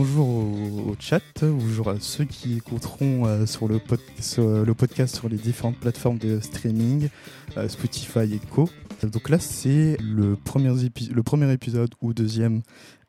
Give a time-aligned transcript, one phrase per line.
[0.00, 5.36] bonjour au, chat, bonjour à ceux qui écouteront euh, sur, le le podcast sur les
[5.36, 7.10] différentes plateformes de streaming,
[7.58, 8.70] euh, Spotify et Co.
[9.02, 12.62] Donc là, c'est le premier épisode ou deuxième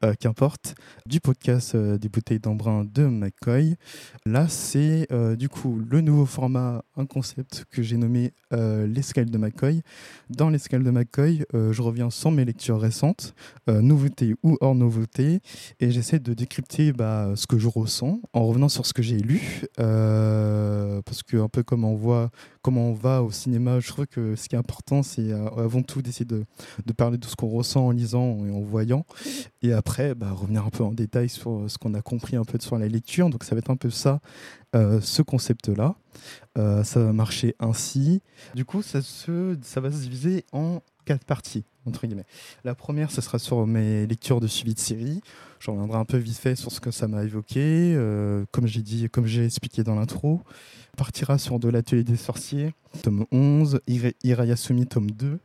[0.04, 0.73] euh, qu'importe,
[1.05, 3.75] du podcast euh, des bouteilles d'embrun de McCoy.
[4.25, 9.37] Là, c'est euh, du coup le nouveau format, un concept que j'ai nommé l'escale de
[9.37, 9.82] McCoy.
[10.29, 13.33] Dans l'escale de McCoy, je reviens sans mes lectures récentes,
[13.69, 15.39] nouveautés ou hors nouveautés,
[15.79, 19.19] et j'essaie de décrypter bah, ce que je ressens en revenant sur ce que j'ai
[19.19, 22.29] lu, parce que un peu comme on voit
[22.61, 26.02] comment on va au cinéma, je trouve que ce qui est important, c'est avant tout
[26.02, 26.46] d'essayer de,
[26.86, 29.06] de, parler de ce qu'on ressent en lisant et en voyant,
[29.61, 32.44] et après bah, revenir un peu en détail sur euh, ce qu'on a compris un
[32.44, 33.30] peu sur la lecture.
[33.30, 34.19] Donc ça va être un peu ça,
[34.75, 35.95] euh, ce concept-là.
[36.58, 38.22] Euh, ça va marcher ainsi.
[38.55, 42.25] Du coup, ça, se, ça va se diviser en quatre parties, entre guillemets.
[42.63, 45.22] La première, ce sera sur mes lectures de suivi de série.
[45.59, 47.95] Je reviendrai un peu vite fait sur ce que ça m'a évoqué.
[48.52, 50.41] comme j'ai dit, comme j'ai expliqué dans l'intro.
[51.02, 53.80] Partira sur de l'atelier des sorciers, tome 11,
[54.23, 55.39] Irayasumi, tome 2.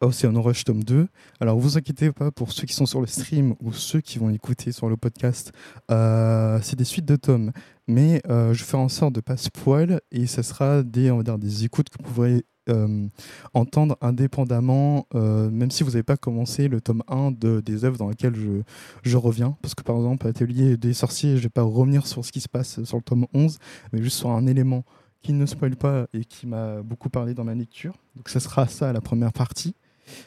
[0.00, 1.08] Ocean Rush tome 2.
[1.40, 4.30] Alors, vous inquiétez pas pour ceux qui sont sur le stream ou ceux qui vont
[4.30, 5.52] écouter sur le podcast.
[5.90, 7.52] Euh, c'est des suites de tomes,
[7.86, 11.36] mais euh, je fais en sorte de pas spoil et ce sera des, on va
[11.36, 13.06] des écoutes que vous pourrez euh,
[13.52, 18.08] entendre indépendamment, même si vous n'avez pas commencé le tome 1 de, des œuvres dans
[18.08, 18.62] lesquelles je,
[19.02, 19.56] je reviens.
[19.62, 22.40] Parce que par exemple, Atelier des sorciers, je ne vais pas revenir sur ce qui
[22.40, 23.58] se passe sur le tome 11,
[23.92, 24.84] mais juste sur un élément
[25.22, 27.94] qui ne spoil pas et qui m'a beaucoup parlé dans ma lecture.
[28.14, 29.74] Donc ce sera ça la première partie.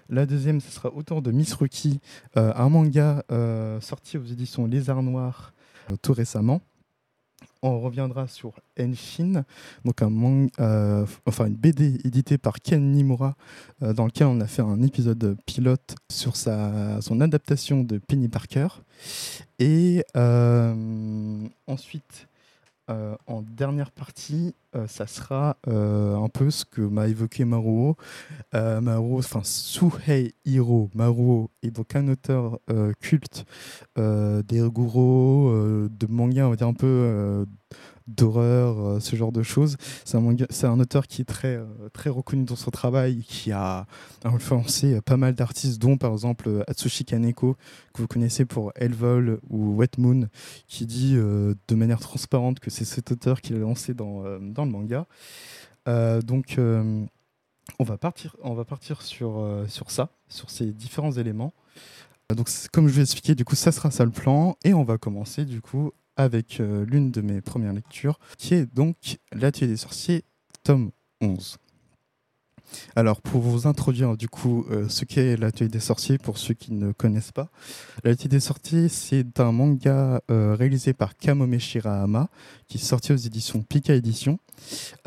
[0.10, 2.00] La deuxième, ce sera autour de Miss Rookie,
[2.36, 5.54] euh, un manga euh, sorti aux éditions Les Arts Noirs
[5.92, 6.62] euh, tout récemment.
[7.62, 9.44] On reviendra sur Enshin,
[9.84, 13.36] donc un manga, enfin une BD éditée par Ken Nimura,
[13.82, 18.68] dans lequel on a fait un épisode pilote sur son adaptation de Penny Parker.
[19.60, 20.04] Et
[21.68, 22.27] ensuite,
[22.90, 27.98] euh, en dernière partie, euh, ça sera euh, un peu ce que m'a évoqué Maruo.
[28.54, 32.60] Maruo, enfin Suhei Hiro Maruo est donc un auteur
[33.02, 33.46] culte
[33.98, 35.52] des guro,
[35.90, 37.46] de manga, on va dire un peu
[38.08, 39.78] d'horreur, euh, ce genre de choses.
[40.06, 43.86] C'est un, un auteur qui est très, euh, très reconnu dans son travail, qui a
[44.24, 47.56] influencé pas mal d'artistes, dont par exemple Atsushi Kaneko,
[47.94, 50.28] que vous connaissez pour Elvol ou Wet Moon,
[50.68, 54.66] qui dit euh, de manière transparente que c'est cet auteur qui l'a lancé dans, dans
[54.66, 55.06] le manga.
[56.24, 56.58] donc,
[57.80, 61.54] on va partir, on va partir sur, sur ça, sur ces différents éléments.
[62.36, 64.58] Donc, comme je vais expliquer, du coup, ça sera ça le plan.
[64.64, 68.66] Et on va commencer, du coup, avec euh, l'une de mes premières lectures, qui est
[68.66, 70.26] donc L'Atelier des sorciers,
[70.64, 70.92] tome
[71.22, 71.58] 11.
[72.96, 76.74] Alors, pour vous introduire du coup euh, ce qu'est l'Atelier des sorciers, pour ceux qui
[76.74, 77.50] ne connaissent pas,
[78.04, 82.30] l'Atelier des sorciers, c'est un manga euh, réalisé par Kamome Shirahama,
[82.68, 84.40] qui est sorti aux éditions Pika Éditions.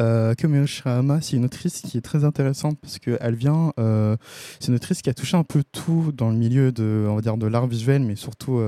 [0.00, 3.72] Euh, Kamome Shirahama, c'est une autrice qui est très intéressante parce qu'elle vient,
[4.60, 7.47] c'est une autrice qui a touché un peu tout dans le milieu de, on de
[7.47, 8.62] l'art visuel, mais surtout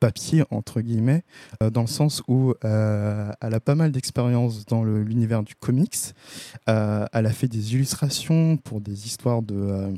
[0.00, 1.24] papier, entre guillemets,
[1.60, 6.14] dans le sens où elle a pas mal d'expérience dans l'univers du comics
[7.12, 9.92] elle a fait des illustrations pour des histoires de, euh,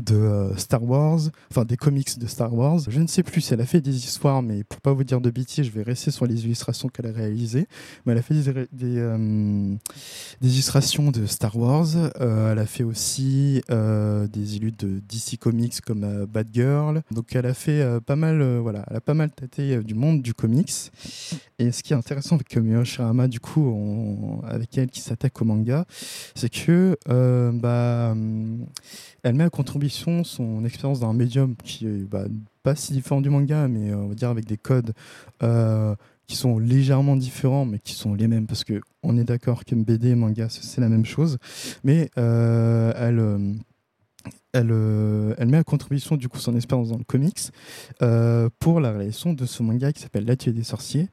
[0.00, 1.20] de euh, Star Wars,
[1.50, 2.80] enfin des comics de Star Wars.
[2.88, 5.20] Je ne sais plus si elle a fait des histoires, mais pour pas vous dire
[5.20, 7.66] de bêtises, je vais rester sur les illustrations qu'elle a réalisées.
[8.04, 9.74] Mais elle a fait des, des, euh,
[10.42, 11.88] illustrations de Star Wars.
[12.20, 17.02] Euh, elle a fait aussi des illus de DC Comics comme Batgirl.
[17.10, 20.34] Donc elle a fait pas mal, voilà, elle a pas mal tâté du monde du
[20.34, 20.90] comics.
[21.58, 25.44] Et ce qui est intéressant avec Miyo Shirama, du coup, avec elle qui s'attaque au
[25.44, 25.84] manga,
[26.34, 28.14] c'est que bah
[29.26, 32.26] elle met à contribution son expérience d'un médium qui est bah,
[32.62, 34.92] pas si différent du manga, mais euh, on va dire avec des codes
[35.42, 35.96] euh,
[36.28, 40.10] qui sont légèrement différents, mais qui sont les mêmes, parce qu'on est d'accord que BD
[40.10, 41.38] et manga, c'est la même chose.
[41.82, 43.58] Mais euh, elle
[44.52, 44.72] elle,
[45.38, 47.50] elle, met à contribution du coup son expérience dans le comics
[48.60, 51.08] pour la réalisation de ce manga qui s'appelle L'Atelier des sorciers.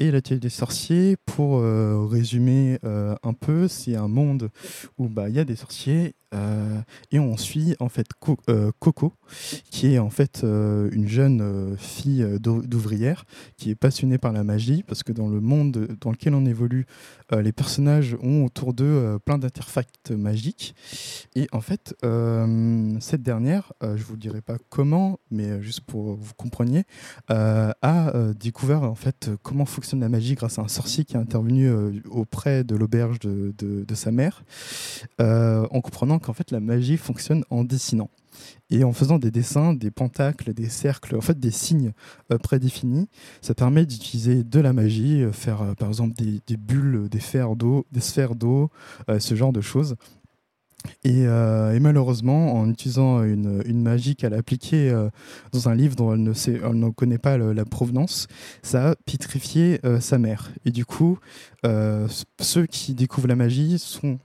[0.00, 1.62] Et L'Atelier des sorciers, pour
[2.10, 4.50] résumer un peu, c'est un monde
[4.98, 6.80] où bah, il y a des sorciers euh,
[7.10, 8.06] et on suit en fait
[8.48, 9.12] euh, Coco,
[9.70, 13.24] qui est en fait euh, une jeune fille d'ouvrière
[13.56, 16.86] qui est passionnée par la magie, parce que dans le monde dans lequel on évolue,
[17.32, 20.74] les personnages ont autour d'eux plein d'interfacts magiques.
[21.34, 21.94] Et en fait,
[23.00, 26.84] cette dernière, je vous dirai pas comment, mais juste pour vous compreniez,
[27.28, 31.70] a découvert en fait comment fonctionne la magie grâce à un sorcier qui est intervenu
[32.10, 34.44] auprès de l'auberge de, sa mère,
[35.18, 38.10] en comprenant qu'en fait la magie fonctionne en dessinant
[38.70, 41.92] et en faisant des dessins, des pentacles, des cercles, en fait des signes
[42.32, 43.08] euh, prédéfinis,
[43.40, 47.54] ça permet d'utiliser de la magie, euh, faire euh, par exemple des, bulles, des sphères
[47.54, 47.84] d'eau,
[49.18, 49.96] ce genre de choses.
[51.04, 51.26] Et,
[51.80, 54.92] malheureusement, en utilisant une, magie qu'elle a appliquée
[55.52, 58.26] dans un livre dont elle ne, connaît pas la provenance,
[58.62, 60.50] ça a pitrifié sa mère.
[60.64, 61.18] Et du coup,
[62.40, 64.18] ceux qui découvrent la magie sont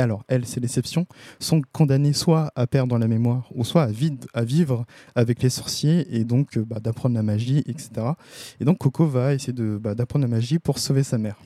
[0.00, 1.06] alors elles, c'est l'exception,
[1.38, 3.88] sont condamnées soit à perdre la mémoire, ou soit
[4.34, 7.90] à, vivre avec les sorciers et donc euh, bah, d'apprendre la magie, etc.
[8.60, 11.36] Et donc Coco va essayer bah, d'apprendre la magie pour sauver sa mère.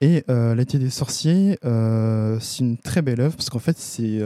[0.00, 4.20] Et euh, La des sorciers, euh, c'est une très belle œuvre parce qu'en fait, c'est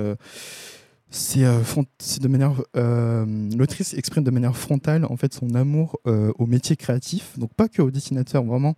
[1.10, 7.38] c'est de manière l'autrice exprime de manière frontale en fait son amour au métier créatif
[7.38, 8.76] donc pas que aux dessinateurs vraiment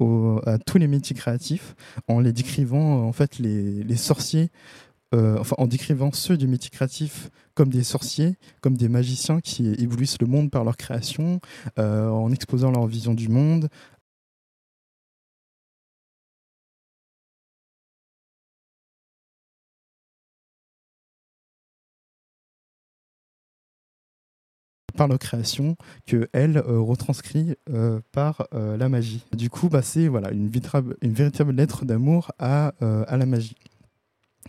[0.00, 1.74] à tous les métiers créatifs
[2.08, 4.50] en les décrivant en fait les, sorciers
[5.14, 9.72] euh, enfin en décrivant ceux du métier créatif comme des sorciers, comme des magiciens qui
[9.74, 11.40] éblouissent le monde par leur création,
[11.78, 13.68] euh, en exposant leur vision du monde,
[24.96, 25.76] par leur création
[26.06, 29.24] que elle euh, retranscrit euh, par euh, la magie.
[29.36, 33.56] Du coup, bah, c'est voilà, une, véritable lettre d'amour à la magie.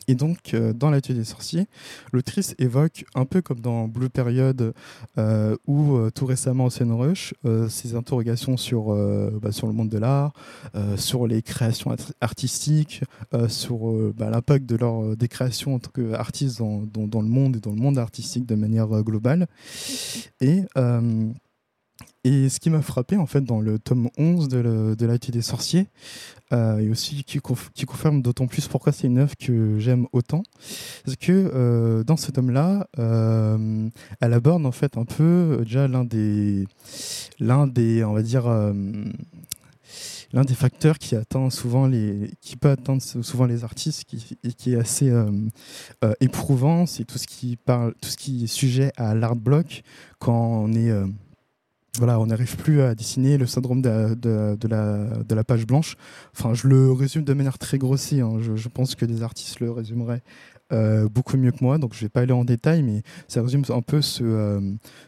[0.08, 1.68] Et donc, euh, dans l'atelier des sorciers,
[2.14, 4.74] l'autrice évoque, un peu comme dans Blue Period
[5.18, 7.34] euh, ou euh, tout récemment Ocean Rush,
[7.70, 8.96] ses interrogations sur,
[9.42, 10.34] bah, sur le monde de l'art,
[10.96, 13.04] sur les créations artistiques,
[13.48, 17.58] sur bah, l'impact de leur, des créations en tant qu'artistes dans, dans, dans, le monde
[17.58, 19.48] et dans le monde artistique de manière globale.
[20.42, 20.64] Et
[22.28, 25.42] et ce qui m'a frappé en fait dans le tome 11 de, de l'AT des
[25.42, 25.88] sorciers,
[26.52, 27.40] euh, et aussi qui,
[27.74, 30.44] qui confirme d'autant plus pourquoi c'est une œuvre que j'aime autant,
[31.06, 33.90] c'est que euh, dans ce tome-là, euh,
[34.20, 36.68] elle aborde en fait un peu déjà l'un des,
[37.40, 38.48] l'un des, on va dire,
[40.34, 44.52] l'un des facteurs qui atteint souvent les, qui peut atteindre souvent les artistes, qui, et
[44.52, 45.14] qui est assez
[46.20, 49.84] éprouvant, c'est tout ce qui parle, tout ce qui est sujet à l'art block
[50.20, 50.92] quand on est
[51.98, 55.96] voilà, on n'arrive plus à dessiner le syndrome de, la, page blanche.
[56.34, 58.28] Enfin, je le résume de manière très grossière.
[58.28, 58.40] Hein.
[58.40, 60.22] Je, pense que des artistes le résumeraient
[60.74, 63.42] euh, beaucoup mieux que moi, donc je ne vais pas aller en détail, mais ça
[63.42, 64.60] résume un peu ce, euh,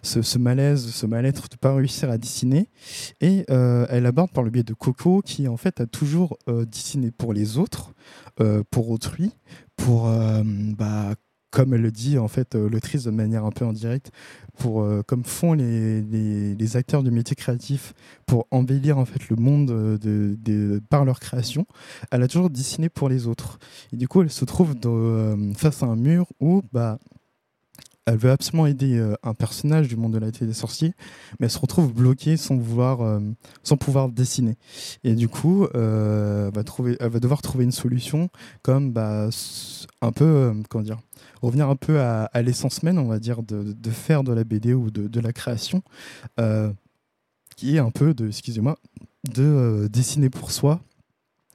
[0.01, 2.69] ce, malaise, ce mal-être de ne pas réussir à dessiner.
[3.19, 7.11] Et euh, elle aborde par le biais de Coco, qui en fait a toujours dessiné
[7.11, 7.93] pour les autres,
[8.71, 9.31] pour autrui,
[9.75, 10.09] pour
[10.77, 11.13] bah,
[11.51, 14.11] comme elle le dit en fait euh, l'autrice de manière un peu en direct,
[14.57, 17.93] pour euh, comme font les, les, acteurs du métier créatif
[18.25, 21.65] pour embellir en fait le monde euh, de, par leur création,
[22.11, 23.57] elle a toujours dessiné pour les autres.
[23.91, 24.75] Et du coup, elle se trouve
[25.55, 26.99] face à un mur où bah
[28.05, 30.93] elle veut absolument aider un personnage du monde de la télé des sorciers,
[31.39, 33.21] mais elle se retrouve bloquée sans vouloir,
[33.61, 34.57] sans pouvoir dessiner.
[35.03, 38.29] Et du coup, va trouver, elle va devoir trouver une solution,
[38.63, 39.29] comme bah,
[40.01, 40.97] un peu, comment dire,
[41.41, 44.91] revenir un peu à, l'essence même, on va dire, de, faire de la BD ou
[44.91, 45.81] de, la création,
[46.39, 46.71] euh,
[47.55, 48.77] qui est un peu de, excusez-moi,
[49.33, 50.79] de euh, dessiner pour soi,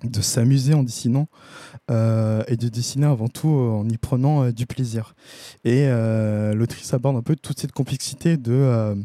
[0.02, 1.28] de s'amuser en dessinant
[1.90, 5.14] euh, et de dessiner avant tout en y prenant du plaisir.
[5.64, 5.86] Et
[6.54, 8.96] l'autrice aborde un peu toute cette complexité de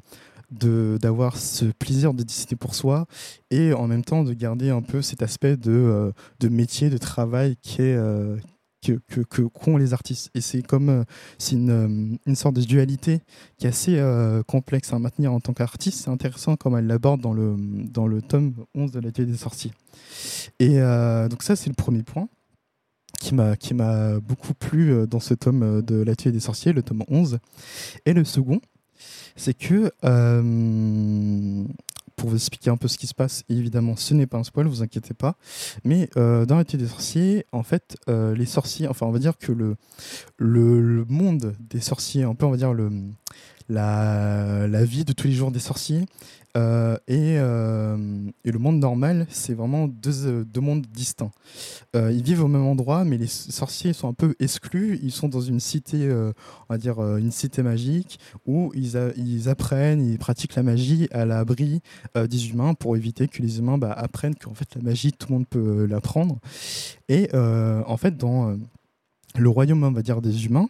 [0.52, 3.06] d'avoir ce plaisir de dessiner pour soi
[3.52, 7.56] et en même temps de garder un peu cet aspect de, de métier, de travail
[7.62, 7.96] qui est,
[8.82, 10.30] que qu'ont les artistes.
[10.34, 11.04] Et c'est comme euh,
[11.38, 13.22] c'est une, euh, une, sorte de dualité
[13.58, 16.04] qui est assez euh, complexe à maintenir en tant qu'artiste.
[16.04, 19.72] C'est intéressant comme elle l'aborde dans le, dans le tome 11 de l'atelier des sorciers.
[20.60, 20.80] Et
[21.30, 22.28] donc ça, c'est le premier point
[23.20, 27.04] qui m'a qui m'a beaucoup plu dans ce tome de l'atelier des sorciers, le tome
[27.08, 27.40] 11.
[28.06, 28.62] Et le second,
[29.36, 29.92] c'est que
[32.20, 33.44] pour vous expliquer un peu ce qui se passe.
[33.50, 35.36] évidemment, ce n'est pas un spoil, vous inquiétez pas.
[35.86, 39.38] Mais euh, dans l'étude des sorciers, en fait, euh, les sorciers, enfin, on va dire
[39.38, 39.78] que le,
[40.38, 42.92] le, monde des sorciers, un peu, on va dire le,
[43.70, 46.06] la, la vie de tous les jours des sorciers,
[46.58, 51.32] euh, euh, et, le monde normal, c'est vraiment deux, euh, mondes distincts.
[51.94, 55.00] ils vivent au même endroit, mais les sorciers sont un peu exclus.
[55.04, 56.34] Ils sont dans une cité, on
[56.74, 61.82] va dire une cité magique, où ils, ils, apprennent, ils pratiquent la magie à l'abri
[62.16, 65.36] des humains pour éviter que les humains bah, apprennent qu'en fait la magie, tout le
[65.36, 66.40] monde peut l'apprendre.
[67.08, 68.58] Et en fait, dans
[69.38, 70.70] le royaume, on va dire, des humains,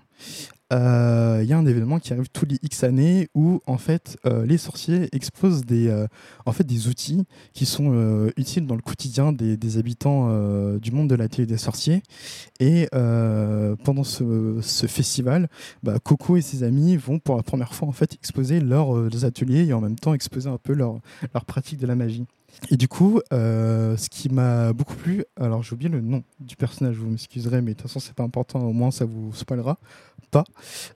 [0.72, 4.58] il y a un événement qui arrive tous les X années où en fait les
[4.58, 5.92] sorciers exposent des,
[6.46, 10.30] en fait, des outils qui sont utiles dans le quotidien des, habitants
[10.78, 12.02] du monde de la télé des sorciers.
[12.60, 15.50] Et pendant ce, festival,
[15.84, 19.66] bah, Coco et ses amis vont pour la première fois en fait exposer leurs ateliers
[19.66, 21.00] et en même temps exposer un peu leur,
[21.34, 22.26] leur pratique de la magie.
[22.72, 26.56] Et du coup, euh, ce qui m'a beaucoup plu, alors j'ai oublié le nom du
[26.56, 29.78] personnage, vous m'excuserez, mais de toute façon c'est pas important, au moins ça vous spoilera
[30.32, 30.44] pas.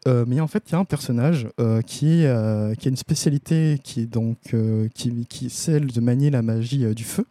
[0.08, 4.02] Euh, mais en fait, il y a un personnage euh, qui, a une spécialité qui
[4.02, 4.56] est donc
[5.50, 7.26] celle de manier la magie du feu.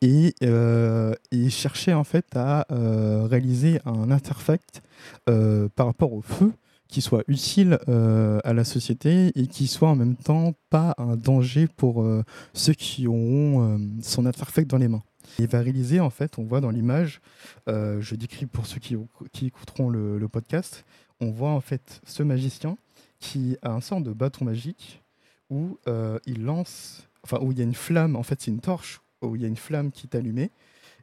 [0.00, 4.82] Et il cherchait en fait à réaliser un artefact
[5.26, 6.52] par rapport au feu
[6.92, 11.16] qui soit utile euh, à la société et qui soit en même temps pas un
[11.16, 12.22] danger pour euh,
[12.52, 15.02] ceux qui auront euh, son artefact dans les mains.
[15.38, 17.20] Il va réaliser, en fait, on voit dans l'image,
[17.68, 18.96] je décris pour ceux qui,
[19.32, 20.84] qui écouteront le, podcast,
[21.20, 22.76] on voit en fait ce magicien
[23.18, 25.00] qui a un sort de bâton magique
[25.48, 25.78] où
[26.26, 29.36] il lance, enfin où il y a une flamme, en fait c'est une torche, où
[29.36, 30.50] il y a une flamme qui est allumée,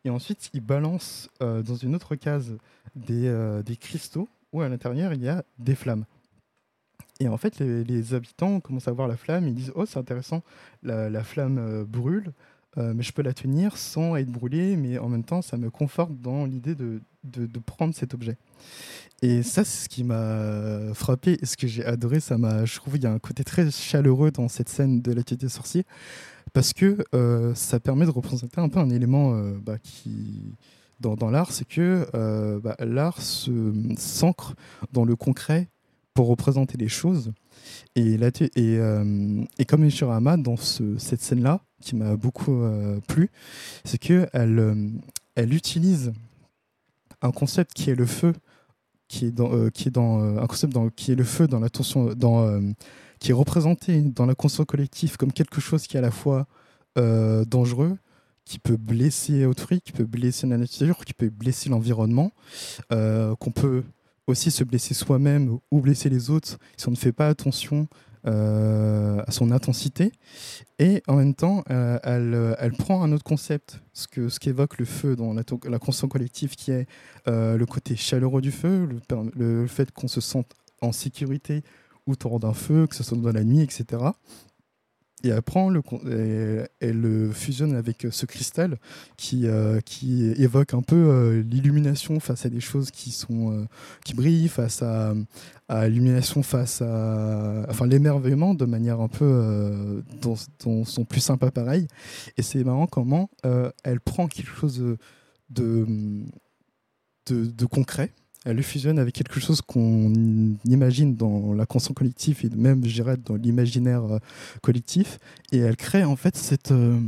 [0.03, 2.58] et ensuite il balance dans une autre case
[2.96, 3.34] des,
[3.65, 6.05] des cristaux où à l'intérieur il y a des flammes.
[7.19, 10.41] Et en fait, les, habitants commencent à voir la flamme, ils disent Oh, c'est intéressant,
[10.83, 12.31] la, flamme euh, brûle,
[12.77, 15.69] euh, mais je peux la tenir sans être brûlé, mais en même temps, ça me
[15.69, 18.37] conforte dans l'idée de, de, prendre cet objet.
[19.21, 22.21] Et ça, c'est ce qui m'a frappé et ce que j'ai adoré.
[22.21, 25.49] Ça je trouve, il y a un côté très chaleureux dans cette scène de l'activité
[25.49, 25.85] sorcier
[26.53, 30.55] parce que euh, ça permet de représenter un peu un élément bah, qui
[30.99, 34.55] dans, l'art, c'est que euh, bah, l'art s'ancre
[34.91, 35.69] dans le concret
[36.13, 37.31] pour représenter les choses.
[37.95, 38.19] Et, et,
[38.57, 43.29] euh, et comme Nishirama, dans cette scène-là, qui m'a beaucoup euh, plu,
[43.85, 44.91] c'est qu'elle
[45.35, 46.11] elle utilise
[47.21, 48.33] un concept qui est le feu,
[49.07, 52.13] qui est dans, qui est dans un concept dans, qui est le feu dans l'attention,
[52.13, 52.61] dans
[53.19, 56.47] qui est représenté dans la conscience collective comme quelque chose qui est à la fois
[56.95, 57.97] dangereux,
[58.49, 62.31] qui peut blesser autrui, qui peut blesser la nature, qui peut blesser l'environnement,
[62.91, 63.83] euh, qu'on peut
[64.25, 67.87] aussi se blesser soi-même ou blesser les autres si on ne fait pas attention
[68.25, 70.11] euh, à son intensité.
[70.79, 71.99] Et en même temps, euh,
[72.57, 76.55] elle, prend un autre concept, ce que ce qu'évoque le feu dans la, conscience collective,
[76.55, 76.87] qui est
[77.27, 78.89] le côté chaleureux du feu,
[79.35, 81.61] le fait qu'on se sente en sécurité
[82.07, 84.09] autour d'un feu, que ce soit dans la nuit, etc
[85.23, 88.77] et elle le elle le fusionne avec euh, ce cristal
[89.17, 93.67] qui euh, qui évoque un peu euh, l'illumination face à des choses qui sont
[94.05, 95.13] qui brillent face à,
[95.88, 100.35] l'illumination face à enfin l'émerveillement de manière un peu dans,
[100.85, 101.88] son plus sympa pareil.
[102.38, 103.29] Et c'est marrant comment
[103.83, 104.83] elle prend quelque chose
[105.49, 105.85] de,
[107.29, 108.13] de concret
[108.46, 110.13] elle le fusionne avec quelque chose qu'on
[110.65, 114.19] imagine dans la conscience collective et même, je dirais, dans l'imaginaire euh,
[114.62, 115.19] collectif.
[115.51, 117.00] Et elle crée en fait cette, euh,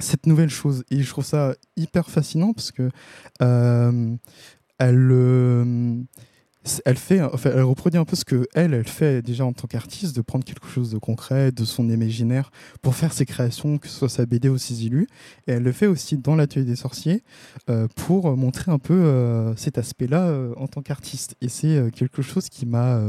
[0.00, 0.82] cette nouvelle chose.
[0.90, 2.90] Et je trouve ça hyper fascinant parce que
[3.42, 4.16] euh,
[4.78, 6.06] elle
[6.84, 9.66] elle fait, enfin, elle reproduit un peu ce que elle, elle fait déjà en tant
[9.66, 12.50] qu'artiste, de prendre quelque chose de concret, de son imaginaire,
[12.82, 15.06] pour faire ses créations, que ce soit sa BD ou ses illus.
[15.46, 17.22] Et elle le fait aussi dans l'atelier des sorciers
[17.70, 21.36] euh, pour montrer un peu euh, cet aspect-là euh, en tant qu'artiste.
[21.40, 23.00] Et c'est quelque chose qui m'a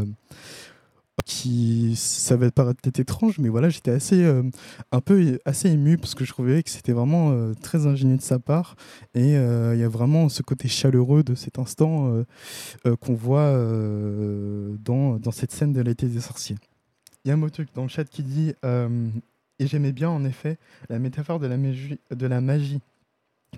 [1.26, 4.44] qui ça va paraître peut-être étrange mais voilà j'étais assez euh,
[4.92, 8.22] un peu assez ému parce que je trouvais que c'était vraiment euh, très ingénieux de
[8.22, 8.76] sa part.
[9.14, 12.24] Et euh, il y a vraiment ce côté chaleureux de cet instant
[13.02, 13.52] qu'on voit
[14.80, 16.58] dans, dans, cette scène de l'été des sorciers.
[17.26, 18.54] Il y a un mot dans le chat qui dit
[19.60, 20.58] et j'aimais bien en effet
[20.90, 22.80] la métaphore de la magie, de la magie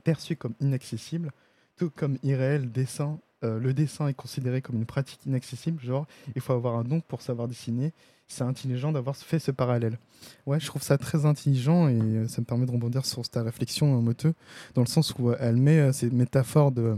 [0.03, 1.31] perçue comme inaccessible
[1.77, 6.05] tout comme irréel dessin euh, le dessin est considéré comme une pratique inaccessible, genre
[6.35, 7.93] il faut avoir un don pour savoir dessiner.
[8.27, 9.97] C'est intelligent d'avoir fait ce parallèle.
[10.45, 13.41] Ouais, je trouve ça très intelligent et euh, ça me permet de rebondir sur ta
[13.41, 14.33] réflexion, euh, Moteux,
[14.75, 16.97] dans le sens où elle met ces métaphores de,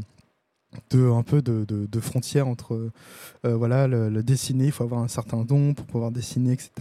[0.90, 2.90] de un peu de, de, frontières entre
[3.44, 6.72] voilà le, dessiner il faut avoir un certain don pour pouvoir dessiner etc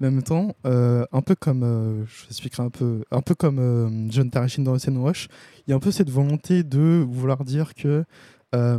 [0.00, 4.30] mais en même temps un peu comme je expliquerai un peu un peu comme John
[4.30, 5.28] Tarashin dans Ocean Rush
[5.66, 8.04] il y a un peu cette volonté de vouloir dire que
[8.54, 8.78] euh,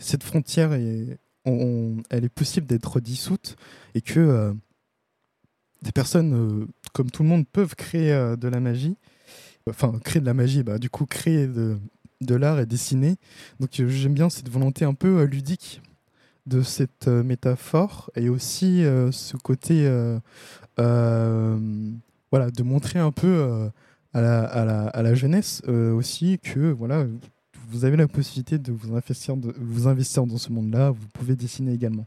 [0.00, 3.56] cette frontière est, elle est possible d'être dissoute
[3.94, 4.52] et que euh,
[5.82, 8.96] des personnes euh, comme tout le monde peuvent créer de la magie.
[9.68, 11.78] Enfin, créer de la magie, bah, du coup, créer de,
[12.34, 13.16] l'art et dessiner.
[13.60, 15.82] Donc, j'aime bien cette volonté un peu ludique
[16.46, 19.82] de cette métaphore et aussi ce côté
[20.76, 23.70] voilà, de montrer un peu
[24.14, 27.04] à, la, à, la, jeunesse aussi que voilà
[27.68, 30.90] vous avez la possibilité de vous investir, de vous investir dans ce monde-là.
[30.90, 32.06] Vous pouvez dessiner également.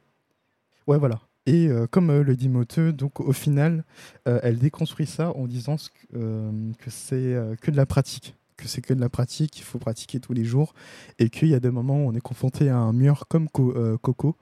[0.87, 1.21] Ouais, voilà.
[1.45, 3.83] Et euh, comme euh, le dit Moteux, donc au final,
[4.27, 5.75] euh, elle déconstruit ça en disant
[6.13, 10.19] que c'est que de la pratique, que c'est que de la pratique, il faut pratiquer
[10.19, 10.73] tous les jours,
[11.19, 14.35] et qu'il y a des moments où on est confronté à un mur comme Coco,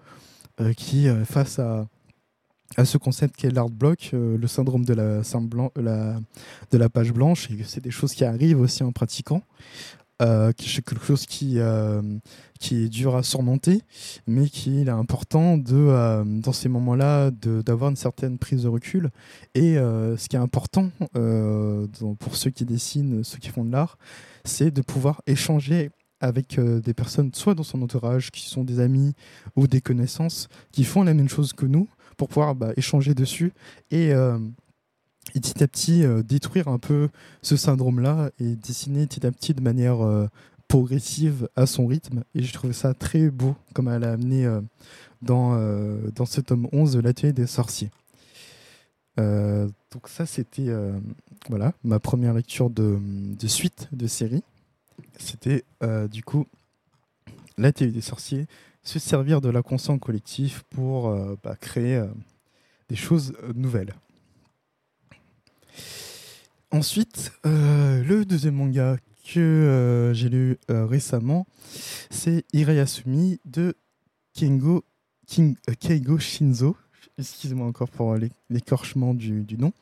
[0.75, 1.88] qui face à
[2.77, 6.19] à ce concept qu'est l'art block, le syndrome de la,
[6.71, 9.41] de la page blanche, et c'est des choses qui arrivent aussi en pratiquant.
[10.21, 12.01] Euh, quelque chose qui, euh,
[12.59, 13.81] qui est dur à surmonter,
[14.27, 19.11] mais qu'il est important de, euh, dans ces moments-là d'avoir une certaine prise de recul.
[19.55, 20.89] Et ce qui est important
[22.19, 23.97] pour ceux qui dessinent, ceux qui font de l'art,
[24.43, 29.13] c'est de pouvoir échanger avec des personnes, soit dans son entourage, qui sont des amis
[29.55, 33.53] ou des connaissances, qui font la même chose que nous, pour pouvoir bah, échanger dessus
[33.91, 34.11] et
[35.36, 37.09] et petit à petit euh, détruire un peu
[37.41, 40.27] ce syndrome-là et dessiner petit à petit de manière euh,
[40.67, 42.24] progressive à son rythme.
[42.36, 44.62] Et j'ai trouvé ça très beau comme elle a amené euh,
[45.21, 45.57] dans,
[46.15, 47.91] dans ce tome 11 de l'atelier des sorciers.
[49.17, 50.69] donc ça c'était
[51.50, 52.98] voilà ma première lecture de,
[53.38, 54.43] de suite de série.
[55.17, 55.65] C'était
[56.09, 56.45] du coup
[57.57, 58.48] l'atelier des sorciers,
[58.83, 62.01] se servir de la conscience collective pour bah, créer
[62.88, 63.93] des choses nouvelles.
[66.71, 71.48] Ensuite, euh, le deuxième manga que euh, j'ai lu euh, récemment,
[72.12, 73.75] c'est Irayasumi de
[74.33, 74.83] Kengo,
[75.79, 76.77] Keigo Shinzo.
[77.17, 78.15] Excusez-moi encore pour
[78.50, 79.74] l'écorchement du, du, nom.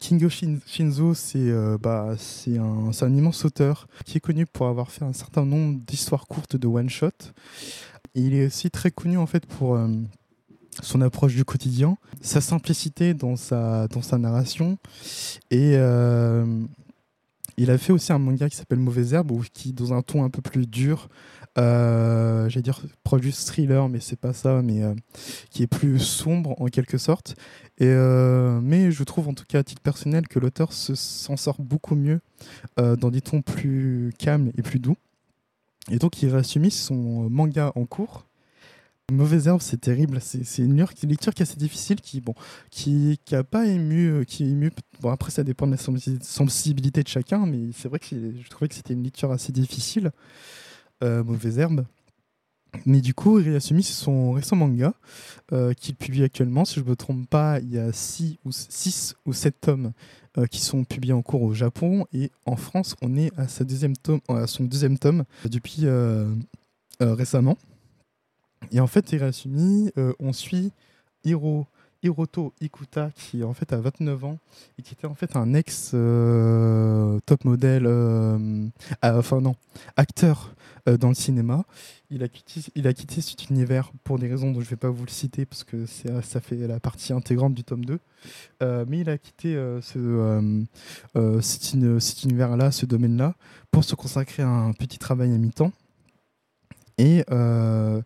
[0.00, 2.14] Kingo Shinzo, c'est bah,
[2.46, 6.56] un, un, immense auteur qui est connu pour avoir fait un certain nombre d'histoires courtes
[6.56, 7.32] de one-shot.
[8.14, 9.78] Il est aussi très connu en fait pour
[10.82, 14.78] son approche du quotidien, sa simplicité dans sa, dans sa narration.
[15.50, 16.62] Et euh,
[17.56, 20.30] il a fait aussi un manga qui s'appelle Mauvaise Herbe, qui, dans un ton un
[20.30, 21.08] peu plus dur,
[21.56, 24.94] euh, j'allais dire proche du thriller, mais c'est pas ça, mais euh,
[25.50, 27.36] qui est plus sombre en quelque sorte.
[27.78, 27.92] Et,
[28.62, 32.20] mais je trouve en tout cas à titre personnel que l'auteur s'en sort beaucoup mieux
[32.76, 34.96] dans des tons plus calmes et plus doux.
[35.90, 38.26] Et donc il a soumis son manga en cours,
[39.12, 40.18] Mauvaise herbe, c'est terrible.
[40.20, 42.34] C'est une lecture qui est assez difficile, qui bon,
[42.70, 44.72] qui, qui a pas ému, euh, qui ému.
[45.00, 45.78] Bon après ça dépend de la
[46.22, 50.10] sensibilité de chacun, mais c'est vrai que je trouvais que c'était une lecture assez difficile.
[51.02, 51.84] Euh, Mauvaise herbe.
[52.86, 54.94] Mais du coup, Ryasumi, c'est son récent manga
[55.52, 56.64] euh, qu'il publie actuellement.
[56.64, 58.50] Si je ne me trompe pas, il y a 6 ou,
[59.26, 59.92] ou 7 tomes
[60.38, 62.06] euh, qui sont publiés en cours au Japon.
[62.12, 63.64] Et en France, on est à son
[64.64, 65.86] deuxième tome depuis
[67.00, 67.58] récemment.
[68.72, 70.72] Et en fait, Hirasumi, euh, on suit
[71.24, 71.66] Hiro,
[72.02, 74.38] Hiroto Ikuta, qui en fait a 29 ans
[74.78, 78.66] et qui était en fait un ex euh, top modèle, euh,
[79.02, 79.56] enfin non,
[79.96, 80.54] acteur
[81.00, 81.64] dans le cinéma.
[82.10, 84.76] Il a, quitté, il a quitté cet univers pour des raisons dont je ne vais
[84.76, 87.98] pas vous le citer parce que ça fait la partie intégrante du tome 2.
[88.86, 90.64] mais il a quitté ce,
[91.40, 93.34] cet univers-là, ce domaine-là,
[93.70, 95.72] pour se consacrer à un petit travail à mi-temps.
[96.98, 98.00] Et euh,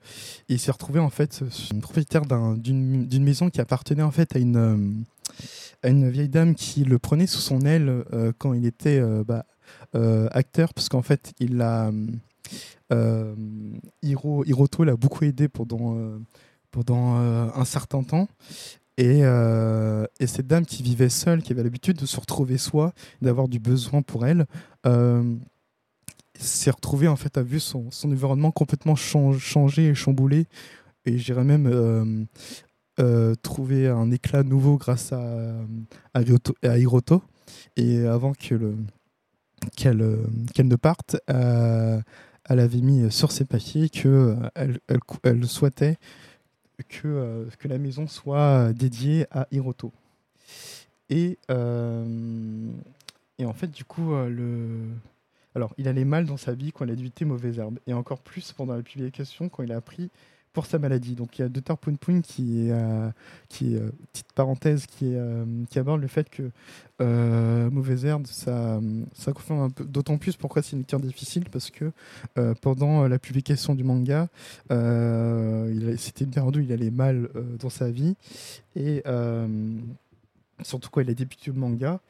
[0.49, 1.45] il s'est retrouvé en fait
[1.81, 4.93] propriétaire d'une maison qui appartenait en fait à une, euh,
[5.83, 9.45] à une vieille dame qui le prenait sous son aile euh, quand il était bah,
[9.93, 11.91] acteur, parce qu'en fait il a
[14.03, 15.99] Hiro, Hiroto l'a beaucoup aidé pendant,
[16.71, 18.29] pendant un certain temps.
[18.97, 23.49] Et, et, cette dame qui vivait seule, qui avait l'habitude de se retrouver soi, d'avoir
[23.49, 24.47] du besoin pour elle,
[26.39, 30.47] s'est retrouvé en fait a vu son, son environnement complètement changé et chamboulé.
[31.05, 32.25] Et j'irais même euh,
[33.01, 35.55] euh, trouver un éclat nouveau grâce à,
[36.15, 37.23] à, Hiroto,
[37.77, 38.77] et avant le
[39.77, 40.19] qu'elle
[40.55, 42.01] qu'elle ne parte euh,
[42.49, 44.79] elle avait mis sur ses papiers que elle,
[45.25, 45.97] elle, souhaitait
[46.89, 49.93] que, que la maison soit dédiée à Hiroto.
[51.09, 54.89] Et et en fait du coup le
[55.55, 58.21] alors, il allait mal dans sa vie quand il a évité mauvaise herbe, et encore
[58.21, 60.11] plus pendant la publication quand il a appris
[60.53, 61.15] pour sa maladie.
[61.15, 61.77] Donc, il y a Dr.
[61.77, 63.11] Poon Poon qui est, euh,
[63.49, 66.51] qui euh, petite parenthèse, qui, euh, qui aborde le fait que
[67.71, 68.81] mauvaise herbe, ça,
[69.15, 71.93] ça confirme un peu, d'autant plus pourquoi c'est une lecture difficile, parce que
[72.61, 74.29] pendant la publication du manga,
[74.69, 77.29] c'était une période où il allait mal
[77.61, 78.17] dans sa vie,
[78.75, 79.05] et
[80.63, 82.01] surtout quand il a débuté le manga.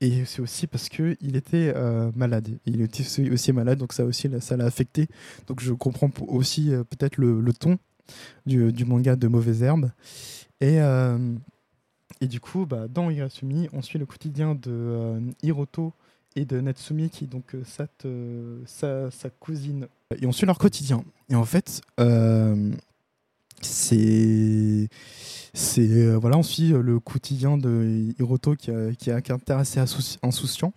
[0.00, 2.58] Et c'est aussi parce qu'il était euh, malade.
[2.64, 5.08] Il était aussi malade, donc ça aussi ça l'a affecté.
[5.46, 7.78] Donc je comprends aussi euh, peut-être le, ton
[8.46, 9.90] du, manga de Mauvaise Herbe.
[10.60, 11.34] Et, euh,
[12.22, 15.92] et du coup, bah, dans Hirasumi, on suit le quotidien de Hiroto
[16.34, 17.86] et de Natsumi qui est donc sa,
[18.64, 19.86] sa, sa, cousine.
[20.18, 21.04] Et on suit leur quotidien.
[21.28, 21.82] Et en fait,
[23.60, 24.88] c'est
[25.54, 29.80] c'est voilà on suit le quotidien de Hiroto qui a, qui un caractère assez
[30.22, 30.72] insouciant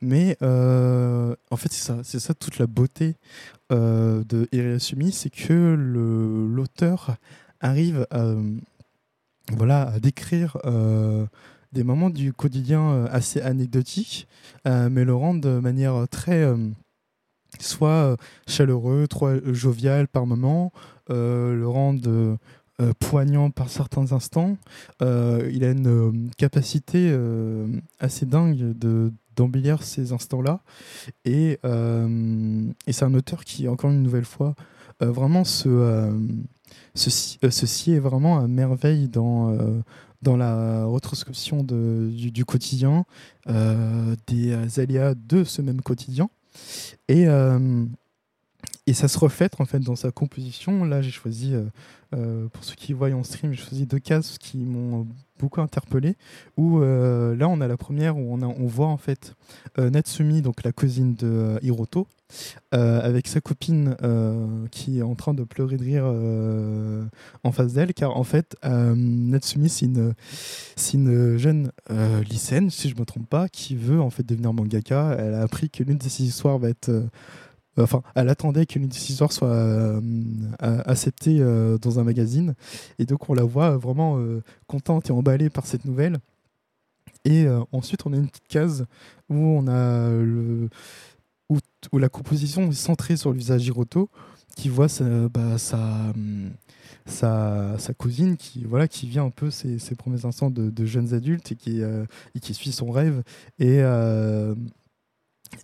[0.00, 3.16] mais euh, en fait, c'est ça, c'est ça toute la beauté
[3.72, 7.16] euh, de Hirasumi, c'est que l'auteur
[7.60, 8.34] arrive à,
[9.52, 11.26] voilà, à décrire euh,
[11.72, 14.26] des moments du quotidien assez anecdotiques,
[14.64, 16.44] mais le rendre de manière très
[17.60, 18.16] soit
[18.48, 20.72] chaleureux, trop jovial par moment,
[21.08, 22.38] le rendre
[22.98, 24.56] poignant par certains instants.
[25.00, 27.16] il a une capacité
[28.00, 30.60] assez dingue de d'embellir ces instants-là.
[31.24, 34.54] Et, euh, et c'est un auteur qui, encore une nouvelle fois,
[35.02, 36.12] euh, vraiment se, euh,
[36.94, 39.56] se, est vraiment à merveille dans,
[40.22, 43.04] dans la retranscription de, du, quotidien,
[43.46, 46.28] des aléas de ce même quotidien.
[47.08, 47.26] Et,
[48.86, 50.84] et ça se reflète en fait dans sa composition.
[50.84, 51.54] Là, j'ai choisi,
[52.10, 55.06] pour ceux qui voient en stream, j'ai choisi deux cases qui m'ont
[55.40, 56.16] beaucoup interpellé.
[56.56, 59.34] Où euh, là, on a la première où on, a, on voit en fait
[59.78, 62.06] euh, Natsumi, donc la cousine de euh, Hiroto,
[62.70, 63.96] avec sa copine
[64.70, 66.04] qui est en train de pleurer de rire
[67.42, 70.14] en face d'elle, car en fait, Natsumi, c'est une,
[70.94, 71.72] une jeune
[72.30, 75.16] lycéenne, si je me trompe pas, qui veut en fait devenir mangaka.
[75.18, 76.92] Elle a appris que l'une de ses histoires va être
[77.78, 80.00] enfin, elle attendait qu'une histoire soit euh,
[80.58, 82.54] acceptée euh, dans un magazine.
[82.98, 86.18] Et donc, on la voit vraiment euh, contente et emballée par cette nouvelle.
[87.26, 88.86] Et ensuite, on a une petite case
[89.28, 90.10] où on a
[91.50, 91.58] où,
[91.98, 94.08] la composition est centrée sur le visage d'Hiroto,
[94.56, 96.14] qui voit sa, bah, sa,
[97.04, 101.12] sa, sa, cousine qui, voilà, qui vit un peu ses, ses premiers instants de, jeunes
[101.12, 103.22] adultes et qui, et qui suit son rêve.
[103.58, 103.82] Et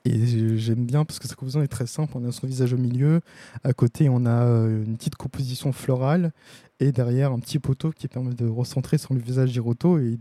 [0.05, 2.13] et j'aime bien parce que sa composition est très simple.
[2.17, 3.21] On a son visage au milieu.
[3.65, 6.33] À côté, on a euh, une petite composition florale.
[6.79, 10.19] Et derrière, un petit poteau qui permet de recentrer sur le visage d'Hiroto et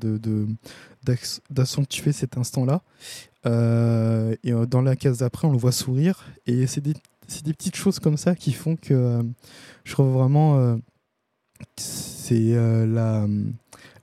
[1.52, 2.82] d'accentuer de, cet instant-là.
[3.46, 6.26] Euh, et euh, dans la case d'après, on le voit sourire.
[6.48, 6.94] Et c'est des,
[7.44, 9.22] des, petites choses comme ça qui font que
[9.84, 10.80] je trouve vraiment.
[11.78, 13.28] c'est la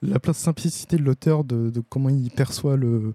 [0.03, 3.13] la place simplicité de l'auteur, de, comment il perçoit le,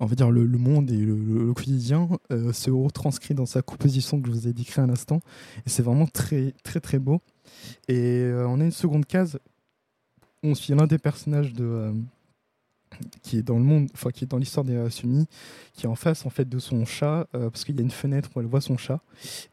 [0.00, 4.28] on va dire le, monde et le, quotidien, euh, se retranscrit dans sa composition que
[4.28, 5.20] je vous ai décrit à l'instant.
[5.66, 7.20] Et c'est vraiment très, très, très beau.
[7.88, 9.38] Et euh, on a une seconde case.
[10.42, 11.92] On suit l'un des personnages de, euh,
[13.22, 15.26] qui est dans le monde, enfin qui est dans l'histoire des Sumi,
[15.72, 17.90] qui est en face en fait de son chat, euh, parce qu'il y a une
[17.90, 19.00] fenêtre où elle voit son chat,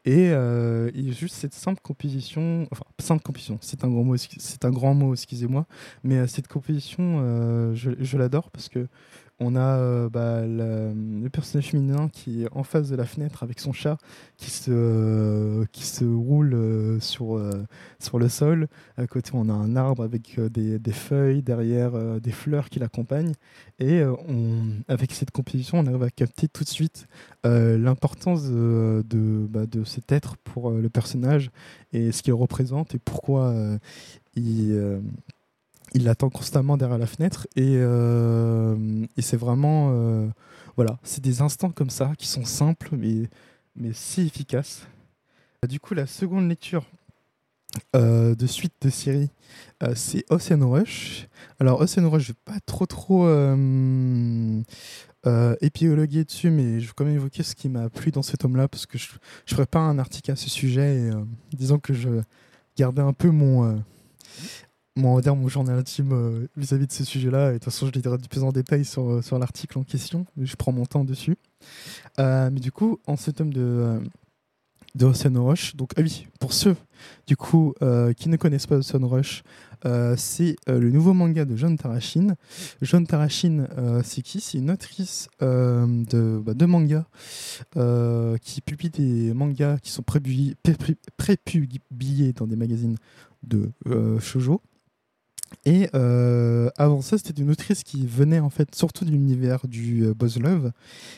[0.04, 4.70] et euh, juste cette simple composition, enfin simple composition, c'est un grand mot, c'est un
[4.70, 5.66] grand mot, excusez-moi,
[6.04, 7.02] mais euh, cette composition,
[7.74, 8.86] je, je l'adore parce que
[9.40, 13.60] on a euh, bah, le personnage féminin qui est en face de la fenêtre avec
[13.60, 13.98] son chat
[14.36, 17.50] qui se, se roule euh, sur, euh,
[18.14, 18.68] le sol.
[18.96, 23.32] À côté, on a un arbre avec des, feuilles, derrière des fleurs qui l'accompagnent.
[23.78, 24.02] Et
[24.88, 27.06] avec cette composition, on arrive à capter tout de suite
[27.44, 31.50] l'importance de, de, bah, de, cet être pour le personnage
[31.92, 33.54] et ce qu'il représente et pourquoi
[34.34, 35.00] il
[35.94, 38.76] il l'attend constamment derrière la fenêtre et, euh,
[39.18, 40.26] c'est vraiment euh,
[40.76, 44.86] voilà c'est des instants comme ça qui sont simples mais si efficaces.
[45.68, 46.84] Du coup la seconde lecture
[47.96, 49.30] euh, de suite de série
[49.94, 51.28] c'est Ocean Rush.
[51.60, 53.26] Alors Ocean Rush je vais pas trop trop
[55.60, 58.56] épiologuer dessus mais je vais quand même évoquer ce qui m'a plu dans cet homme
[58.56, 59.08] là parce que je,
[59.46, 61.10] je ferai pas un article à ce sujet et
[61.52, 62.08] disons que je
[62.76, 63.82] gardais un peu mon
[64.96, 67.50] on va dire mon journal intime euh, vis-à-vis de ce sujet-là.
[67.50, 69.84] Et de toute façon, je dirai du plus en détail sur, euh, sur l'article en
[69.84, 70.26] question.
[70.40, 71.36] Je prends mon temps dessus.
[72.18, 74.00] Euh, mais du coup, en ce tome de,
[74.94, 76.76] de Ocean Rush, donc, ah oui, pour ceux
[77.26, 77.74] du coup
[78.16, 79.42] qui ne connaissent pas Ocean Rush,
[80.16, 82.36] c'est le nouveau manga de John Tarashin.
[82.80, 83.66] John Tarashin,
[84.04, 84.40] c'est qui?
[84.40, 87.06] C'est une autrice de, bah, manga
[88.40, 90.54] qui publie des mangas qui sont prépubliés,
[92.34, 92.96] dans des magazines
[93.42, 93.72] de
[94.20, 94.60] shoujo.
[95.64, 100.04] Et euh, avant ça, c'était une autrice qui venait en fait surtout de l'univers du
[100.04, 100.72] euh, Buzz Love.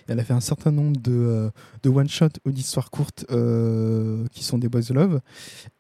[0.09, 1.51] Elle a fait un certain nombre de, euh,
[1.83, 3.25] de one-shots ou d'histoires courtes
[4.33, 5.21] qui sont des Buzz Love.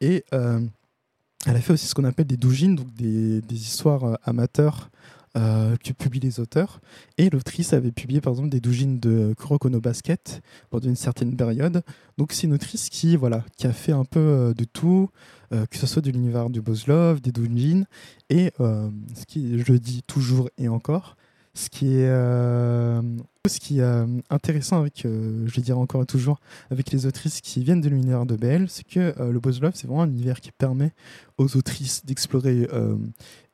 [0.00, 4.90] Et elle a fait aussi ce qu'on appelle des doujins, donc des, des histoires amateurs
[5.36, 6.80] euh, que publient les auteurs.
[7.18, 10.40] Et l'autrice avait publié par exemple des doujins de Kuroko no Basket
[10.70, 11.82] pendant une certaine période.
[12.18, 15.10] Donc c'est une autrice qui, voilà, qui a fait un peu euh, de tout,
[15.54, 17.84] euh, que ce soit de l'univers du Buzz Love, des doujins.
[18.30, 21.16] Et ce qui, je le dis toujours et encore,
[21.54, 26.40] ce qui est, ce qui est intéressant avec, je vais dire encore et toujours,
[26.70, 29.86] avec les autrices qui viennent de l'univers de BL, c'est que le Buzz Love, c'est
[29.86, 30.92] vraiment un univers qui permet
[31.38, 32.66] aux autrices d'explorer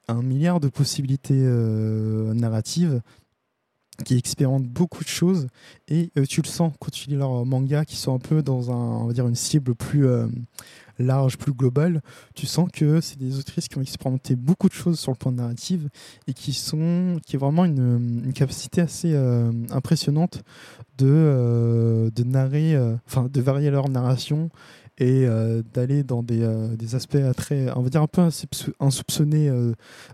[0.09, 1.43] un milliard de possibilités
[2.35, 3.03] narratives
[4.05, 5.47] qui expérimentent beaucoup de choses
[5.89, 8.71] et euh, tu le sens quand tu lis leurs mangas qui sont un peu dans
[8.71, 10.27] un, on va dire une cible plus euh,
[10.99, 12.03] large, plus globale.
[12.35, 15.33] Tu sens que c'est des autrices qui ont expérimenté beaucoup de choses sur le plan
[15.33, 15.81] narratif
[16.27, 20.43] et qui sont, qui est vraiment une, une capacité assez euh, impressionnante
[20.99, 24.51] de, de narrer, enfin de varier leur narration
[25.01, 28.21] et euh, d'aller dans des, euh, des, aspects très, on va dire un peu
[28.81, 29.51] insoupçonnés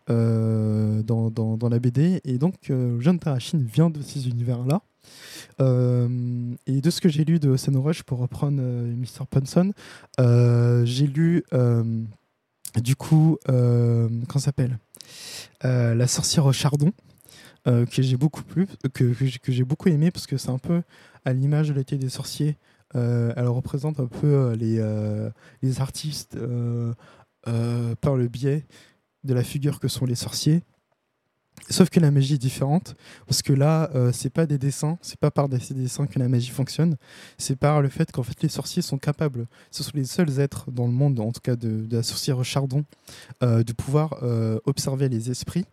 [0.09, 2.20] euh, dans, dans, la BD.
[2.25, 2.55] Et donc,
[3.01, 4.81] Jeanne Tarachine vient de ces univers-là.
[5.59, 9.27] et de ce que j'ai lu de Ocean Rush, pour reprendre Mr.
[9.29, 9.72] Punson,
[10.85, 11.42] j'ai lu
[12.81, 14.79] du coup, comment s'appelle
[15.62, 16.92] La sorcière chardon.
[17.64, 20.83] que j'ai beaucoup plu, que, que j'ai beaucoup aimé parce que c'est un peu
[21.25, 22.57] à l'image de l'été des sorciers
[22.94, 25.31] elle représente un peu euh, les, euh,
[25.62, 26.38] les artistes
[28.01, 28.66] par le biais
[29.25, 30.62] de la figure que sont les sorciers.
[31.70, 32.96] Sauf que la magie est différente,
[33.27, 36.51] parce que là, c'est pas des dessins, c'est pas par des dessins que la magie
[36.51, 36.96] fonctionne,
[37.38, 40.70] c'est par le fait qu'en fait les sorciers sont capables, ce sont les seuls êtres
[40.70, 42.85] dans le monde, en tout cas de, la sorcière Chardon,
[43.40, 44.22] de pouvoir
[44.66, 45.64] observer les esprits,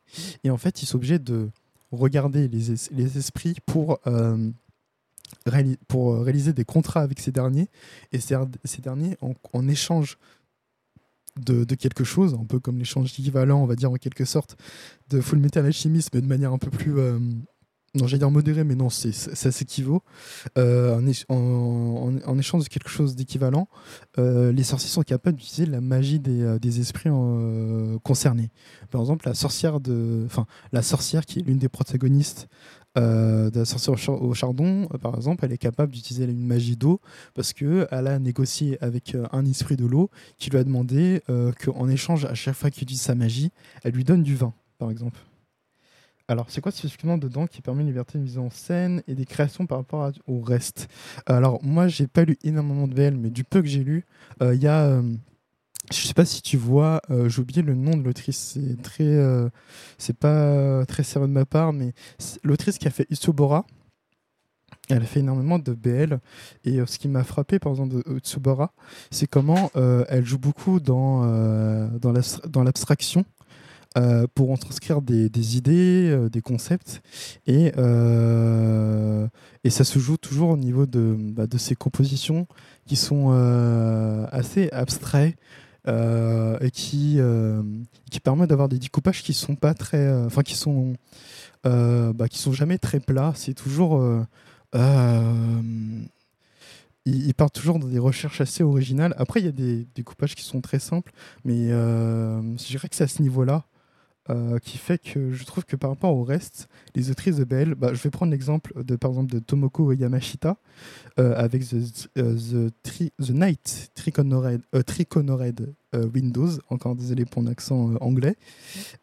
[0.44, 1.50] et en fait ils sont obligés de
[1.92, 4.00] regarder les, les esprits pour
[5.88, 7.70] pour euh, réaliser des contrats avec ces derniers,
[8.12, 8.36] et ces,
[8.82, 10.18] derniers, en, échange
[11.38, 14.58] de, quelque chose, un peu comme l'échange équivalent, on va dire en quelque sorte,
[15.10, 17.20] de Full Metal Alchemist, mais de manière un peu plus euh,
[17.96, 20.02] non, j'allais dire modéré, mais non, ça s'équivaut.
[20.58, 23.68] Euh, en, échange de quelque chose d'équivalent,
[24.18, 27.12] les sorciers sont capables d'utiliser la magie des, des esprits
[28.02, 28.50] concernés.
[28.90, 32.48] Par exemple, la sorcière de, enfin, la sorcière qui est l'une des protagonistes
[32.96, 37.02] de la sorcière au, chardon, par exemple, elle est capable d'utiliser une magie d'eau
[37.34, 41.22] parce que elle a négocié avec un esprit de l'eau qui lui a demandé
[41.64, 43.52] qu'en échange, à chaque fois qu'il utilise sa magie,
[43.84, 45.20] elle lui donne du vin, par exemple.
[46.30, 49.26] Alors, c'est quoi spécifiquement dedans qui permet une liberté de mise en scène et des
[49.26, 50.88] créations par rapport au reste?
[51.26, 54.06] Alors, moi, j'ai pas lu énormément de VL, mais du peu que j'ai lu,
[54.40, 55.02] il euh, y a.
[55.94, 58.82] Euh, je sais pas si tu vois, euh, j'ai oublié le nom de l'autrice, c'est
[58.82, 59.18] très.
[59.98, 61.94] c'est pas très sérieux de ma part, mais
[62.44, 63.66] l'autrice qui a fait Isobora,
[64.90, 66.20] elle a fait énormément de BL
[66.66, 68.74] et ce qui m'a frappé par exemple de Tsubora,
[69.12, 71.22] c'est comment elle joue beaucoup dans,
[72.00, 73.26] dans l'abstraction
[73.96, 77.04] euh, pour en transcrire des, idées, euh, des concepts.
[77.46, 79.28] Et, euh,
[79.64, 82.48] et ça se joue toujours au niveau de, bah, de ces compositions
[82.88, 83.30] qui sont
[84.32, 84.70] assez
[85.86, 86.62] abstraits.
[86.62, 87.20] et qui,
[88.12, 90.96] qui permettent d'avoir des découpages qui sont pas très enfin qui sont
[91.64, 94.02] bah, qui sont jamais très plats c'est toujours
[97.06, 99.14] il, part toujours dans des recherches assez originales.
[99.18, 101.12] Après, il y a des découpages qui sont très simples,
[101.44, 103.66] mais je dirais que c'est à ce niveau-là
[104.30, 107.76] euh, qui fait que je trouve que par rapport au reste, les autrices de BL,
[107.76, 110.56] bah, je vais prendre l'exemple de par exemple de Tomoko Yamashita
[111.20, 115.74] euh, avec The, euh, the, Night Triconored,
[116.14, 118.38] Windows, encore désolé pour mon accent anglais.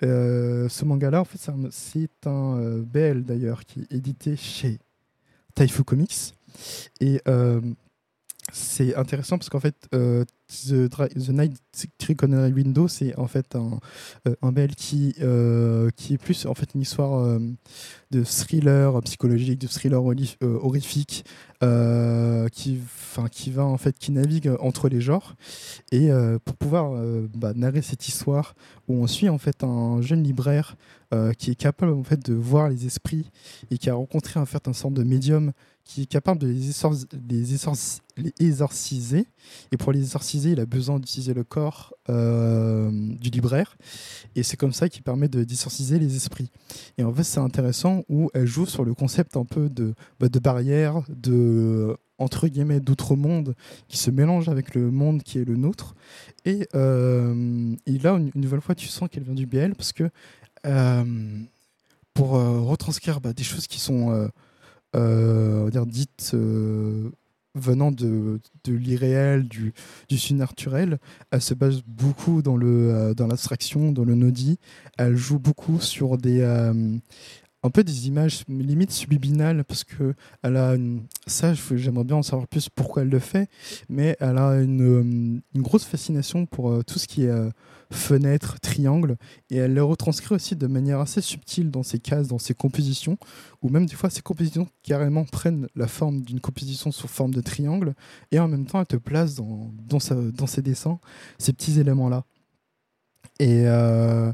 [0.00, 1.38] ce manga-là, en fait,
[1.70, 4.78] c'est un, un BL d'ailleurs qui est édité chez
[5.54, 6.34] Taifu Comics.
[7.00, 7.20] Et
[8.52, 11.56] c'est intéressant parce qu'en fait, euh, The, The, Night
[11.98, 13.78] Triconary Window, c'est en fait un,
[14.26, 17.38] euh, un bel qui, euh, qui est plus en fait une histoire
[18.10, 20.02] de thriller psychologique, de thriller
[20.42, 21.24] horrifique,
[22.52, 22.80] qui,
[23.30, 25.36] qui va en fait, qui navigue entre les genres.
[25.92, 26.10] Et
[26.44, 26.92] pour pouvoir
[27.36, 28.54] bah, narrer cette histoire
[28.88, 30.76] où on suit en fait un jeune libraire
[31.38, 33.30] qui est capable en fait de voir les esprits
[33.70, 35.52] et qui a rencontré en fait un sorte de médium
[35.90, 36.68] qui est capable de les,
[38.38, 39.26] exorciser.
[39.72, 43.76] Et pour les exorciser, il a besoin d'utiliser le corps euh, du libraire.
[44.36, 46.52] Et c'est comme ça qu'il permet de d'exorciser les esprits.
[46.96, 50.28] Et en fait, c'est intéressant où elle joue sur le concept un peu de, bah,
[50.28, 53.56] de barrière, de entre guillemets d'outre-monde
[53.88, 55.96] qui se mélange avec le monde qui est le nôtre.
[56.44, 60.08] Et, euh, là, une, nouvelle fois, tu sens qu'elle vient du BL parce que
[60.66, 61.04] euh,
[62.14, 64.30] pour retranscrire bah, des choses qui sont
[64.94, 67.10] on va dire, dites euh,
[67.54, 69.72] venant de, de l'irréel, du,
[70.08, 70.98] du surnaturel,
[71.30, 74.58] elle se base beaucoup dans, le, euh, dans l'abstraction, dans le nodi.
[74.98, 76.42] Elle joue beaucoup sur des,
[77.62, 80.76] un peu des images limite subliminales parce que elle a
[81.26, 83.50] ça j'aimerais bien en savoir plus pourquoi elle le fait
[83.90, 87.50] mais elle a une, une grosse fascination pour tout ce qui est
[87.92, 89.16] fenêtre, triangle,
[89.50, 93.18] et elle le retranscrit aussi de manière assez subtile dans ses cases, dans ses compositions,
[93.62, 97.40] ou même des fois ses compositions carrément prennent la forme d'une composition sous forme de
[97.40, 97.94] triangle,
[98.30, 99.98] et en même temps elle te place dans, dans,
[100.32, 100.98] dans ses dessins
[101.38, 102.24] ces petits éléments-là.
[103.38, 104.32] Et, euh,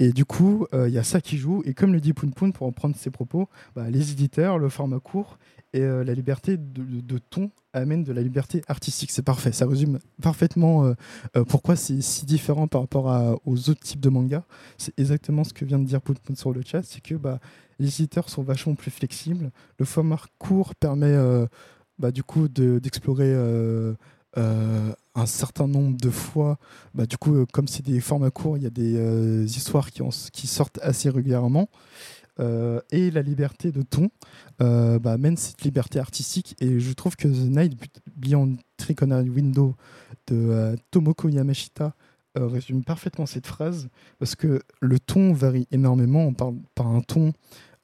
[0.00, 1.62] et, du coup, euh, il y a ça qui joue.
[1.64, 4.68] Et comme le dit Poun Poun, pour en prendre ses propos, bah, les éditeurs, le
[4.68, 5.38] format court
[5.78, 9.10] et euh, la liberté de, ton amènent de la liberté artistique.
[9.10, 9.52] C'est parfait.
[9.52, 10.92] Ça résume parfaitement
[11.48, 14.42] pourquoi c'est si différent par rapport aux autres types de mangas.
[14.78, 16.82] C'est exactement ce que vient de dire Poun sur le chat.
[16.82, 17.38] C'est que bah,
[17.78, 19.50] les éditeurs sont vachement plus flexibles.
[19.78, 21.16] Le format court permet
[21.98, 23.34] bah, du coup d'explorer.
[24.36, 26.58] Euh, un certain nombre de fois.
[26.94, 29.90] Bah, du coup, euh, comme c'est des formats courts, il y a des euh, histoires
[29.90, 31.68] qui, sortent assez régulièrement.
[32.38, 34.10] Et la liberté de ton
[34.58, 36.54] bah, amène cette liberté artistique.
[36.60, 37.78] Et je trouve que The Night
[38.16, 39.74] Beyond Triconary Window
[40.28, 41.94] de Tomoko Yamashita
[42.36, 46.24] résume parfaitement cette phrase parce que le ton varie énormément.
[46.24, 47.32] On parle par un ton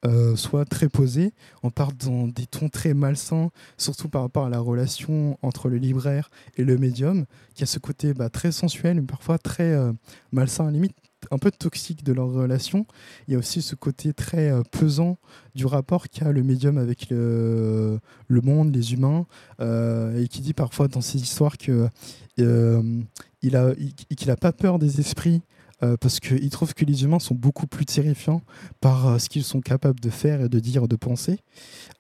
[0.06, 1.32] euh, soit très posé.
[1.62, 5.78] On part dans des tons très malsains, surtout par rapport à la relation entre le
[5.78, 9.92] libraire et le médium, qui a ce côté bah, très sensuel, mais parfois très euh,
[10.30, 10.94] malsain, limite
[11.30, 12.87] un peu toxique de leur relation.
[13.26, 15.18] Il y a aussi ce côté très euh, pesant
[15.54, 19.26] du rapport qu'a le médium avec le, monde, les humains,
[19.60, 21.88] et qui dit parfois dans ses histoires qu'il
[22.37, 25.42] n'a pas peur des esprits,
[25.84, 28.42] euh, parce qu'il trouve que les humains sont beaucoup plus terrifiants
[28.80, 31.38] par euh, ce qu'ils sont capables de faire et de dire, de penser.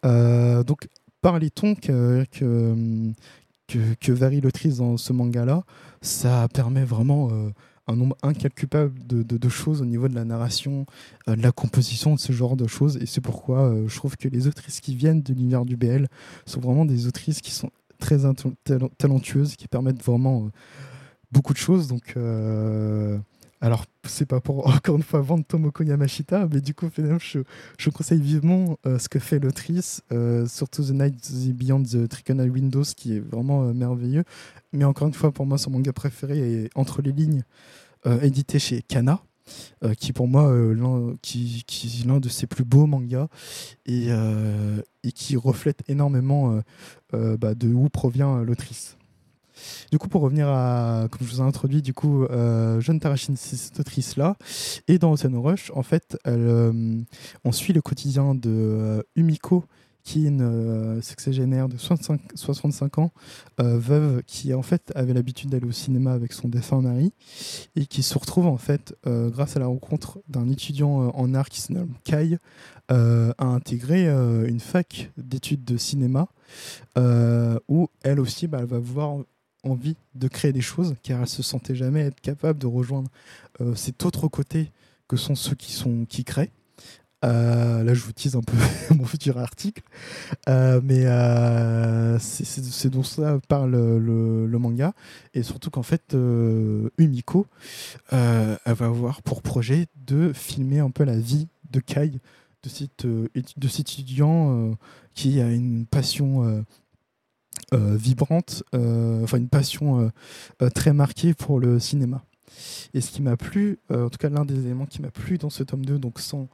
[0.04, 0.88] Euh, donc,
[1.20, 5.64] par les tons que, que, varie l'autrice dans ce manga-là,
[6.02, 7.30] ça permet vraiment
[7.86, 10.86] un nombre incalculable de, choses au niveau de la narration,
[11.26, 12.96] de la composition, de ce genre de choses.
[12.96, 16.06] Et c'est pourquoi je trouve que les autrices qui viennent de l'univers du BL
[16.46, 18.18] sont vraiment des autrices qui sont très
[18.98, 20.50] talentueuses, qui permettent vraiment
[21.30, 21.88] beaucoup de choses.
[21.88, 22.14] Donc,
[23.64, 27.38] alors, c'est pas pour encore une fois vendre Tomoko Yamashita, mais du coup, je,
[27.78, 32.50] je conseille vivement euh, ce que fait l'autrice, euh, surtout The Night Beyond the Triconal
[32.50, 34.24] Windows, qui est vraiment euh, merveilleux.
[34.74, 37.42] Mais encore une fois, pour moi, son manga préféré est Entre les lignes,
[38.20, 39.20] édité chez Kana.
[39.98, 41.14] qui pour moi l'un
[42.06, 43.28] l'un de ses plus beaux mangas
[43.86, 44.08] et,
[45.04, 46.60] et qui reflète énormément
[47.12, 48.98] bah, de où provient l'autrice.
[49.90, 53.36] Du coup, pour revenir à, comme je vous ai introduit, du coup, euh, Jeanne Tarachine,
[53.36, 54.36] cette autrice-là,
[54.88, 57.00] et dans Ocean Rush, en fait, euh,
[57.44, 59.64] on suit le quotidien de euh, Umiko,
[60.02, 63.10] qui est une euh, sexagénaire de 65, 65 ans,
[63.58, 67.14] veuve, qui en fait avait l'habitude d'aller au cinéma avec son défunt mari,
[67.74, 71.62] et qui se retrouve en fait, grâce à la rencontre d'un étudiant en art qui
[71.62, 72.36] se nomme Kai,
[72.88, 76.28] à intégrer une fac d'études de cinéma,
[77.68, 79.20] où elle aussi, bah, elle va voir
[79.64, 83.10] envie de créer des choses, car elle se sentait jamais être capable de rejoindre
[83.60, 84.70] euh, cet autre côté
[85.08, 86.50] que sont ceux qui, sont, qui créent.
[87.24, 88.56] Euh, là, je vous tease un peu
[88.94, 89.82] mon futur article,
[90.48, 91.04] euh, mais
[92.20, 94.92] c'est dont ça parle le, manga,
[95.32, 96.14] et surtout qu'en fait,
[96.98, 97.46] Umiko,
[98.10, 102.10] elle va avoir pour projet de filmer un peu la vie de Kai,
[102.62, 104.76] de cet, de cet étudiant
[105.14, 106.64] qui a une passion
[107.72, 110.10] vibrante, euh, enfin une passion
[110.62, 112.24] euh, très marquée pour le cinéma.
[112.92, 115.50] Et ce qui m'a plu, en tout cas l'un des éléments qui m'a plu dans
[115.50, 116.48] ce tome 2, donc sans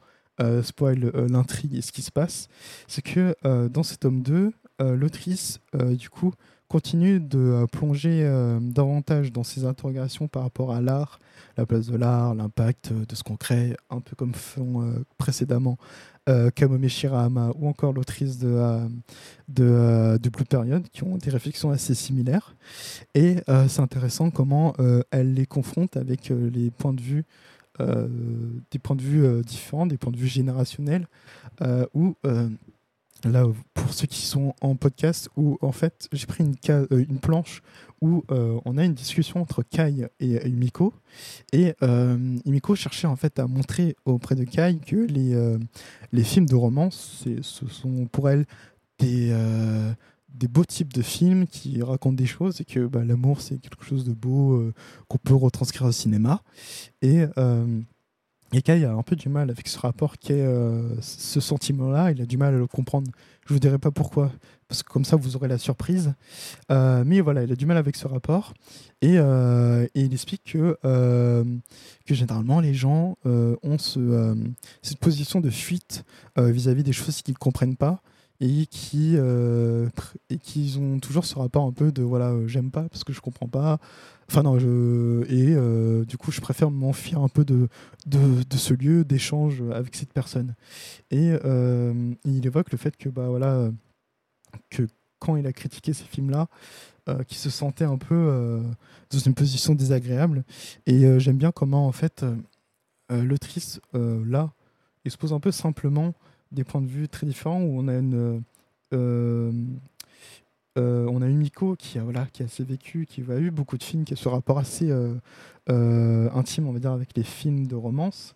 [0.63, 2.47] spoil l'intrigue et ce qui se passe,
[2.87, 3.35] c'est que
[3.67, 5.59] dans ce tome 2, l'autrice,
[5.91, 6.33] du coup,
[6.71, 8.23] continue de plonger
[8.61, 11.19] davantage dans ses interrogations par rapport à l'art,
[11.57, 15.77] la place de l'art, l'impact de ce qu'on crée, un peu comme font précédemment
[16.29, 18.87] euh, Kamome Shirahama ou encore l'autrice de, euh,
[19.47, 22.55] de, euh, Blue Period, qui ont des réflexions assez similaires.
[23.15, 24.73] Et c'est intéressant comment
[25.11, 27.25] elle les confronte avec les points de vue,
[27.79, 31.07] des points de vue différents, des points de vue générationnels,
[31.93, 32.15] où
[33.25, 36.55] là, pour ceux qui sont en podcast, où en fait j'ai pris une,
[36.91, 37.61] une planche
[38.01, 40.93] où euh, on a une discussion entre Kai et Umiko.
[41.53, 45.59] Et euh, Umiko cherchait en fait à montrer auprès de Kai que les, euh,
[46.11, 48.45] les films de romance, ce sont pour elle
[48.97, 49.35] des,
[50.29, 53.83] des beaux types de films qui racontent des choses et que bah, l'amour c'est quelque
[53.83, 54.71] chose de beau
[55.07, 56.41] qu'on peut retranscrire au cinéma.
[57.01, 57.25] Et
[58.53, 60.45] Et Kai a un peu du mal avec ce rapport qui est
[61.01, 63.09] ce sentiment-là, il a du mal à le comprendre.
[63.47, 64.31] Je vous dirai pas pourquoi,
[64.71, 66.13] parce que comme ça vous aurez la surprise.
[66.71, 68.53] Euh, mais voilà, il a du mal avec ce rapport
[69.01, 71.43] et, euh, il explique que, euh,
[72.05, 74.35] que généralement les gens ont ce,
[74.81, 76.05] cette position de fuite
[76.37, 78.01] vis-à-vis des choses qu'ils ne comprennent pas
[78.39, 83.03] et qui et qui ont toujours ce rapport un peu de voilà j'aime pas parce
[83.03, 83.77] que je comprends pas
[84.31, 87.67] enfin non je et du coup je préfère m'enfuir un peu de,
[88.05, 90.55] de, ce lieu d'échange avec cette personne
[91.11, 91.33] et
[92.25, 93.69] il évoque le fait que bah voilà
[94.69, 94.87] que
[95.21, 96.47] quand il a critiqué ces films-là,
[97.07, 98.61] euh, qui se sentait un peu euh,
[99.11, 100.43] dans une position désagréable.
[100.87, 102.25] Et euh, j'aime bien comment, en fait,
[103.09, 104.51] l'autrice, là,
[105.05, 106.13] expose un peu simplement
[106.51, 108.43] des points de vue très différents où on a une.
[110.75, 113.77] On a eu Miko qui a, voilà, qui a assez vécu, qui a eu beaucoup
[113.77, 114.91] de films, qui a ce rapport assez
[115.67, 118.35] intime, on va dire, avec les films de romance.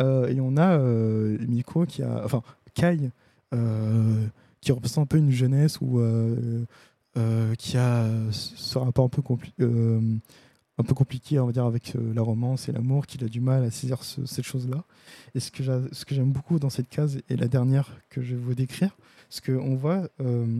[0.00, 2.22] et on a Miko qui a.
[2.24, 2.42] Enfin,
[2.74, 3.10] Kai
[4.62, 6.64] qui représente un peu une jeunesse ou euh,
[7.18, 9.22] euh, qui a ce rapport un peu,
[9.60, 10.00] euh,
[10.78, 13.64] un peu compliqué, on va dire, avec la romance et l'amour, qu'il a du mal
[13.64, 14.84] à saisir cette chose-là.
[15.34, 15.62] Et ce que
[16.14, 18.96] j'aime beaucoup dans cette case, et la dernière que je vais vous décrire,
[19.32, 20.10] c'est qu'on voit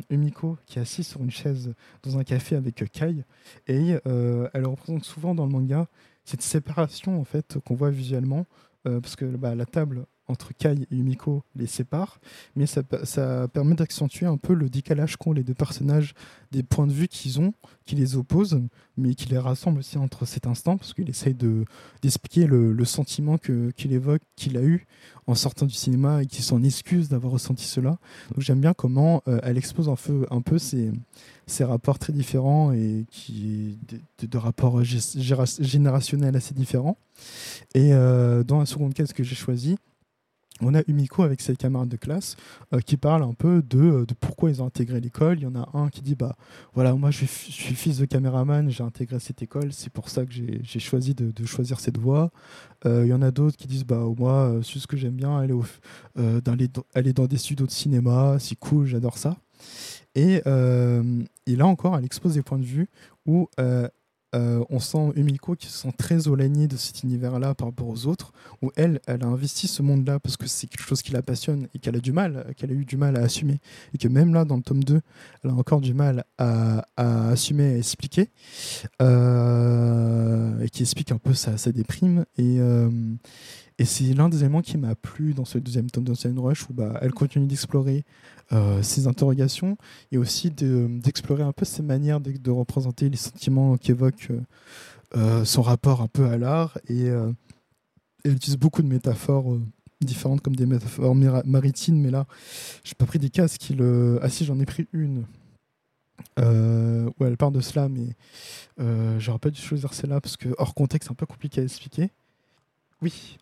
[0.09, 3.23] Umiko qui est assise sur une chaise dans un café avec Kai,
[3.69, 5.89] et elle représente souvent dans le manga
[6.25, 8.47] cette séparation en fait qu'on voit visuellement,
[8.85, 12.21] parce que bah, la table entre Kai et Yumiko les sépare,
[12.57, 12.83] mais ça,
[13.49, 16.15] permet d'accentuer un peu le décalage qu'ont les deux personnages,
[16.51, 17.53] des points de vue qu'ils ont,
[17.87, 18.61] qui les opposent,
[18.97, 21.35] mais qui les rassemblent aussi entre cet instant, parce qu'il essaye
[22.03, 24.87] d'expliquer le, le, sentiment qu'il évoque, qu'il a eu
[25.27, 27.99] en sortant du cinéma et qu'il s'en excuse d'avoir ressenti cela.
[28.33, 30.59] Donc j'aime bien comment euh, elle expose un peu, un peu
[31.61, 33.79] rapports très différents et qui
[34.19, 36.97] de, de rapports générationnels assez différents.
[37.75, 39.77] Et euh, dans la seconde case que j'ai choisie,
[40.61, 42.37] on a Umiko avec ses camarades de classe
[42.73, 45.39] euh, qui parlent un peu euh, de, pourquoi ils ont intégré l'école.
[45.39, 46.37] Il y en a un qui dit bah
[46.75, 50.33] voilà moi je suis, fils de caméraman, j'ai intégré cette école, c'est pour ça que
[50.33, 52.31] j'ai choisi de, choisir cette voie.
[52.85, 55.39] Euh, il y en a d'autres qui disent bah moi c'est ce que j'aime bien,
[55.39, 55.55] aller,
[56.95, 59.37] aller dans des studios de cinéma, c'est cool, j'adore ça.
[60.15, 62.89] Et, et, là encore, elle expose des points de vue
[63.27, 63.49] où
[64.35, 68.07] euh, on sent Umiko qui se sent très éloignée de cet univers-là par rapport aux
[68.07, 71.23] autres, où elle, elle a investi ce monde-là parce que c'est quelque chose qui la
[71.23, 73.59] passionne et qu'elle a du mal, qu'elle a eu du mal à assumer,
[73.95, 75.01] et que même là, dans le tome 2,
[75.45, 78.31] elle a encore du mal à, assumer, à expliquer,
[79.01, 82.25] euh, et qui explique un peu sa, déprime.
[82.39, 82.91] Et, euh,
[83.79, 86.73] et c'est l'un des éléments qui m'a plu dans ce deuxième tome d'Ancien Rush, où
[86.73, 88.05] bah, elle continue d'explorer
[88.53, 89.79] euh, ses interrogations
[90.11, 94.41] et aussi d'explorer un peu ses manières de, représenter les sentiments qu'évoque euh,
[95.17, 96.79] euh, son rapport un peu à l'art.
[96.89, 97.07] Et,
[98.25, 99.59] elle utilise beaucoup de métaphores
[100.01, 102.27] différentes, comme des métaphores maritimes, mais là,
[102.85, 103.77] j'ai pas pris des cases qui.
[104.21, 105.25] Ah si, j'en ai pris une.
[106.39, 108.15] où elle parle de cela, mais
[109.19, 112.11] j'aurais pas dû choisir celle-là parce que hors contexte, c'est un peu compliqué à expliquer.
[113.01, 113.39] Oui.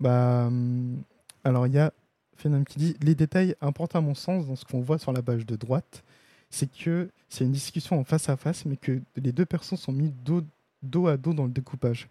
[0.00, 1.02] Bah, hum,
[1.44, 1.92] alors il y a
[2.36, 5.22] Phenom qui dit Les détails importants à mon sens dans ce qu'on voit sur la
[5.22, 6.04] page de droite,
[6.50, 9.92] c'est que c'est une discussion en face à face, mais que les deux personnes sont
[9.92, 10.42] mis dos,
[10.82, 12.08] dos à dos dans le découpage.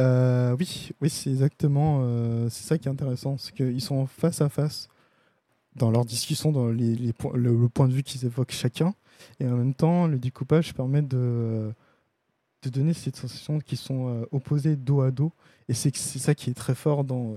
[0.00, 4.40] Euh, oui, oui, c'est exactement euh, c'est ça qui est intéressant, c'est qu'ils sont face
[4.40, 4.88] à face
[5.76, 8.94] dans leur discussion, dans les, le, point de vue qu'ils évoquent chacun,
[9.40, 11.70] et en même temps, le découpage permet de,
[12.62, 15.32] de donner cette sensation qu'ils sont euh, opposés dos à dos,
[15.68, 17.36] et c'est ça qui est très fort dans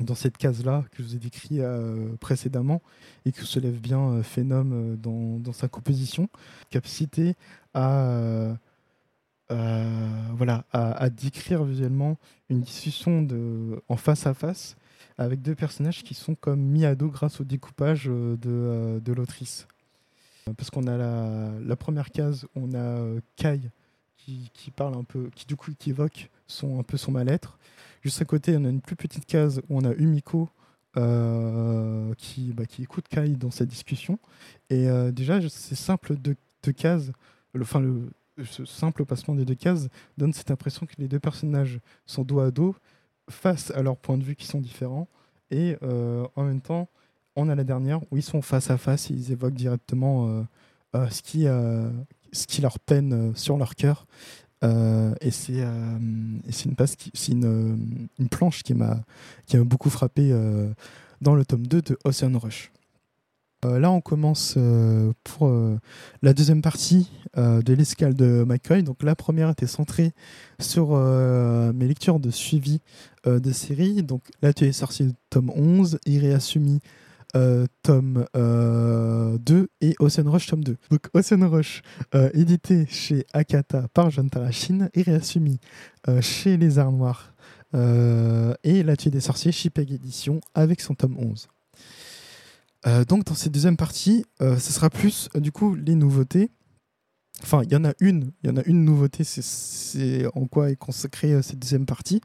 [0.00, 2.82] dans cette case-là que je vous ai décrit euh, précédemment
[3.24, 6.28] et que se lève bien euh, Phénom euh, dans, dans, sa composition,
[6.70, 7.34] capacité
[7.74, 8.56] à,
[9.48, 12.18] voilà, à, décrire visuellement
[12.48, 14.76] une discussion de, en face à face
[15.16, 18.36] avec deux personnages qui sont comme mis à dos grâce au découpage de,
[19.04, 19.68] de l'autrice.
[20.56, 22.98] Parce qu'on a la, la, première case, on a
[23.36, 23.60] Kai
[24.52, 27.58] qui, parle un peu, qui du coup qui évoque son, un peu son mal-être.
[28.02, 30.48] Juste à côté, on a une plus petite case où on a Umiko
[30.96, 34.18] euh, qui, bah, qui écoute Kai dans cette discussion.
[34.70, 37.10] Et euh, déjà, c'est simple de, de cases,
[37.52, 37.64] le,
[38.44, 42.40] ce simple passement des deux cases donne cette impression que les deux personnages sont dos
[42.40, 42.74] à dos
[43.28, 45.08] face à leurs points de vue qui sont différents.
[45.50, 46.88] Et euh, en même temps,
[47.36, 50.46] on a la dernière où ils sont face à face et ils évoquent directement
[50.94, 51.46] ce, qui,
[52.34, 54.06] ce qui leur peine sur leur cœur.
[54.64, 56.42] Euh, et c'est euh, une,
[57.28, 57.76] une, euh,
[58.18, 59.04] une, planche qui m'a
[59.52, 60.32] beaucoup frappé
[61.20, 62.72] dans le tome 2 de Ocean Rush.
[63.62, 64.58] là, on commence
[65.22, 65.50] pour
[66.22, 68.82] la deuxième partie de l'escale de McCoy.
[68.82, 70.12] Donc, la première était centrée
[70.60, 72.80] sur mes lectures de suivi
[73.26, 74.02] de série.
[74.02, 76.80] Donc, là, tu es sorti tome 11, Ireasumi
[77.36, 80.76] euh, tome 2 euh, et Ocean Rush tome 2.
[80.90, 81.82] Donc Ocean Rush,
[82.14, 85.58] euh, édité chez Akata par John Tarashine et réassumé
[86.20, 87.34] chez Les Arts Noirs
[87.72, 91.48] et La Tuée des Sorciers chez Edition avec son tome 11.
[93.08, 96.50] donc dans cette deuxième partie, ce sera plus du coup les nouveautés.
[97.42, 100.70] Enfin, il y en a une, il y en a une nouveauté, c'est en quoi
[100.70, 102.20] est consacrée cette deuxième partie,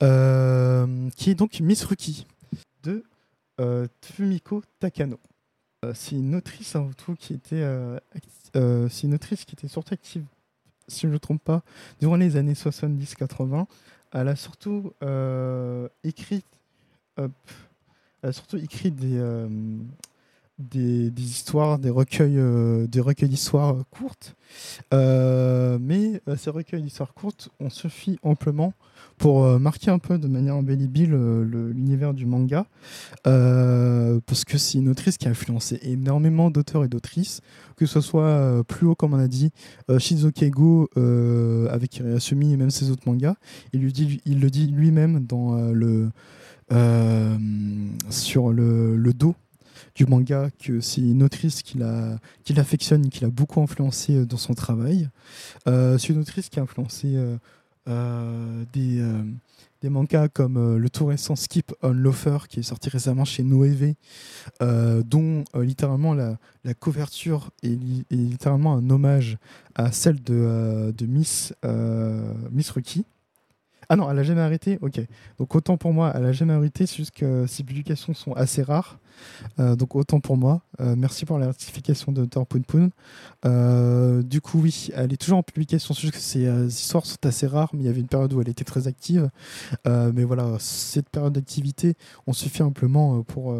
[0.00, 2.26] qui est donc Miss Rookie
[2.82, 3.04] de
[4.02, 5.18] Fumiko Takano.
[5.84, 6.76] Euh, c'est une autrice
[7.18, 9.04] qui était, euh, c'est
[9.68, 10.24] surtout active,
[10.88, 11.62] si je ne me trompe pas,
[12.00, 13.66] durant les années 70-80.
[14.12, 14.92] Elle a surtout
[16.04, 16.42] écrit,
[17.16, 17.30] elle
[18.22, 19.20] a surtout écrit des,
[20.58, 22.40] des, histoires, des recueils,
[22.88, 24.34] des recueils d'histoires courtes.
[24.92, 28.72] mais ces recueils d'histoires courtes ont suffi amplement
[29.18, 32.66] pour euh, marquer un peu de manière embellibile euh, l'univers du manga,
[33.26, 37.40] euh, parce que c'est une autrice qui a influencé énormément d'auteurs et d'autrices,
[37.76, 39.50] que ce soit plus haut, comme on a dit,
[39.98, 40.88] Shizuke Go
[41.70, 43.34] avec Iriasumi et même ses autres mangas.
[43.72, 46.10] Il, le dit lui-même dans le
[48.10, 49.34] sur le, dos
[49.94, 51.78] du manga que c'est une autrice qui
[52.54, 55.10] l'affectionne, qui l'a beaucoup influencé dans son travail.
[55.66, 57.36] c'est une autrice qui a influencé euh,
[57.86, 59.22] des, euh,
[59.80, 63.42] des mangas comme euh, le tout récent Skip on Loafer qui est sorti récemment chez
[63.42, 63.96] Noévé,
[64.60, 66.38] dont littéralement la,
[66.80, 67.78] couverture est,
[68.10, 69.38] littéralement un hommage
[69.74, 71.54] à celle de, de Miss,
[72.50, 73.04] Miss Rookie.
[73.88, 75.00] Ah non, elle a jamais arrêté Ok.
[75.38, 78.62] Donc autant pour moi, elle a jamais arrêté, c'est juste que ces publications sont assez
[78.62, 78.98] rares.
[79.60, 80.62] Euh, donc autant pour moi.
[80.80, 82.90] Euh, merci pour la rectification de Poon Poon.
[83.44, 85.94] Euh, du coup, oui, elle est toujours en publication.
[85.94, 88.40] C'est juste que ces histoires sont assez rares, mais il y avait une période où
[88.40, 89.30] elle était très active.
[89.84, 91.94] mais voilà, cette période d'activité,
[92.26, 93.54] on suffit amplement pour,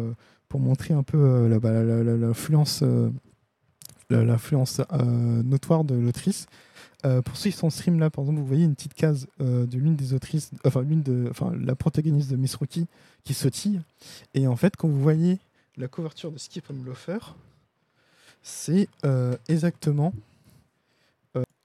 [0.55, 2.83] montrer un peu l'influence
[4.09, 6.47] notoire de l'autrice.
[7.07, 9.27] Euh, pour ceux qui sont en stream là, par exemple, vous voyez une petite case
[9.39, 12.87] euh, de l'une des autrices, enfin l'une de, enfin la protagoniste de Miss Rookie
[13.23, 13.81] qui sautille.
[14.33, 15.39] Et en fait, quand vous voyez
[15.77, 17.35] la couverture de Skip and Loafer,
[18.41, 20.13] c'est euh, exactement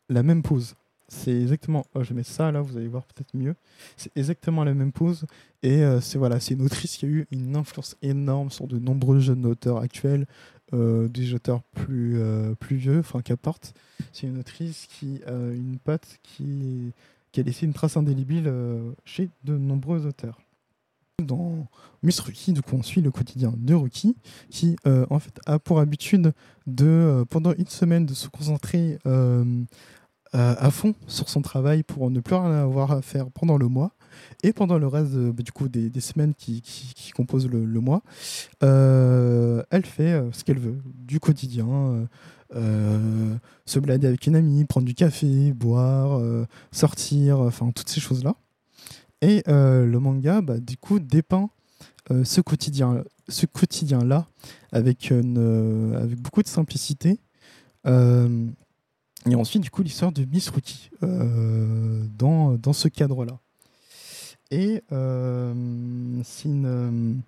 [0.08, 0.74] la même pose.
[1.08, 3.54] C'est exactement, oh, je mets ça là, vous allez voir peut-être mieux.
[3.96, 5.26] C'est exactement la même pose.
[5.62, 9.20] Et c'est voilà, c'est une autrice qui a eu une influence énorme sur de nombreux
[9.20, 10.26] jeunes auteurs actuels,
[10.72, 13.74] des auteurs plus, euh, plus vieux, enfin qu'importe.
[14.12, 16.92] C'est une autrice qui a une patte qui,
[17.30, 20.40] qui a laissé une trace indélébile euh, chez de nombreux auteurs.
[21.22, 21.66] Dans
[22.02, 24.16] Miss Rookie, du coup, on suit le quotidien de Rookie,
[24.50, 26.32] qui en fait a pour habitude
[26.66, 28.98] de, pendant une semaine, de se concentrer
[30.32, 33.92] à fond sur son travail pour ne plus rien avoir à faire pendant le mois.
[34.42, 36.62] Et pendant le reste bah, du coup, des, semaines qui,
[37.14, 38.02] composent le, mois,
[38.62, 42.06] euh, elle fait euh, ce qu'elle veut, du quotidien.
[42.54, 43.34] Euh,
[43.64, 46.20] se balader avec une amie, prendre du café, boire,
[46.70, 48.34] sortir, enfin toutes ces choses-là.
[49.20, 51.50] Et le manga, bah, du coup, dépeint
[52.24, 54.26] ce quotidien, ce quotidien-là
[54.72, 57.20] avec, avec beaucoup de simplicité.
[57.86, 63.38] et ensuite, du coup, l'histoire de Miss Rookie dans, dans ce cadre-là.
[64.52, 65.54] Et euh,
[66.24, 67.22] c'est une,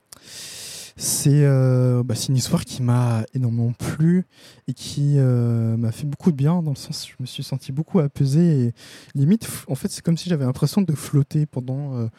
[1.27, 4.27] euh, bah, c'est une histoire qui m'a énormément plu
[4.69, 7.43] et qui euh, m'a fait beaucoup de bien dans le sens où je me suis
[7.43, 8.75] senti beaucoup apaisé et
[9.15, 12.11] limite en fait c'est comme si j'avais l'impression de flotter pendant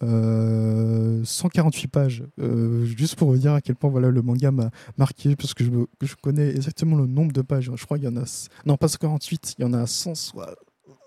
[0.00, 2.24] 148 pages.
[2.84, 5.70] Juste pour vous dire à quel point voilà le manga m'a marqué parce que je,
[6.00, 7.70] je, connais exactement le nombre de pages.
[7.74, 10.32] Je crois qu'il y en a non pas 148 il y en a 100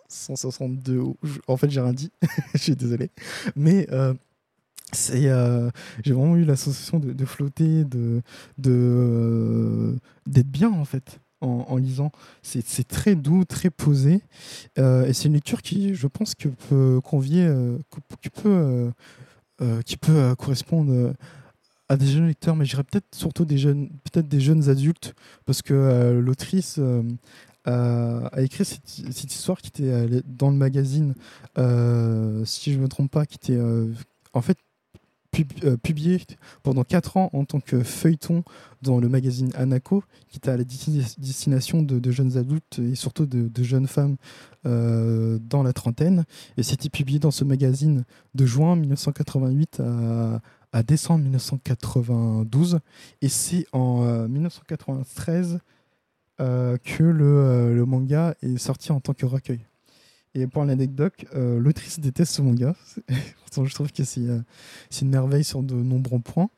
[0.07, 1.01] 162.
[1.47, 2.11] En fait, j'ai rien dit.
[2.53, 3.11] Je suis désolé.
[3.55, 4.13] Mais euh,
[4.93, 5.69] c'est, euh,
[6.03, 8.21] j'ai vraiment eu la sensation de, flotter, de,
[8.65, 9.95] euh,
[10.25, 11.19] d'être bien en fait.
[11.39, 14.23] En, lisant, c'est, très doux, très posé,
[14.75, 17.47] et c'est une lecture qui, je pense, que peut convier,
[18.23, 18.91] qui peut,
[19.85, 21.13] qui peut correspondre
[21.89, 25.13] à des jeunes lecteurs, mais je dirais peut-être surtout des jeunes, peut-être des jeunes adultes,
[25.45, 26.79] parce que l'autrice
[27.67, 31.13] a, écrit cette, histoire qui était euh, dans le magazine,
[31.57, 33.91] euh, si je ne me trompe pas, qui était euh,
[34.33, 34.57] en fait
[35.83, 36.19] publié
[36.63, 38.43] pendant 4 ans en tant que feuilleton
[38.81, 43.63] dans le magazine Anako, qui était à la destination de, jeunes adultes et surtout de,
[43.63, 44.15] jeunes femmes
[44.63, 46.23] dans la trentaine.
[46.55, 48.03] Et c'était publié dans ce magazine
[48.33, 50.41] de juin 1988 à,
[50.71, 52.79] à décembre 1992.
[53.21, 55.59] Et c'est en 1993
[56.37, 59.65] que le, le, manga est sorti en tant que recueil.
[60.35, 62.75] Et pour l'anecdote, l'autrice déteste ce manga.
[63.63, 64.21] Je trouve que c'est
[65.01, 66.49] une merveille sur de nombreux points.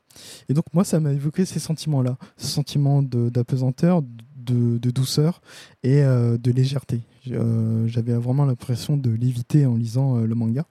[0.49, 2.17] Et donc, moi, ça m'a évoqué ces sentiments-là.
[2.35, 5.41] Ce sentiment d'apesanteur, de, de, douceur
[5.83, 7.01] et de légèreté.
[7.23, 10.65] J'avais vraiment l'impression de l'éviter en lisant le manga.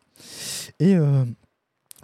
[0.80, 0.96] Et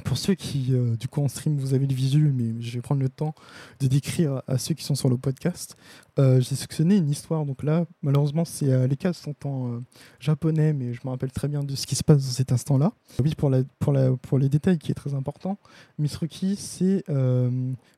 [0.02, 2.80] pour ceux qui, euh, du coup, en stream, vous avez le visu, mais je vais
[2.80, 3.34] prendre le temps
[3.78, 5.76] de décrire à ceux qui sont sur le podcast.
[6.18, 7.46] Euh, j'ai sélectionné une histoire.
[7.46, 9.82] Donc là, malheureusement, euh, les cases sont en
[10.18, 12.92] japonais, mais je me rappelle très bien de ce qui se passe dans cet instant-là.
[13.22, 15.58] Oui, pour, pour, pour les détails qui est très important,
[15.98, 17.04] Misruki, c'est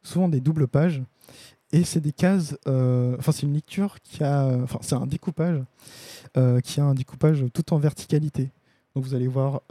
[0.02, 1.02] souvent des doubles pages.
[1.72, 5.62] Et c'est des cases, enfin, c'est une lecture qui a, enfin, c'est un découpage
[6.62, 8.50] qui a un découpage tout en verticalité.
[8.94, 9.62] Donc vous allez voir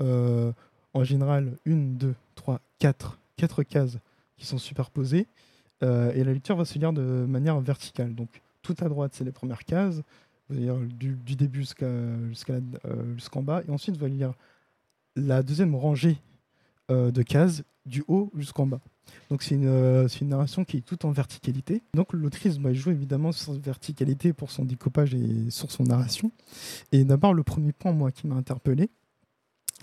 [0.95, 3.97] en général une, deux, trois, quatre, quatre cases
[4.37, 5.27] qui sont superposées.
[5.83, 8.15] Euh, et la lecture va se lire de manière verticale.
[8.15, 8.29] Donc
[8.61, 10.01] tout à droite, c'est les premières cases,
[10.49, 13.61] du, début jusqu'à, euh, jusqu'en bas.
[13.67, 14.33] Et ensuite, on va lire
[15.15, 16.17] la deuxième rangée
[16.89, 18.79] euh, de cases du haut jusqu'en bas.
[19.29, 21.83] Donc c'est une, narration qui est toute en verticalité.
[21.93, 26.31] Donc l'autrice va jouer évidemment sur cette verticalité pour son découpage et sur son narration.
[26.91, 28.89] Et d'abord le premier point moi qui m'a interpellé,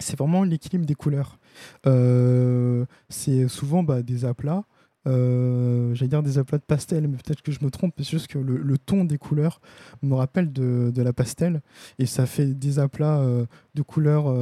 [0.03, 1.39] c'est vraiment l'équilibre des couleurs.
[1.87, 4.65] Euh, c'est souvent bah, des aplats.
[5.09, 8.29] Euh, j'allais dire des aplats de pastel, mais peut-être que je me trompe, c'est juste
[8.29, 9.61] que le, ton des couleurs
[10.03, 11.61] me rappelle de, la pastel,
[11.99, 14.33] et ça fait des aplats euh, de couleurs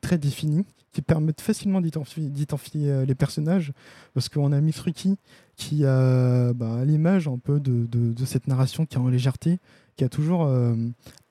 [0.00, 3.72] très définis qui permettent facilement d'identifier les personnages,
[4.14, 5.16] parce qu'on a Mifruki
[5.56, 9.58] qui a bah, l'image un peu de, cette narration qui est en légèreté,
[9.96, 10.74] qui a toujours euh,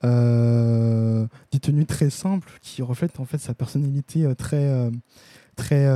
[0.04, 4.90] euh, des tenues très simples qui reflètent en fait sa personnalité euh, très
[5.54, 5.86] très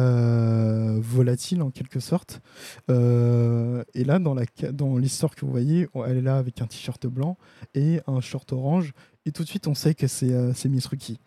[1.00, 2.42] volatile en quelque sorte.
[2.90, 7.06] et là, dans, la, dans l'histoire que vous voyez, elle est là avec un t-shirt
[7.06, 7.38] blanc
[7.74, 8.92] et un short orange.
[9.24, 11.18] Et tout de suite, on sait que c'est, c'est Miss Ruki.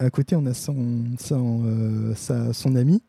[0.00, 2.12] À côté, on a son, son,
[2.52, 3.04] son ami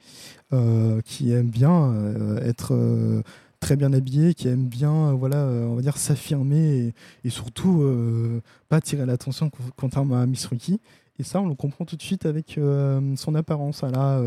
[1.06, 1.96] qui aime bien
[2.44, 3.24] être
[3.60, 6.93] très bien habillé, qui aime bien, euh, voilà, euh, on va dire s'affirmer
[7.24, 10.80] et, surtout euh, pas attirer l'attention contrairement à Miss Ruki.
[11.20, 13.82] Et ça, on le comprend tout de suite avec son apparence.
[13.82, 14.22] Elle a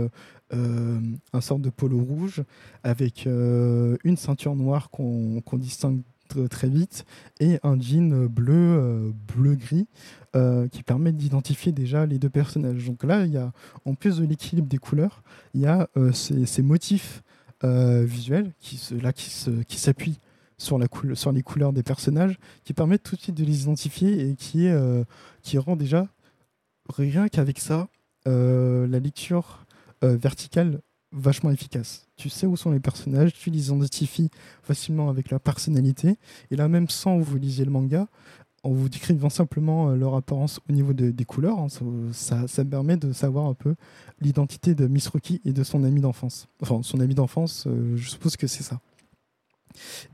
[0.53, 2.43] un sorte de polo rouge
[2.83, 6.01] avec une ceinture noire qu'on distingue
[6.51, 7.05] très vite
[7.39, 9.87] et un jean bleu bleu gris
[10.73, 13.53] qui permet d'identifier déjà les deux personnages donc là il y a
[13.85, 15.23] en plus de l'équilibre des couleurs
[15.55, 17.23] il y a ces, motifs
[17.65, 20.19] euh, visuel qui, se, là, qui, se, qui s'appuie
[20.59, 24.29] sur, la sur les couleurs des personnages, qui permettent tout de suite de les identifier
[24.29, 25.05] et qui, euh,
[25.43, 26.09] qui rend déjà,
[26.89, 27.89] rien qu'avec ça,
[28.27, 29.67] euh, la lecture
[30.03, 30.81] verticale
[31.13, 32.07] vachement efficace.
[32.17, 34.31] Tu sais où sont les personnages, tu les identifies
[34.63, 36.17] facilement avec leur personnalité,
[36.51, 38.09] et là même sans vous lisiez le manga,
[38.63, 41.69] en vous décrivant simplement euh, leur apparence au niveau des couleurs, hein,
[42.13, 43.75] ça, ça, permet de savoir un peu
[44.21, 46.47] l'identité de Miss Rocky et de son ami d'enfance.
[46.61, 48.81] Enfin, son ami d'enfance, euh, je suppose que c'est ça.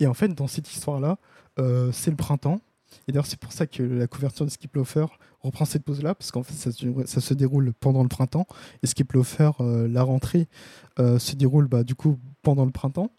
[0.01, 1.19] Et en fait, dans cette histoire-là,
[1.59, 2.61] euh, c'est le printemps.
[3.09, 5.07] Et d'ailleurs, c'est pour ça que la couverture de Skip Loafer
[5.41, 8.47] reprend cette pose-là, parce qu'en fait, ça se, déroule pendant le printemps.
[8.83, 10.49] Et Skip Loafer, la rentrée,
[10.99, 13.11] se déroule bah, du coup pendant le printemps.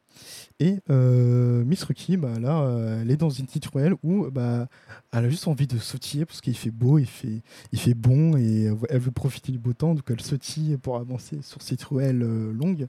[0.59, 4.67] Et euh, Miss Ruki, bah, là, euh, elle est dans une petite ruelle où bah,
[5.11, 8.35] elle a juste envie de sautiller parce qu'il fait beau, il fait, il fait bon
[8.35, 9.93] et elle veut profiter du beau temps.
[9.93, 12.87] Donc elle sautille pour avancer sur cette ruelle euh, longue.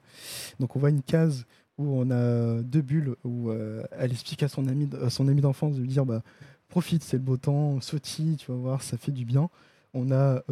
[0.60, 1.44] Donc on voit une case
[1.76, 5.76] où on a deux bulles où elle explique à son ami, à son ami d'enfance
[5.76, 6.22] de lui dire bah,
[6.68, 9.48] profite, c'est le beau temps, sautille, tu vas voir, ça fait du bien.
[9.94, 10.42] On a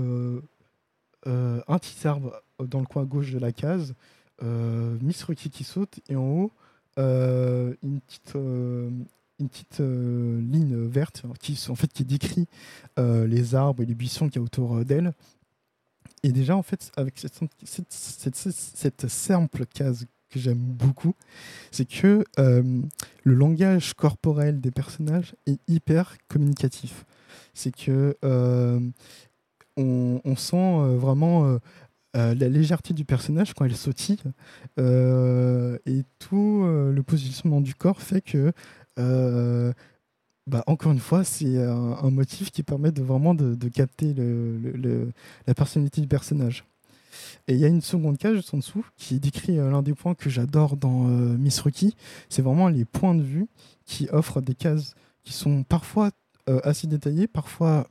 [1.26, 3.94] un petit arbre dans le coin gauche de la case,
[4.40, 6.52] Miss Ruki qui saute et en haut,
[6.98, 8.88] euh, une petite, euh,
[9.38, 12.46] une petite euh, ligne verte qui, en fait, qui décrit
[12.96, 15.12] les arbres et les buissons qu'il y a autour d'elle.
[16.22, 17.38] Et déjà, en fait, avec cette,
[17.90, 21.14] cette, cette, simple case que j'aime beaucoup,
[21.70, 27.04] c'est que le langage corporel des personnages est hyper communicatif.
[27.52, 28.16] C'est que
[29.76, 31.58] on, sent vraiment
[32.16, 34.22] la légèreté du personnage quand elle sautille
[34.78, 38.52] euh, et tout euh, le positionnement du corps fait que
[40.46, 45.10] bah, encore une fois, c'est un, motif qui permet de vraiment de, capter le,
[45.46, 46.64] la personnalité du personnage.
[47.48, 50.30] Et il y a une seconde cage en dessous qui décrit l'un des points que
[50.30, 51.96] j'adore dans Miss Rocky.
[52.28, 53.48] C'est vraiment les points de vue
[53.86, 54.94] qui offrent des cases
[55.24, 56.12] qui sont parfois
[56.62, 57.88] assez détaillées, parfois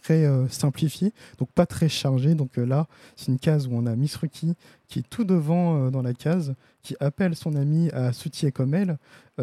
[0.00, 2.34] très simplifié, donc pas très chargé.
[2.34, 2.86] Donc là,
[3.16, 4.54] c'est une case où on a Miss Ruki
[4.88, 8.98] qui est tout devant dans la case, qui appelle son amie à soutien comme elle,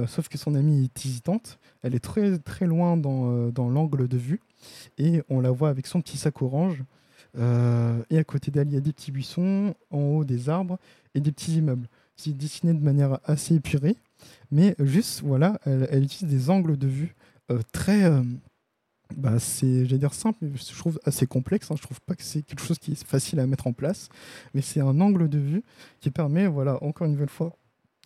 [0.07, 1.59] sauf que son amie est hésitante.
[1.81, 4.41] Elle est très très loin dans, l'angle de vue
[4.97, 6.83] et on la voit avec son petit sac orange.
[7.37, 10.77] et à côté d'elle, il y a des petits buissons, en haut des arbres
[11.15, 11.87] et des petits immeubles.
[12.15, 13.97] C'est dessiné de manière assez épurée,
[14.51, 17.15] mais juste, voilà, elle, utilise des angles de vue
[17.51, 18.03] euh, très.
[19.11, 21.71] Euh, bah, c'est, j'allais dire simple, mais je trouve assez complexe.
[21.71, 21.75] Hein.
[21.77, 24.09] Je trouve pas que c'est quelque chose qui est facile à mettre en place,
[24.53, 25.63] mais c'est un angle de vue
[25.99, 27.55] qui permet, voilà, encore une nouvelle fois,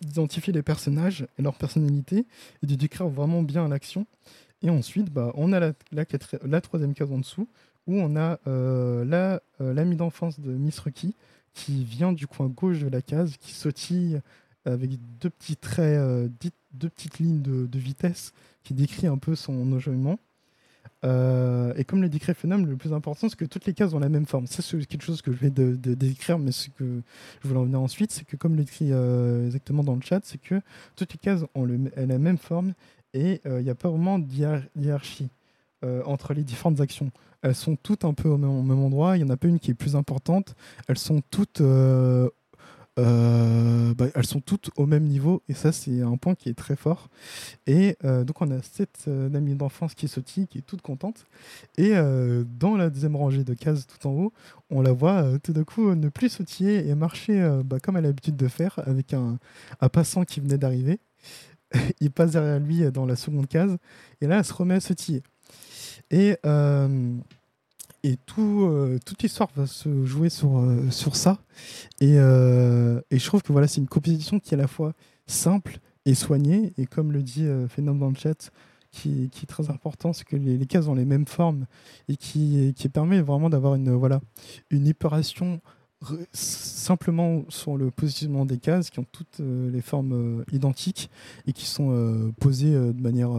[0.02, 2.26] d'identifier les personnages et leur personnalité
[2.62, 4.06] et de décrire vraiment bien l'action.
[4.62, 7.48] Et ensuite, bah, on a la, la, troisième case en dessous
[7.86, 11.14] où on a euh, la, l'ami d'enfance de Miss Ruki
[11.54, 14.20] qui vient du coin gauche de la case, qui sautille
[14.66, 14.90] avec
[15.20, 16.28] deux petits traits, euh,
[16.72, 18.32] deux petites lignes de, vitesse
[18.62, 20.18] qui décrit un peu son enjouement.
[21.06, 23.98] Euh, et comme le décrit Phenom, le plus important, c'est que toutes les cases ont
[23.98, 24.46] la même forme.
[24.46, 27.02] C'est quelque chose que je vais décrire, mais ce que
[27.42, 30.38] je voulais en venir ensuite, c'est que comme l'écrit euh, exactement dans le chat, c'est
[30.38, 30.60] que
[30.96, 32.74] toutes les cases ont la même forme
[33.14, 34.26] et il n'y a pas vraiment de
[34.76, 35.30] hiérarchie
[36.04, 39.16] entre les différentes actions elles sont toutes un peu au même, endroit.
[39.16, 40.56] Il n'y en a pas une qui est plus importante.
[40.88, 41.60] Elles sont toutes,
[42.98, 45.42] euh, euh, bah, elles sont toutes au même niveau.
[45.48, 47.08] Et ça, c'est un point qui est très fort.
[47.66, 51.26] Et euh, donc, on a cette amie d'enfance qui sautille, qui est toute contente.
[51.76, 51.94] Et
[52.58, 54.32] dans la deuxième rangée de cases tout en haut,
[54.70, 58.08] on la voit tout d'un coup ne plus sautiller et marcher bah, comme elle a
[58.08, 59.38] l'habitude de faire avec un,
[59.80, 60.98] un passant qui venait d'arriver.
[62.00, 63.76] il passe derrière lui dans la seconde case.
[64.20, 65.22] Et là, elle se remet à sautiller.
[66.10, 67.16] Et, euh,
[68.06, 71.38] et tout, euh, toute l'histoire va se jouer sur, euh, sur ça.
[72.00, 74.92] Et, et, je trouve que voilà, c'est une composition qui est à la fois
[75.26, 76.72] simple et soignée.
[76.78, 78.50] Et comme le dit Phénom dans le chat,
[78.92, 81.66] qui, est très important, c'est que les, cases ont les mêmes formes
[82.08, 84.20] et qui, permet vraiment d'avoir une, voilà,
[84.70, 84.92] une
[86.32, 91.10] simplement sur le positionnement des cases qui ont toutes les formes identiques
[91.46, 93.30] et qui sont posées de manière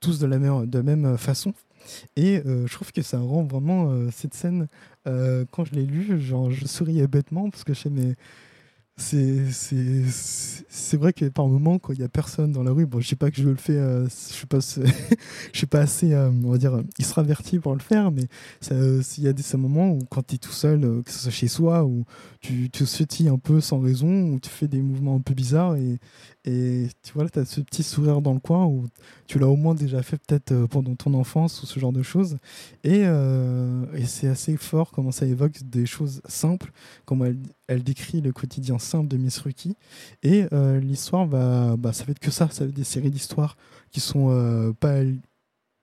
[0.00, 1.52] tous de la même, de même façon.
[2.16, 4.68] Et euh, je trouve que ça rend vraiment euh, cette scène,
[5.06, 8.14] euh, quand je l'ai lu, genre, je souriais bêtement parce que je sais, mais
[8.98, 13.06] c'est vrai que par moment quand il y a personne dans la rue bon je
[13.06, 14.46] sais pas que je le fais je suis
[15.52, 18.26] suis pas assez on va dire il sera averti pour le faire mais
[18.70, 21.46] il y a des moments où quand tu es tout seul que ce soit chez
[21.46, 22.06] soi où
[22.46, 25.76] tu te sautilles un peu sans raison où tu fais des mouvements un peu bizarres
[25.76, 25.98] et,
[26.44, 28.86] et tu vois tu as ce petit sourire dans le coin où
[29.26, 32.38] tu l'as au moins déjà fait peut-être pendant ton enfance ou ce genre de choses
[32.84, 36.72] et, et c'est assez fort comment ça évoque des choses simples
[37.04, 37.24] comment
[37.68, 39.76] elle, décrit le quotidien simple de Miss Ruki.
[40.22, 43.10] Et euh, l'histoire va, bah, ça va être que ça, ça va être des séries
[43.10, 43.56] d'histoires
[43.90, 45.02] qui sont euh, pas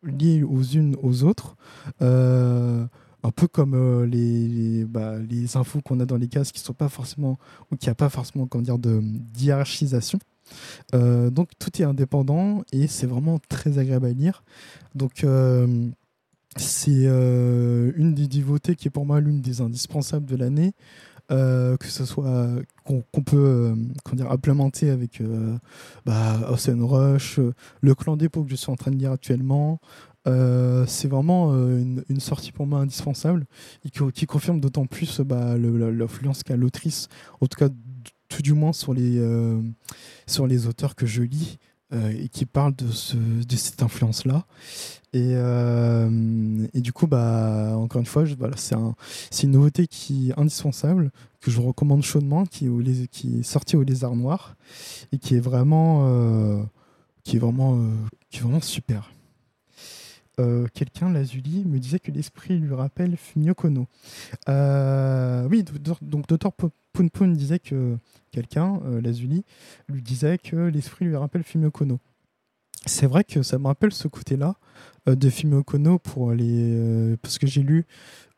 [0.03, 1.55] liées aux unes aux autres.
[2.01, 2.85] Euh,
[3.23, 6.89] un peu comme les, bah, les, infos qu'on a dans les cases qui sont pas
[6.89, 7.37] forcément
[7.71, 9.01] ou qui a pas forcément comment dire de
[9.37, 10.19] hiérarchisation.
[10.91, 14.43] donc tout est indépendant et c'est vraiment très agréable à lire.
[14.95, 15.25] Donc
[16.57, 20.73] c'est une des divotées qui est pour moi l'une des indispensables de l'année.
[21.31, 22.49] Euh, que ce soit
[22.83, 23.75] qu'on peut euh,
[24.13, 25.57] dire, implémenter avec euh,
[26.05, 27.39] bah, Ocean Rush,
[27.81, 29.79] le clan dépôt que je suis en train de lire actuellement.
[30.25, 33.45] C'est vraiment une, sortie pour moi indispensable
[33.85, 37.07] et qui, confirme d'autant plus bah, l'influence qu'a l'autrice,
[37.41, 37.69] en tout cas
[38.29, 39.21] tout du moins sur les,
[40.25, 41.57] sur les auteurs que je lis.
[41.91, 44.45] et qui parlent de, ce, de cette influence-là.
[45.13, 48.95] Et, euh, et, du coup, bah, encore une fois, c'est un,
[49.43, 53.83] une nouveauté qui est indispensable, que je recommande chaudement, qui est, qui est sorti au
[53.83, 54.55] Lézard Noir
[55.11, 56.63] et qui est vraiment, euh,
[57.23, 57.91] qui est vraiment, euh,
[58.31, 59.11] qui est vraiment super.
[60.73, 63.87] Quelqu'un, Lazuli, me disait que l'esprit lui rappelle Fumio Kono.
[64.47, 65.63] oui,
[66.01, 66.51] donc Dr.
[66.51, 67.97] Poon disait que
[68.31, 69.45] quelqu'un, Lazuli,
[69.89, 71.99] lui disait que l'esprit lui rappelle Fumio Kono
[72.85, 74.55] c'est vrai que ça me rappelle ce côté-là
[75.07, 77.85] euh, de film Okono pour les euh, parce que j'ai lu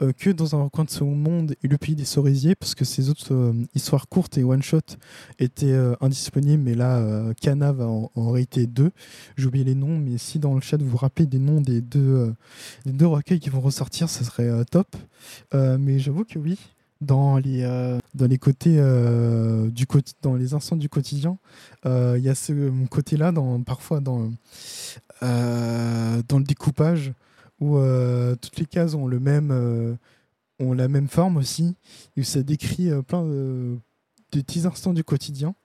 [0.01, 2.85] euh, que dans un coin de son monde et le pays des cerisiers parce que
[2.85, 4.79] ces autres histoires courtes et one shot
[5.39, 8.91] étaient indisponibles mais là Kana va en, en réalité deux.
[9.37, 11.81] J'ai oublié les noms mais si dans le chat vous vous rappelez des noms des
[11.81, 12.33] deux
[12.85, 14.95] des deux recueils qui vont ressortir ça serait top.
[15.53, 16.59] Mais j'avoue que oui
[17.01, 19.85] dans les, euh, dans les côtés euh, du
[20.21, 21.37] dans les instants du quotidien.
[21.85, 24.31] Euh, il y a ce côté-là, dans, parfois dans,
[25.21, 27.13] dans le découpage,
[27.59, 27.77] où
[28.41, 29.97] toutes les cases ont, le même,
[30.59, 31.75] ont la même forme aussi,
[32.17, 33.77] où ça décrit plein de,
[34.31, 35.55] petits instants du quotidien.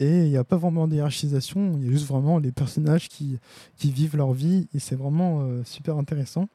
[0.00, 3.38] Et il n'y a pas vraiment d'hierarchisation, il y a juste vraiment les personnages qui,
[3.76, 6.48] qui vivent leur vie, et c'est vraiment super intéressant.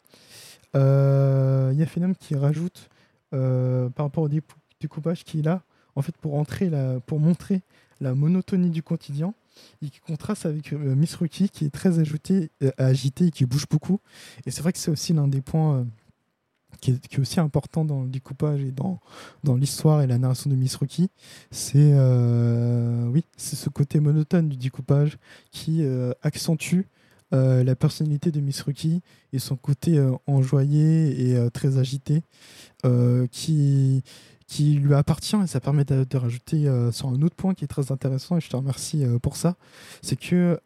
[0.76, 2.90] Euh, Il y a Phenom qui rajoute
[3.34, 4.30] euh, par rapport au
[4.80, 5.64] découpage qu'il a,
[5.96, 6.70] en fait, pour, montrer
[8.02, 9.34] la monotonie du quotidien,
[9.82, 13.68] et qui contraste avec euh, Miss Rookie qui est très ajouté, agité et qui bouge
[13.70, 14.00] beaucoup.
[14.46, 15.88] Et c'est vrai que c'est aussi l'un des points
[16.82, 19.00] qui est, aussi important dans le découpage et dans,
[19.46, 21.10] dans l'histoire et la narration de Miss Rookie,
[21.52, 21.94] c'est
[23.08, 25.18] oui, ce côté monotone du découpage
[25.52, 25.86] qui
[26.22, 26.82] accentue
[27.34, 29.02] euh, la personnalité de Miss Rookie
[29.34, 32.22] et son côté euh, enjoyé et euh, très agité
[33.32, 34.04] qui,
[34.46, 37.92] qui lui appartient et ça permet de, rajouter sur un autre point qui est très
[37.92, 39.56] intéressant et je te remercie pour ça.
[40.04, 40.60] C'est que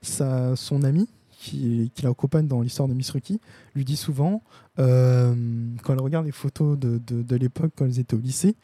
[0.00, 1.08] sa, son ami
[1.44, 3.12] qui, qui l'accompagne dans l'histoire de Miss
[3.74, 4.42] lui dit souvent,
[4.78, 5.34] euh,
[5.82, 8.56] quand elle regarde les photos de, de, l'époque, quand elles étaient au lycée,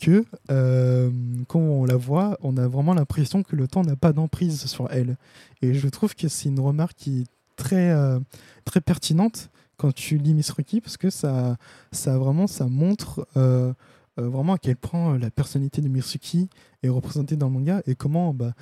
[0.00, 1.10] que euh,
[1.46, 4.90] quand on la voit, on a vraiment l'impression que le temps n'a pas d'emprise sur
[4.90, 5.16] elle.
[5.62, 7.26] Et je trouve que c'est une remarque qui est
[7.56, 8.18] très, euh,
[8.64, 11.56] très pertinente quand tu lis Miss parce que ça,
[11.92, 13.26] ça vraiment ça montre
[14.16, 16.48] vraiment à quel point la personnalité de Miss Rookie
[16.84, 18.52] est représentée dans le manga et comment, bah,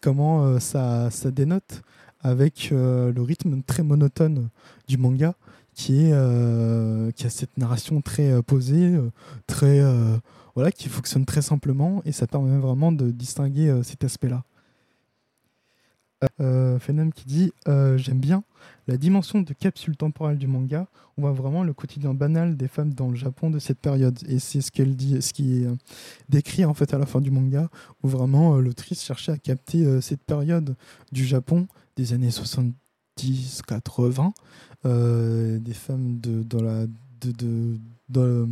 [0.00, 1.82] comment ça, ça dénote
[2.22, 4.48] avec euh, le rythme très monotone
[4.88, 5.34] du manga
[5.74, 8.94] qui, est, euh, qui a cette narration très euh, posée,
[9.46, 9.82] très,
[10.54, 14.44] voilà, qui fonctionne très simplement et ça permet vraiment de distinguer cet aspect-là.
[16.40, 16.78] Euh,
[17.16, 18.44] qui dit J'aime bien
[18.86, 20.86] la dimension de capsule temporelle du manga.
[21.16, 24.18] On voit vraiment le quotidien banal des femmes dans le Japon de cette période.
[24.28, 25.68] Et c'est ce qu'elle dit, ce qui est
[26.28, 27.68] décrit en fait à la fin du manga,
[28.02, 30.76] où vraiment l'autrice cherchait à capter cette période
[31.10, 31.66] du Japon
[31.96, 34.32] des années 70-80,
[34.84, 37.78] euh, des femmes de, dans la, de, de,
[38.08, 38.46] de,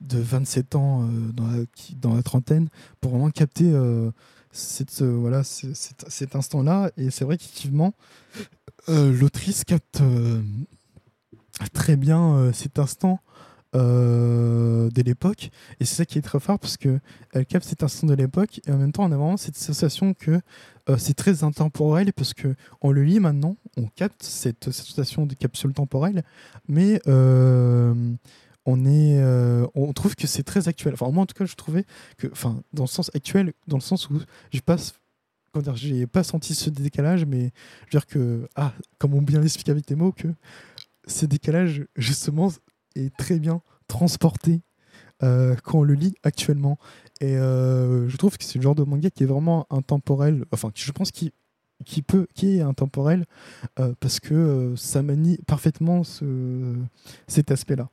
[0.00, 1.64] de 27 ans euh, dans, la,
[1.96, 2.68] dans la trentaine,
[3.00, 4.10] pour vraiment capter euh,
[4.52, 6.90] cette, voilà, cet instant-là.
[6.96, 7.94] Et c'est vrai qu'effectivement,
[8.88, 10.02] l'autrice capte
[11.72, 13.20] très bien cet instant
[13.76, 15.50] euh, de l'époque.
[15.78, 16.98] Et c'est ça qui est très fort parce que
[17.32, 20.12] elle capte cet instant de l'époque et en même temps on a vraiment cette sensation
[20.12, 20.40] que
[20.90, 25.34] euh, c'est très intemporel parce que on le lit maintenant, on capte cette, sensation de
[25.34, 26.22] capsule temporelle,
[26.68, 27.94] mais euh,
[28.66, 29.22] on est,
[29.74, 30.94] on trouve que c'est très actuel.
[30.94, 31.84] Enfin moi en tout cas je trouvais
[32.18, 34.20] que, enfin dans le sens actuel, dans le sens où
[34.52, 34.94] je passe
[35.74, 39.68] j'ai pas senti ce décalage, mais je veux dire que, ah, comme on bien l'explique
[39.68, 40.28] avec tes mots, que
[41.06, 42.52] ces décalages, justement,
[42.94, 44.60] est très bien transporté
[45.22, 46.78] euh, quand on le lit actuellement.
[47.20, 50.70] Et euh, je trouve que c'est le genre de manga qui est vraiment intemporel, enfin,
[50.74, 51.32] je pense qu'il
[51.86, 53.24] qui peut qui est intemporel
[53.78, 56.74] euh, parce que ça manie parfaitement ce,
[57.26, 57.88] cet aspect-là.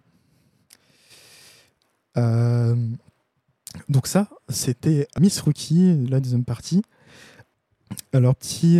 [3.89, 6.81] donc ça, c'était Miss Rookie, la deuxième partie.
[8.11, 8.79] Alors petit,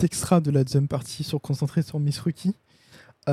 [0.00, 2.54] extra de la deuxième partie sur concentré sur Miss Rookie.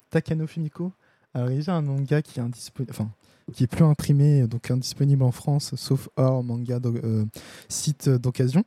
[0.09, 0.91] Takano Fumiko,
[1.35, 2.43] alors, il y a un manga qui est,
[2.89, 3.11] enfin,
[3.53, 7.25] qui est plus imprimé, donc indisponible en France, sauf hors manga euh,
[7.69, 8.63] site d'occasion.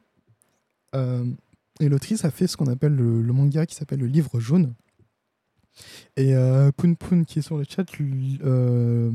[0.94, 1.24] Euh,
[1.80, 4.74] et l'autrice a fait ce qu'on appelle le, manga qui s'appelle le livre jaune.
[6.16, 9.12] Et euh, Poun Poun, qui est sur le chat, euh,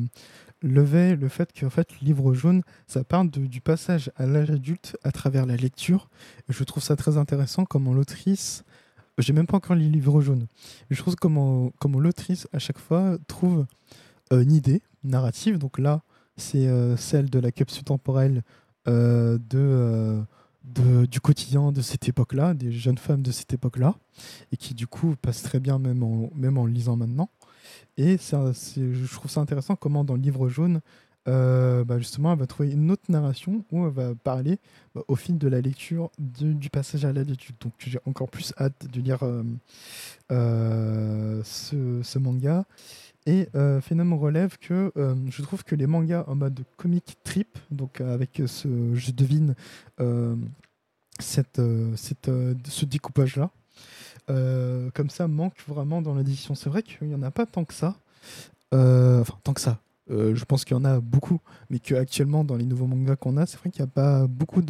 [0.61, 4.97] levait le fait que fait, le livre jaune, ça parle du passage à l'âge adulte
[5.03, 6.09] à travers la lecture.
[6.49, 8.64] Et je trouve ça très intéressant comment l'autrice
[9.20, 10.47] j'ai même pas encore lu le livre jaune.
[10.89, 13.66] Je trouve comment, comment l'autrice, à chaque fois, trouve
[14.32, 15.58] une idée narrative.
[15.58, 16.02] Donc là,
[16.38, 18.44] c'est euh, celle de la capsule temporelle
[18.88, 20.22] euh, de,
[20.64, 23.96] de, du quotidien de cette époque-là, des jeunes femmes de cette époque-là,
[24.52, 27.30] et qui du coup passe très bien même en, même en lisant maintenant.
[27.98, 30.82] Et ça, je trouve ça intéressant comment dans le livre jaune,
[31.28, 34.60] euh, bah, justement, elle va trouver une autre narration où elle va parler
[34.94, 37.56] bah, au fil de la lecture du passage à l'attitude.
[37.62, 39.44] Donc j'ai encore plus hâte de lire euh,
[40.32, 42.66] euh, ce, manga.
[43.26, 43.80] Et euh,
[44.12, 49.12] relève que je trouve que les mangas en mode comic trip, donc avec ce, je
[49.12, 49.56] devine,
[51.20, 51.62] cette,
[51.96, 52.32] cette,
[52.66, 53.50] ce découpage-là,
[54.28, 56.56] comme ça manque vraiment dans l'édition.
[56.56, 57.96] C'est vrai qu'il n'y en a pas tant que ça.
[58.72, 59.80] enfin, tant que ça
[60.12, 63.38] euh, je pense qu'il y en a beaucoup, mais qu'actuellement, dans les nouveaux mangas qu'on
[63.38, 64.62] a, c'est vrai qu'il n'y a pas beaucoup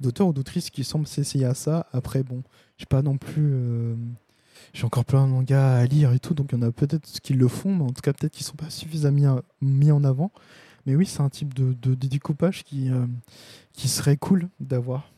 [0.00, 1.86] d'auteurs ou d'autrices qui semblent s'essayer à ça.
[1.92, 2.42] Après, bon,
[2.78, 3.54] j'ai pas non plus.
[4.72, 7.20] J'ai encore plein de mangas à lire et tout, donc il y en a peut-être
[7.20, 10.32] qui le font, mais en tout cas, peut-être qu'ils sont pas suffisamment mis, en avant.
[10.86, 13.06] Mais oui, c'est un type de, découpage qui, euh,
[13.72, 15.10] qui serait cool d'avoir.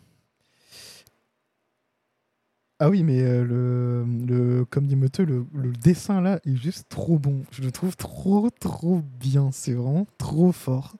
[2.79, 7.19] Ah oui, mais euh, le, le, comme dit Moteux, le, dessin là est juste trop
[7.19, 7.43] bon.
[7.51, 9.51] Je le trouve trop, trop bien.
[9.51, 10.97] C'est vraiment trop fort.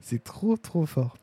[0.00, 1.18] C'est trop, trop fort.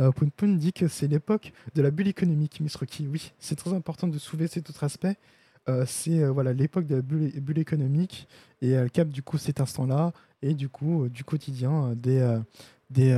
[0.00, 3.06] Euh, Poun dit que c'est l'époque de la bulle économique, Miss Rocky.
[3.06, 5.16] Oui, c'est très important de soulever cet autre aspect.
[5.86, 8.26] C'est voilà l'époque de la bulle, économique
[8.60, 12.38] et elle capte du coup cet instant-là et du coup du quotidien des,
[12.90, 13.16] des,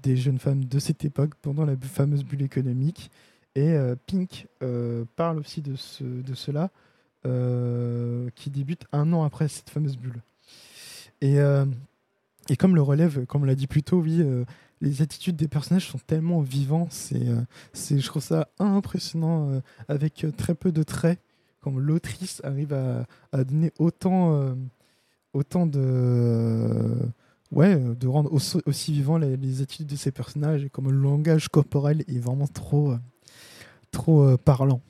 [0.00, 3.10] des, jeunes femmes de cette époque pendant la fameuse bulle économique.
[3.56, 3.76] Et
[4.06, 4.46] Pink
[5.16, 6.70] parle aussi de, ce, de cela
[8.36, 10.22] qui débute un an après cette fameuse bulle.
[11.20, 11.38] Et,
[12.48, 14.22] et comme le relève, comme on l'a dit plus tôt, oui,
[14.80, 16.88] les attitudes des personnages sont tellement vivants.
[16.90, 17.42] C'est, euh,
[17.74, 21.18] je trouve ça impressionnant euh, avec euh, très peu de traits.
[21.60, 24.54] Comme l'autrice arrive à, donner autant,
[25.32, 26.96] autant de,
[27.50, 31.48] ouais, de rendre aussi, aussi vivant les, attitudes de ces personnages et comme le langage
[31.48, 32.94] corporel est vraiment trop,
[33.90, 34.80] trop parlant.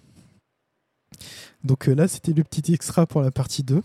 [1.64, 3.82] Donc là, c'était le petit extra pour la partie 2.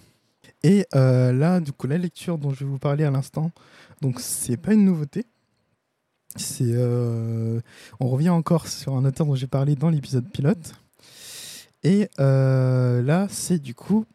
[0.64, 3.52] Et là, du coup, la lecture dont je vais vous parler à l'instant,
[4.02, 5.26] donc c'est pas une nouveauté
[6.62, 7.60] euh,
[8.00, 10.74] on revient encore sur un auteur dont j'ai parlé dans l'épisode pilote.
[11.84, 14.06] Et euh, là, c'est du coup,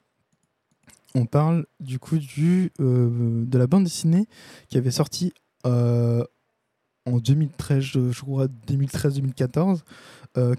[1.14, 4.27] on parle du coup du, euh, de la bande dessinée
[4.69, 5.33] qui avait sorti
[5.64, 9.81] en 2013, je, crois 2013-2014,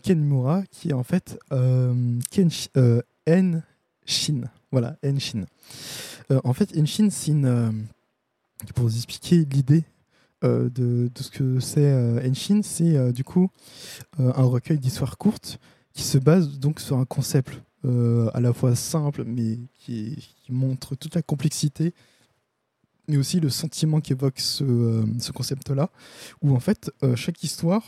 [0.04, 2.50] Ken Mura, qui est en fait Ken,
[3.26, 3.64] N
[4.06, 4.42] Shin.
[4.72, 5.46] Voilà, N Shin.
[6.44, 7.88] en fait, N Shin, c'est une.
[8.76, 9.84] pour vous expliquer l'idée
[10.46, 13.50] euh, de, ce que c'est euh, Enshin, c'est euh, du coup
[14.18, 15.60] un recueil d'histoires courtes
[16.00, 21.14] qui se base donc sur un concept à la fois simple mais qui, montre toute
[21.14, 21.94] la complexité
[23.10, 25.90] mais aussi le sentiment qu'évoque ce, ce concept-là,
[26.42, 27.84] où en fait chaque histoire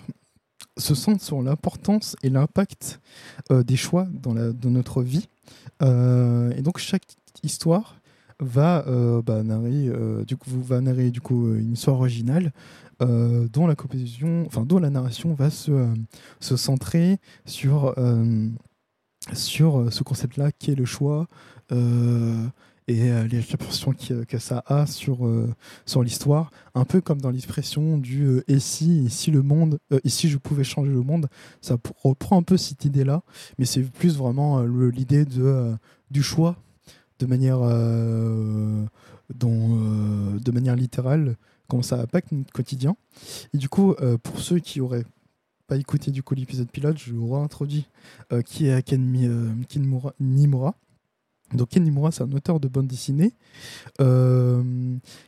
[0.78, 3.00] se centre sur l'importance et l'impact
[3.50, 5.28] des choix dans, la, dans notre vie.
[5.82, 7.06] et donc chaque
[7.44, 8.02] histoire
[8.42, 12.52] va euh, bah, narrer euh, du coup va narrer du coup une histoire originale
[13.02, 15.94] euh, dont la composition enfin dont la narration va se,
[16.40, 17.96] se centrer sur
[19.34, 21.28] sur ce concept là qui est le choix
[22.88, 23.94] et les répercussions
[24.28, 25.20] que ça a sur,
[25.86, 30.38] sur l'histoire, un peu comme dans l'expression du et si, si le monde, ici je
[30.38, 31.28] pouvais changer le monde,
[31.62, 33.22] ça reprend un peu cette idée-là,
[33.58, 35.74] mais c'est plus vraiment l'idée de
[36.10, 36.58] du choix
[37.22, 38.86] de manière, euh,
[39.44, 41.38] euh, de manière littérale
[41.72, 42.98] comment ça impacte notre quotidien.
[43.54, 45.06] Et du coup, euh, pour ceux qui auraient
[45.68, 47.88] pas écouté du coup l'épisode pilote, je vous réintroduis
[48.46, 49.02] qui est Ken,
[50.20, 50.76] Nimura.
[51.54, 53.32] Donc Ken Nimura, c'est un auteur de bande dessinée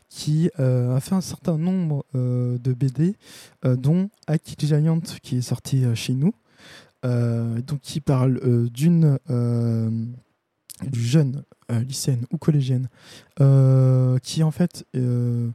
[0.09, 3.15] qui a fait un certain nombre de BD,
[3.63, 6.33] dont Aki Giant qui est sorti chez nous,
[7.03, 9.17] donc qui parle d'une
[10.81, 12.89] du jeune euh, lycéenne ou collégienne
[13.39, 15.49] euh, qui en fait euh,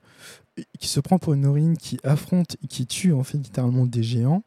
[0.78, 4.02] qui se prend pour une norine qui affronte et qui tue en fait littéralement des
[4.02, 4.42] géants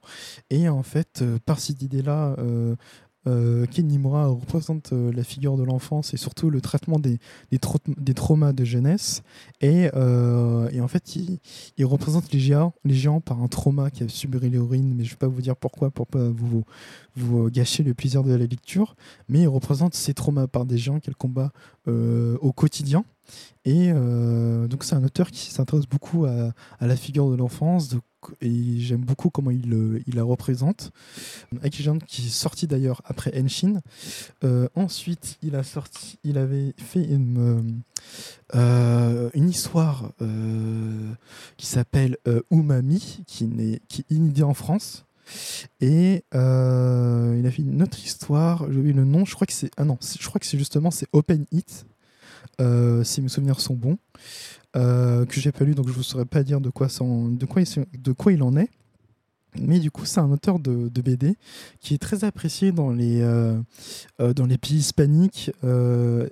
[0.50, 2.36] et en fait par cette idée là
[3.28, 7.20] euh, Ken représente euh, la figure de l'enfance et surtout le traitement des,
[7.52, 9.22] des, traumas de jeunesse.
[9.62, 14.04] Et, euh, et en fait, il, représente les géants, les géants par un trauma qui
[14.04, 16.64] a subi l'héroïne, mais je ne vais pas vous dire pourquoi, pour pas vous,
[17.16, 18.96] vous, gâcher le plaisir de la lecture.
[19.30, 21.52] Mais il représente ces traumas par des géants qu'elle combat
[21.88, 23.04] au quotidien.
[23.66, 27.96] Et donc c'est un auteur qui s'intéresse beaucoup à, la figure de l'enfance,
[28.42, 30.92] et j'aime beaucoup comment il, euh, la représente.
[31.64, 33.82] Akijand qui est sorti d'ailleurs après Enshin.
[34.44, 37.82] Euh, ensuite, il a sorti, il avait fait une,
[38.56, 40.12] euh, histoire
[41.58, 42.18] qui s'appelle
[42.52, 43.50] Umami, qui,
[43.88, 45.06] qui est inédit en France.
[45.80, 46.38] Et il
[47.46, 49.86] a fait une autre histoire, j'ai oublié le nom, je crois que c'est ah
[50.54, 51.86] justement Open Hit,
[52.60, 53.98] si mes souvenirs sont bons.
[54.78, 57.62] Euh, que j'ai pas lu, donc je ne saurais pas dire de quoi, de, quoi
[57.62, 58.70] il, de quoi il en est.
[59.60, 61.36] Mais du coup, c'est un auteur de, BD
[61.82, 63.60] qui est très apprécié dans les, euh,
[64.22, 65.52] euh, dans les pays hispaniques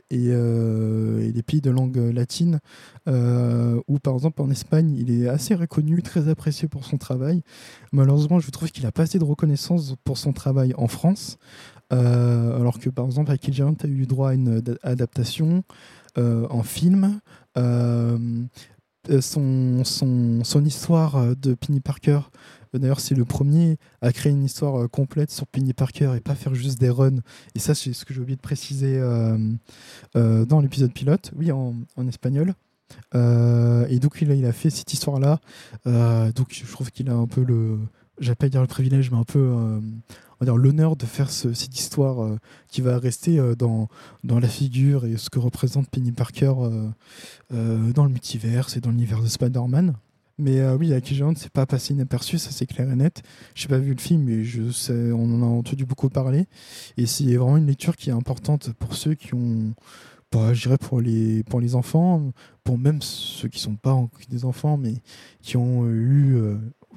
[0.09, 2.59] et, les pays de langue latine,
[3.07, 7.41] où par exemple en Espagne, il est assez reconnu, très apprécié pour son travail.
[7.91, 11.39] Malheureusement, je trouve qu'il a pas assez de reconnaissance pour son travail en France,
[11.89, 15.65] alors que par exemple, Akil Giant a eu droit à une adaptation.
[16.18, 17.20] Euh, en film.
[17.57, 18.18] Euh,
[19.10, 22.20] euh, son, son, son, histoire de Penny Parker,
[22.74, 26.53] d'ailleurs c'est le premier à créer une histoire complète sur Penny Parker et pas faire
[26.53, 27.22] juste des runs.
[27.55, 28.99] Et ça c'est ce que j'ai oublié de préciser
[30.14, 32.53] dans l'épisode pilote, oui en, en espagnol.
[33.16, 35.39] et donc il a, il a fait cette histoire-là.
[35.86, 37.80] donc je trouve qu'il a un peu le,
[38.20, 39.80] j'allais pas dire le privilège, mais un peu
[40.41, 42.37] l'honneur de faire cette histoire euh,
[42.67, 43.87] qui va rester euh, dans,
[44.23, 46.53] dans la figure et ce que représente Penny Parker
[47.51, 49.95] euh, dans le multivers et dans l'univers de Spider-Man.
[50.39, 53.21] Mais euh, oui, Aki Giant, c'est pas passé inaperçu, ça c'est clair et net.
[53.55, 54.61] J'ai pas vu le film, mais je
[55.11, 56.47] on en a entendu beaucoup parler.
[56.95, 59.73] Et c'est vraiment une lecture qui est importante pour ceux qui ont,
[60.31, 62.31] bah, je dirais pour les, pour les enfants,
[62.63, 65.01] pour même ceux qui sont pas des enfants, mais
[65.41, 66.37] qui ont eu,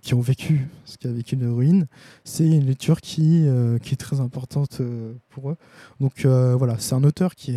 [0.02, 1.86] qui ont vécu ce qu'a vécu l'héroïne.
[2.24, 4.82] C'est une lecture qui, euh, qui est très importante
[5.30, 5.56] pour eux.
[6.00, 7.56] Donc voilà, c'est un auteur qui,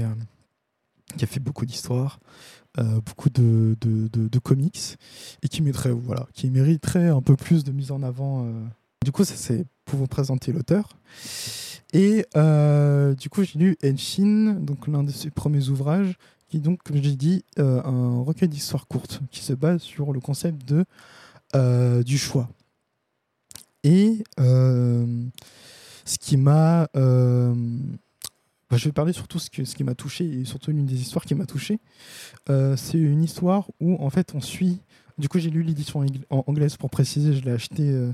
[1.18, 2.20] qui a fait beaucoup d'histoires.
[2.78, 4.98] Euh, beaucoup de, de, comics
[5.42, 8.46] et qui mériterait, voilà, qui mériterait un peu plus de mise en avant.
[8.46, 8.52] Euh.
[9.06, 10.90] Du coup, ça c'est pour vous présenter l'auteur.
[11.94, 16.18] Et euh, du coup, j'ai lu Enshin, donc l'un de ses premiers ouvrages,
[16.50, 20.68] qui donc, comme j'ai dit, un recueil d'histoires courtes qui se base sur le concept
[20.68, 20.84] de
[22.04, 22.50] du choix.
[23.84, 26.88] Et ce qui m'a
[28.70, 31.24] bah, je vais parler surtout ce, ce qui m'a touché et surtout une des histoires
[31.26, 31.80] qui m'a touché.
[32.50, 34.82] Euh, c'est une histoire où en fait on suit.
[35.18, 37.34] Du coup, j'ai lu l'édition anglaise pour préciser.
[37.34, 38.12] Je l'ai acheté euh,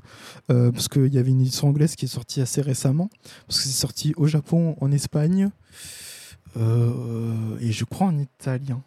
[0.52, 3.10] euh, parce qu'il y avait une édition anglaise qui est sortie assez récemment.
[3.48, 5.50] Parce que c'est sorti au Japon, en Espagne
[6.58, 8.84] et je crois en italien.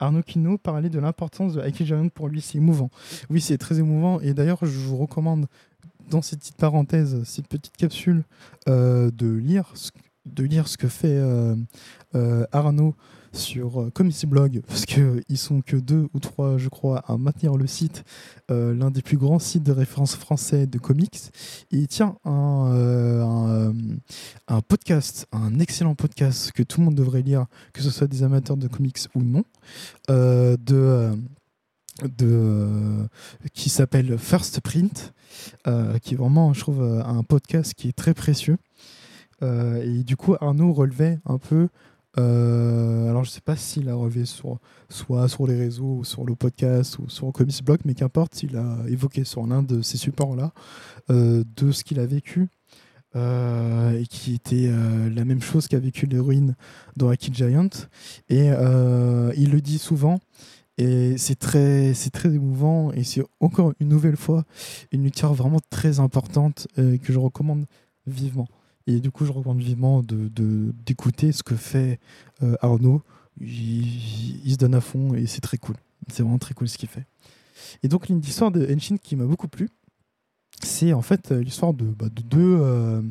[0.00, 2.40] Arnaud Kino parlait de l'importance de Aiki pour lui.
[2.40, 2.90] C'est émouvant.
[3.28, 4.20] Oui, c'est très émouvant.
[4.20, 5.46] Et d'ailleurs, je vous recommande
[6.08, 8.24] dans cette petite parenthèse, cette petite capsule,
[8.66, 9.90] de lire ce
[10.26, 11.54] de lire ce que fait euh,
[12.14, 12.94] euh, Arnaud
[13.32, 17.56] sur euh, Comics Blog, parce qu'ils sont que deux ou trois, je crois, à maintenir
[17.56, 18.04] le site,
[18.48, 21.30] l'un des plus grands sites de référence français de comics.
[21.70, 23.72] Il tient un,
[24.48, 28.24] un, podcast, un excellent podcast que tout le monde devrait lire, que ce soit des
[28.24, 29.44] amateurs de comics ou non,
[30.08, 31.16] de,
[32.02, 33.06] de,
[33.54, 35.14] qui s'appelle First Print,
[36.02, 38.58] qui est vraiment, je trouve, un podcast qui est très précieux.
[39.42, 41.68] Euh, et du coup, Arnaud relevait un peu.
[42.18, 44.58] Euh, alors, je sais pas s'il a relevé sur,
[44.88, 48.56] soit sur les réseaux, ou sur le podcast, ou sur Comics Blog, mais qu'importe, il
[48.56, 50.52] a évoqué sur l'un de ces supports-là
[51.10, 52.48] euh, de ce qu'il a vécu.
[53.14, 56.54] et qui était la même chose qu'a vécu l'héroïne
[56.96, 57.68] dans Aki Giant.
[58.28, 58.46] Et
[59.36, 60.20] il le dit souvent,
[60.78, 64.44] et c'est très, c'est très émouvant, et c'est encore une nouvelle fois
[64.92, 67.66] une lecture vraiment très importante que je recommande
[68.06, 68.46] vivement.
[68.86, 72.00] Et du coup, je recommande vivement d'écouter de, d'écouter ce que fait
[72.42, 73.02] euh, Arnaud.
[73.40, 75.76] Il, se donne à fond et c'est très cool.
[76.08, 77.06] C'est vraiment très cool ce qu'il fait.
[77.82, 79.68] Et donc, l'histoire de Henshin qui m'a beaucoup plu,
[80.62, 82.58] c'est en fait euh, l'histoire de, bah, de deux.
[82.60, 83.02] Euh,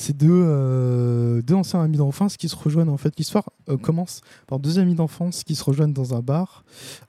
[0.00, 2.88] c'est deux, euh, deux anciens amis d'enfance qui se rejoignent.
[2.88, 6.64] En fait, l'histoire euh, commence par deux amis d'enfance qui se rejoignent dans un bar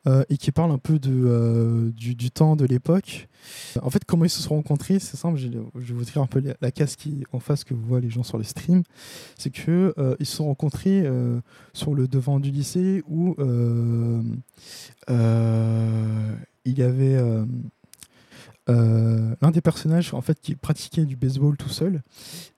[0.08, 3.30] euh, et qui parlent un peu de, du, temps de l'époque.
[3.82, 5.38] En fait, comment ils se sont rencontrés, c'est simple.
[5.38, 8.12] Je, vais vous dire un peu la, case qui en face que vous voyez les
[8.12, 8.84] gens sur le stream.
[9.38, 11.10] C'est que ils se sont rencontrés
[11.74, 13.36] sur le devant du lycée où
[16.66, 17.18] il y avait
[18.72, 22.02] euh, l'un des personnages en fait qui pratiquait du baseball tout seul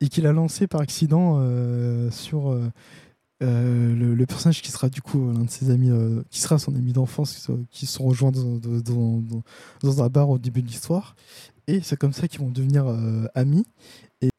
[0.01, 2.70] et qu'il a lancé par accident euh, sur euh,
[3.95, 5.91] le, personnage qui sera du coup l'un de ses amis,
[6.30, 10.68] qui sera son ami d'enfance, qui, se sont rejoints dans, un bar au début de
[10.68, 11.16] l'histoire.
[11.68, 12.86] Et c'est comme ça qu'ils vont devenir
[13.36, 13.66] amis.
[14.22, 14.30] Et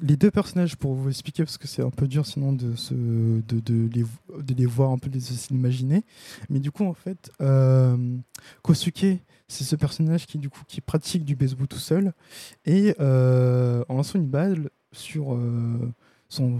[0.00, 2.94] les deux personnages, pour vous expliquer, parce que c'est un peu dur sinon de, se,
[2.94, 4.04] de, de, les,
[4.42, 6.02] de les voir un peu, de s'imaginer.
[6.48, 7.30] Mais du coup, en fait,
[8.62, 12.12] Kosuke c'est ce personnage qui du coup qui pratique du baseball tout seul
[12.64, 15.92] et euh, en lançant une balle sur euh,
[16.28, 16.58] son,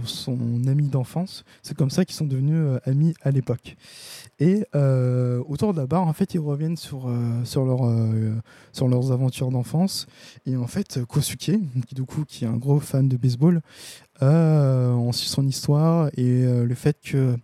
[0.67, 3.75] ami d'enfance, c'est comme ça qu'ils sont devenus euh, amis à l'époque.
[4.39, 4.65] Et
[5.47, 7.09] autour de la barre, en fait, ils reviennent sur,
[7.45, 7.79] sur, leur,
[8.73, 10.07] sur leurs aventures d'enfance.
[10.45, 11.57] Et en fait, Kosuke,
[11.87, 13.61] qui, du coup, qui est un gros fan de baseball,
[14.21, 17.37] on suit son histoire et le fait que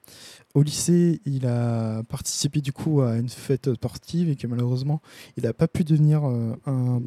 [0.54, 5.02] au lycée, il a participé du coup à une fête sportive et que malheureusement,
[5.38, 7.02] il n'a pas pu devenir euh, un,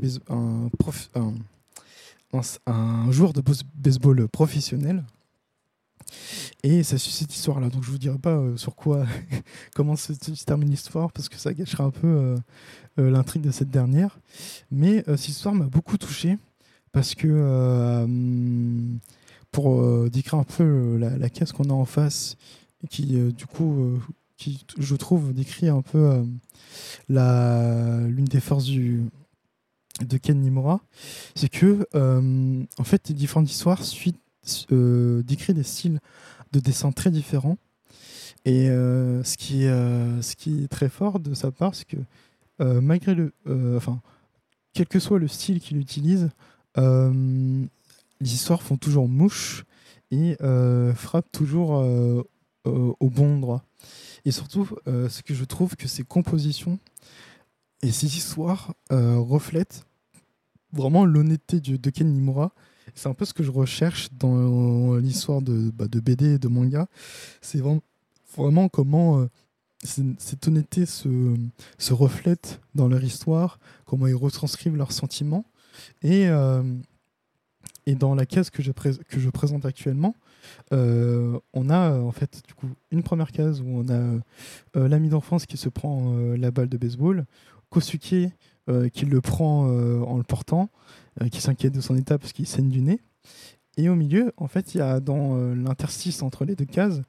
[3.10, 3.42] joueur de
[3.74, 5.04] baseball professionnel.
[6.62, 7.68] Et ça suit cette histoire-là.
[7.68, 9.04] Donc je vous dirai pas euh, sur quoi,
[9.74, 10.12] comment se,
[10.44, 14.18] termine l'histoire, parce que ça gâchera un peu euh, l'intrigue de cette dernière.
[14.70, 16.38] Mais cette histoire m'a beaucoup touché,
[16.92, 18.06] parce que
[19.54, 22.36] pour décrire un peu la, la caisse qu'on a en face,
[22.88, 23.98] qui euh, du coup euh,
[24.36, 26.22] qui je trouve décrit un peu
[27.08, 29.02] euh, l'une des forces du
[30.04, 30.80] de Ken Nimura,
[31.36, 34.18] c'est que en fait les différentes histoires suite,
[34.80, 36.00] décrit des styles
[36.52, 37.58] de dessin très différents.
[38.44, 41.96] Et ce qui ce qui est très fort de sa part c'est que
[42.58, 43.32] malgré le
[43.76, 44.00] enfin
[44.72, 46.30] quel que soit le style qu'il utilise
[48.24, 49.64] les histoires font toujours mouche
[50.10, 50.36] et
[50.94, 51.84] frappent toujours
[52.66, 53.62] euh, au bon endroit.
[54.24, 56.78] Et surtout, euh, ce que je trouve que ces compositions
[57.82, 59.84] Et ces histoires reflètent
[60.72, 62.54] vraiment l'honnêteté de Ken Nimura.
[62.94, 66.86] C'est un peu ce que je recherche dans l'histoire de, bah, BD et de manga.
[67.42, 69.28] C'est vraiment, comment
[69.82, 71.36] cette honnêteté se,
[71.76, 75.44] se, reflète dans leur histoire, comment ils retranscrivent leurs sentiments.
[76.02, 76.62] Et, euh,
[77.86, 80.14] et dans la case que je, présente actuellement,
[80.72, 84.20] euh, on a en fait du coup une première case où on a
[84.76, 87.26] euh, l'ami d'enfance qui se prend la balle de baseball,
[87.70, 88.30] Kosuke
[88.94, 90.70] qui le prend en le portant,
[91.30, 93.00] qui s'inquiète de son état parce qu'il saigne du nez.
[93.76, 97.00] Et au milieu, en fait, il y a dans euh, l'interstice entre les deux cases,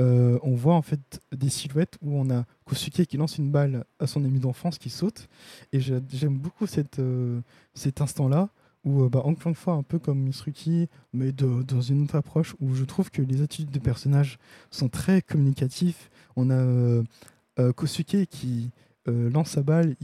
[0.00, 3.84] euh, on voit en fait des silhouettes où on a Kosuke qui lance une balle
[4.00, 5.28] à son ami d'enfance qui saute.
[5.72, 6.66] Et j'aime beaucoup
[6.98, 7.40] euh,
[7.74, 8.48] cet instant-là
[8.84, 12.74] où, bah, encore une fois, un peu comme Misruki, mais dans une autre approche, où
[12.74, 14.38] je trouve que les attitudes des personnages
[14.70, 16.10] sont très communicatifs.
[16.36, 18.70] On a Kosuke qui
[19.08, 19.96] euh, lance sa balle,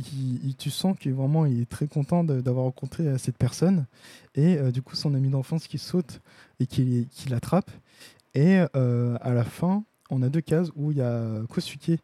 [0.58, 3.86] tu sens qu'il vraiment il est très content d'avoir rencontré euh, cette personne.
[4.34, 6.20] Et euh, du coup, son ami d'enfance qui saute
[6.58, 7.70] et qui, l'attrape.
[8.34, 12.00] Et à la fin, on a deux cases où il y a Kosuke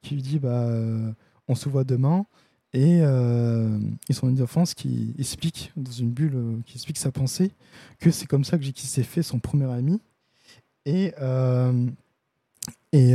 [0.00, 0.68] qui lui dit bah,
[1.48, 2.24] on se voit demain.
[2.74, 3.00] Et,
[4.10, 7.50] son ami d'enfance qui explique, dans une bulle, qui explique sa pensée,
[7.98, 10.00] que c'est comme ça que qui s'est fait son premier ami.
[10.86, 11.12] Et,
[12.92, 13.14] et,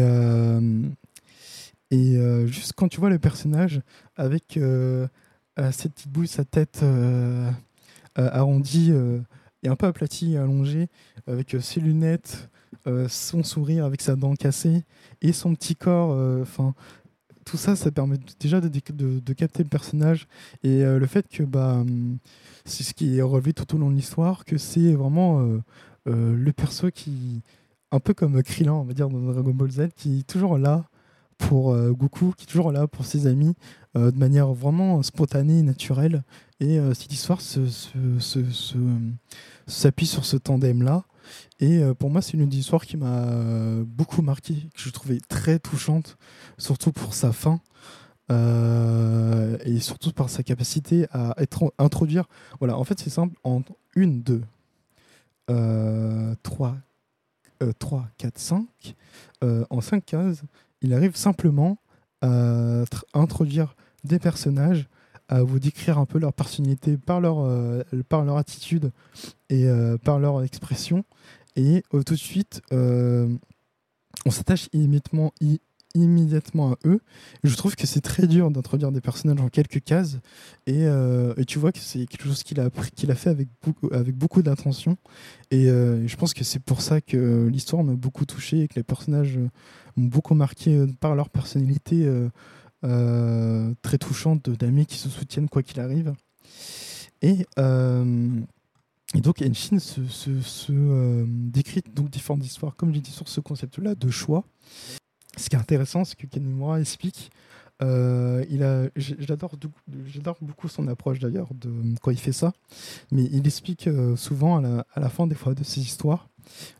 [1.89, 3.81] et euh, juste quand tu vois le personnage
[4.15, 5.07] avec euh,
[5.71, 7.49] cette petite bouille, sa tête euh,
[8.15, 8.91] arrondie
[9.63, 10.87] et un peu aplatie et allongée,
[11.27, 12.49] avec ses lunettes,
[13.09, 14.83] son sourire avec sa dent cassée
[15.21, 16.73] et son petit corps, enfin
[17.47, 20.27] tout ça, ça permet déjà de, capter le personnage
[20.63, 21.83] et le fait que bah,
[22.65, 25.41] c'est ce qui est relevé tout au long de l'histoire, que c'est vraiment
[26.05, 27.41] le perso qui,
[27.91, 30.85] un peu comme Krillin, on va dire, dans Dragon Ball Z, qui est toujours là
[31.37, 33.53] pour euh, Goku, qui est toujours là pour ses amis,
[33.95, 36.23] euh, de manière vraiment spontanée et naturelle.
[36.59, 37.39] Et euh, cette histoire
[39.67, 41.03] s'appuie sur ce tandem-là.
[41.59, 43.25] Et pour moi, c'est une histoire qui m'a
[43.85, 46.17] beaucoup marqué, que je trouvais très touchante,
[46.57, 47.59] surtout pour sa fin.
[49.65, 52.25] et surtout par sa capacité à être introduire.
[52.59, 53.35] Voilà, en fait, c'est simple.
[53.43, 53.61] En
[53.95, 54.43] une, deux,
[56.43, 56.75] trois,
[57.79, 58.95] trois, quatre, cinq,
[59.41, 60.43] en cinq cases,
[60.81, 61.77] il arrive simplement
[62.21, 62.83] à
[63.13, 64.87] introduire des personnages,
[65.29, 68.91] à vous décrire un peu leur personnalité par leur, euh, par leur attitude
[69.49, 71.03] et euh, par leur expression.
[71.55, 75.31] Et euh, tout de suite, on s'attache immédiatement,
[76.71, 76.99] à eux.
[77.43, 80.17] je trouve que c'est très dur d'introduire des personnages en quelques cases.
[80.67, 80.85] Et,
[81.47, 84.43] tu vois que c'est quelque chose qu'il a, qu'il a fait avec beaucoup, avec beaucoup
[84.43, 84.97] d'attention.
[85.49, 88.83] Et je pense que c'est pour ça que l'histoire m'a beaucoup touché et que les
[88.83, 89.39] personnages
[89.95, 92.07] m'ont beaucoup marqué par leur personnalité
[92.81, 96.13] très touchante d'amis qui se soutiennent quoi qu'il arrive.
[97.21, 97.45] Et,
[99.15, 103.95] et donc Enshin se, se, décrit donc différentes histoires, comme j'ai dit, sur ce concept-là
[103.95, 104.43] de choix.
[105.37, 107.31] Ce qui est intéressant, c'est que Kenmura explique
[107.81, 109.55] il a, j'adore,
[110.05, 111.71] j'adore beaucoup son approche d'ailleurs de
[112.01, 112.53] quand il fait ça,
[113.11, 116.27] mais il explique souvent à la, à la, fin des fois de ses histoires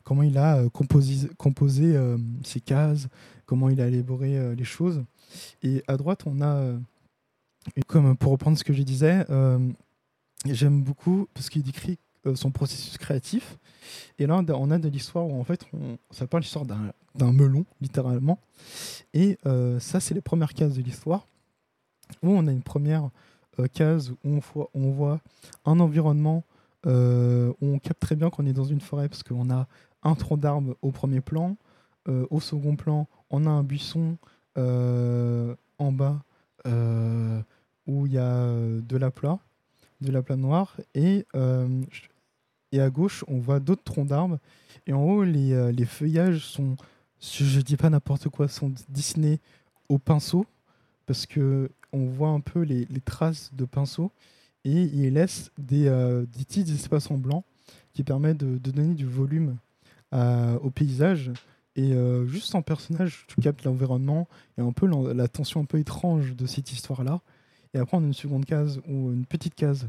[0.04, 3.08] comment il a euh, composé, composé euh, ses cases,
[3.46, 5.04] comment il a élaboré euh, les choses.
[5.64, 6.74] Et à droite, on a,
[7.88, 9.26] comme pour reprendre ce que je disais,
[10.46, 11.98] j'aime beaucoup parce qu'il décrit
[12.36, 13.58] son processus créatif.
[14.20, 15.66] Et là, on a de l'histoire où en fait,
[16.12, 18.40] ça parle l'histoire d'un melon, littéralement.
[19.14, 19.38] Et
[19.80, 21.28] ça, c'est les premières cases de l'histoire,
[22.24, 23.10] où on a une première
[23.74, 24.40] case où
[24.74, 25.20] on voit,
[25.66, 26.44] un environnement
[26.86, 29.68] euh, on capte très bien qu'on est dans une forêt parce qu'on a
[30.04, 31.58] un tronc d'arbre au premier plan.
[32.08, 34.16] Euh, au second plan, on a un buisson euh,
[34.58, 36.22] en bas
[37.88, 39.40] où il y a de la plat,
[40.02, 40.78] de la plat noire.
[40.94, 41.26] Et,
[42.74, 44.40] à gauche, on voit d'autres troncs d'arbres.
[44.86, 46.76] Et en haut, les, feuillages sont,
[47.22, 49.40] je, ne dis pas n'importe quoi, sont dessinés
[49.90, 50.46] au pinceau
[51.06, 54.12] parce que on voit un peu les, traces de pinceau
[54.66, 57.46] et il laisse des, euh, des petits espaces en blanc
[57.94, 59.58] qui permettent de, donner du volume
[60.12, 61.32] au paysage.
[61.78, 64.28] Et euh, juste en personnage, tu captes l'environnement
[64.58, 67.22] et un peu la, tension un peu étrange de cette histoire-là.
[67.74, 69.88] Et après, on a une seconde case ou une petite case,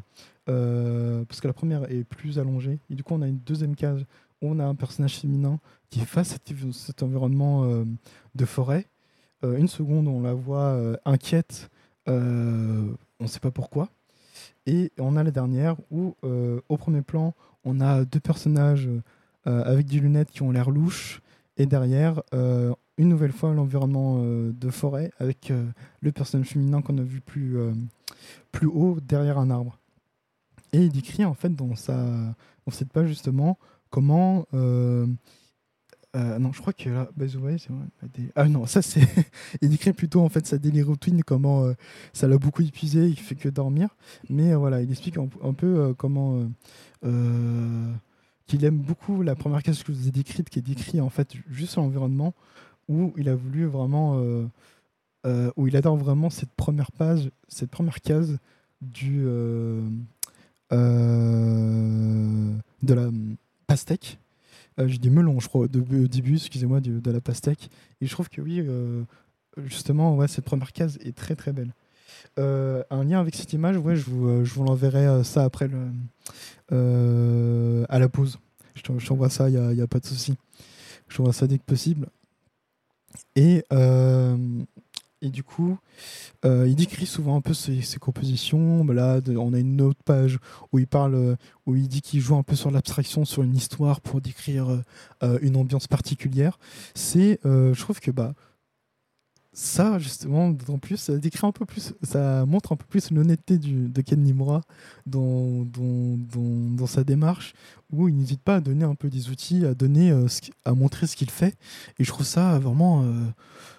[0.49, 2.79] euh, parce que la première est plus allongée.
[2.91, 4.05] Et du coup, on a une deuxième case
[4.43, 5.59] où on a un personnage féminin
[5.91, 6.39] qui est face à
[6.73, 7.85] cet environnement
[8.35, 8.87] de forêt.
[9.43, 11.71] une seconde, on la voit inquiète,
[12.07, 12.13] on
[13.21, 13.89] ne sait pas pourquoi.
[14.69, 17.35] Et on a la dernière où, euh, au premier plan,
[17.65, 18.87] on a deux personnages
[19.47, 21.23] euh, avec des lunettes qui ont l'air louches.
[21.59, 25.53] Et derrière, euh, une nouvelle fois l'environnement de forêt avec
[26.01, 27.57] le personnage féminin qu'on a vu plus,
[28.51, 29.79] plus haut derrière un arbre.
[30.73, 33.59] Et il décrit en fait dans, sa, dans cette page justement
[33.91, 34.47] comment
[36.17, 37.11] euh, non, je crois que là.
[38.35, 39.03] Ah non, ça c'est.
[39.63, 41.75] il décrit plutôt en fait sa daily routine, comment euh,
[42.13, 43.95] ça l'a beaucoup épuisé, il fait que dormir.
[44.31, 46.49] Mais euh, voilà, il explique un, peu comment.
[48.49, 51.11] Qu'il aime beaucoup la première case que je vous ai décrite, qui est décrite en
[51.11, 52.35] fait juste sur l'environnement,
[52.89, 54.21] où il a voulu vraiment.
[55.57, 58.39] où il adore vraiment cette première page, cette première case
[58.81, 59.25] du.
[60.71, 60.75] de
[62.83, 63.11] la
[63.67, 64.19] pastèque
[64.79, 67.71] euh, j'ai des melons, je crois, au début, excusez-moi, de, la pastèque.
[68.01, 69.03] Et je trouve que oui, euh,
[69.57, 71.75] justement, ouais, cette première case est très très belle.
[72.39, 75.69] Euh, un lien avec cette image, ouais, je vous, vous l'enverrai ça après
[76.71, 78.39] à la pause.
[78.75, 80.35] Je t'envoie ça, il n'y a, pas de souci.
[81.09, 82.09] Je t'envoie ça dès que possible.
[83.35, 83.65] Et
[85.21, 85.77] et du coup,
[86.45, 88.85] euh, il décrit souvent un peu ses, compositions.
[88.85, 90.39] Là, on a une autre page
[90.73, 91.37] où il parle,
[91.67, 94.81] où il dit qu'il joue un peu sur l'abstraction, sur une histoire pour décrire
[95.23, 96.59] euh, une ambiance particulière.
[96.95, 98.35] C'est, euh, je trouve que bah,
[99.61, 103.59] ça, justement, d'autant plus, ça décrit un peu plus, ça montre un peu plus l'honnêteté
[103.59, 104.63] de Ken Nimura
[105.05, 105.67] dans,
[106.87, 107.55] sa démarche,
[107.91, 110.17] où il n'hésite pas à donner un peu des outils, à donner,
[110.65, 111.57] à montrer ce qu'il fait.
[111.99, 113.05] Et je trouve ça vraiment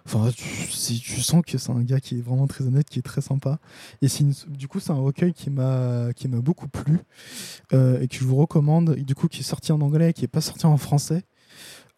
[0.06, 3.03] Enfin, tu, tu sens que c'est un gars qui est vraiment très honnête, qui est
[3.03, 3.60] très sympa.
[4.01, 4.07] Et
[4.47, 6.99] du coup, c'est un recueil qui m'a qui m'a beaucoup plu
[7.73, 8.95] euh, et que je vous recommande.
[8.95, 11.23] Du coup, qui est sorti en anglais, qui est pas sorti en français.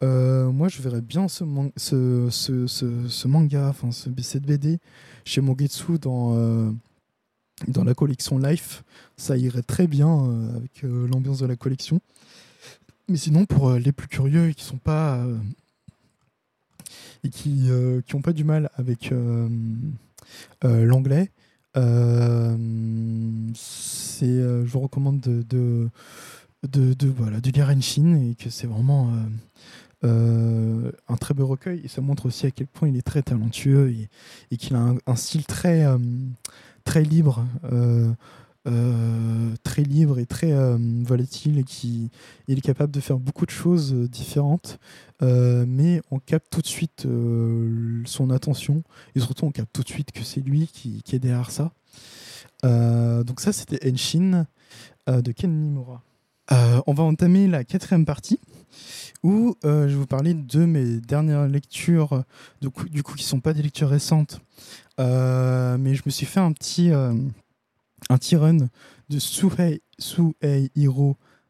[0.04, 1.44] Euh, moi, je verrais bien ce,
[1.78, 4.80] ce, manga, enfin ce, cette BD
[5.26, 6.72] chez Mogetsu dans euh,
[7.68, 8.84] dans la collection Life.
[9.18, 12.02] Ça irait très bien avec l'ambiance de la collection.
[13.08, 15.24] Mais sinon, pour les plus curieux et qui sont pas
[17.24, 19.48] et qui euh, ont pas du mal avec euh,
[20.64, 21.32] euh, l'anglais,
[21.76, 22.56] je
[24.66, 29.12] vous recommande de, de, de, voilà, de lire et que c'est vraiment
[30.04, 31.82] un très beau recueil.
[31.84, 33.94] Et ça montre aussi à quel point il est très talentueux
[34.52, 35.86] et, qu'il a un, style très,
[36.84, 37.46] très libre.
[38.68, 42.12] Euh, très libre et très euh, volatile et qui
[42.48, 44.78] il est capable de faire beaucoup de choses euh, différentes
[45.20, 47.08] mais on capte tout de suite
[48.06, 48.84] son attention
[49.16, 51.72] et surtout on capte tout de suite que c'est lui qui, qui, est derrière ça
[52.64, 54.48] donc ça c'était Enshin
[55.08, 56.02] de Ken Nimura
[56.88, 58.40] on va entamer la quatrième partie
[59.24, 62.24] où je vais vous parler de mes dernières lectures,
[62.62, 64.42] du coup, qui ne sont pas des lectures récentes,
[64.98, 68.68] mais je me suis fait un petit, un T-Run
[69.10, 70.72] de Suhei, Suhei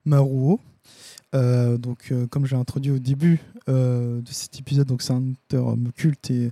[0.06, 0.60] Maruo.
[1.34, 3.40] Euh, donc, euh, comme j'ai introduit au début
[3.70, 6.52] euh, de cet épisode, donc c'est un auteur culte et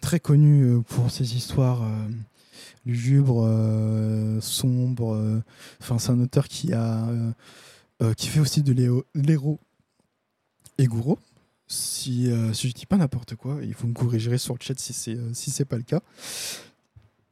[0.00, 1.88] très connu pour ses histoires
[2.84, 3.48] lugubres,
[4.40, 5.42] sombres.
[5.80, 7.06] Enfin, c'est un auteur qui a
[8.16, 8.72] qui fait aussi de
[9.14, 9.60] l'héros
[10.78, 11.18] et gourou.
[11.68, 14.92] Si, si je dis pas n'importe quoi, il faut me corriger sur le chat si
[14.92, 16.00] c'est si c'est pas le cas.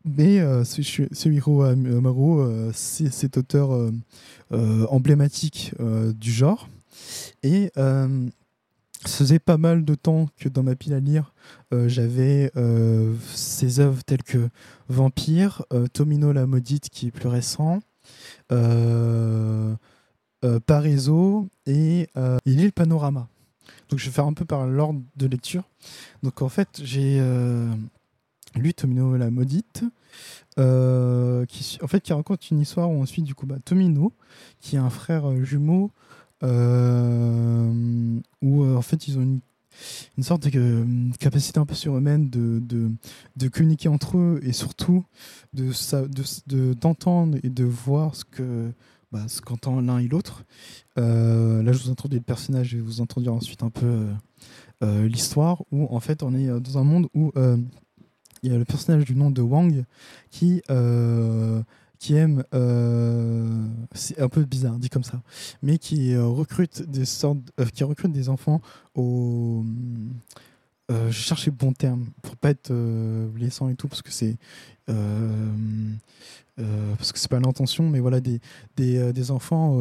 [0.04, 3.92] Mais euh, Suhiro Amaro, euh, c'est cet auteur euh,
[4.52, 5.74] euh, emblématique
[6.14, 6.68] du genre.
[7.42, 8.08] Et ça
[9.18, 11.32] faisait pas mal de temps que dans ma pile à lire,
[11.72, 12.52] j'avais
[13.34, 14.48] ses œuvres telles que
[14.88, 15.62] Vampire,
[15.92, 17.80] Tomino la maudite qui est plus récent,
[20.44, 22.08] euh, Paraiso et
[22.44, 23.28] Il est le panorama.
[23.88, 25.64] Donc je vais faire un peu par l'ordre de lecture.
[26.22, 27.20] Donc en fait, j'ai
[28.56, 29.84] lui, Tomino la maudite,
[30.58, 34.12] euh, qui, en fait, qui raconte une histoire où ensuite, du coup, bah, Tomino,
[34.60, 35.90] qui est un frère euh, jumeau,
[36.42, 39.40] euh, où en fait, ils ont une,
[40.18, 42.90] une sorte de capacité un peu surhumaine de, de,
[43.36, 45.04] de, communiquer entre eux et surtout
[45.52, 45.70] de,
[46.46, 48.72] de, d'entendre et de voir ce que
[49.12, 50.44] bah, ce qu'entend l'un et l'autre.
[50.96, 54.06] là, je vous introduis le personnage et vous introduire ensuite un peu
[54.82, 57.32] l'histoire où en fait on est dans un monde où
[58.42, 59.84] il y a le personnage du nom de Wang
[60.30, 61.62] qui, euh,
[61.98, 65.22] qui aime, euh, c'est un peu bizarre dit comme ça,
[65.62, 67.38] mais qui euh, recrute des sortes,
[67.74, 68.60] qui recrute des enfants
[68.94, 69.64] au
[70.90, 72.72] je cherche les bons termes pour pas être
[73.32, 74.36] blessant et tout parce que c'est
[76.98, 78.40] parce que c'est pas l'intention mais voilà des,
[78.76, 79.78] des, des enfants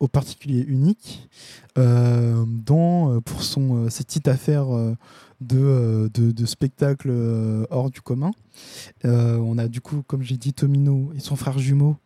[0.00, 1.28] au particulier uniques
[1.76, 4.66] dont pour son cette petite affaire
[5.40, 8.30] de, de, de hors du commun.
[9.04, 11.96] on a du coup, comme j'ai dit, Tomino et son frère jumeau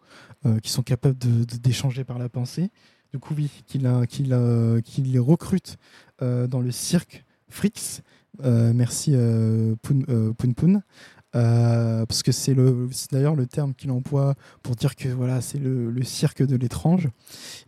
[0.62, 2.70] qui sont capables d'échanger par la pensée.
[3.12, 5.78] Du coup, oui, qu'il les recrute
[6.20, 8.02] dans le cirque Frix,
[8.42, 9.14] merci
[9.82, 10.82] Poun Poun.
[11.32, 12.54] parce que c'est
[13.12, 17.08] d'ailleurs le terme qu'il emploie pour dire que voilà c'est le, le, cirque de l'étrange.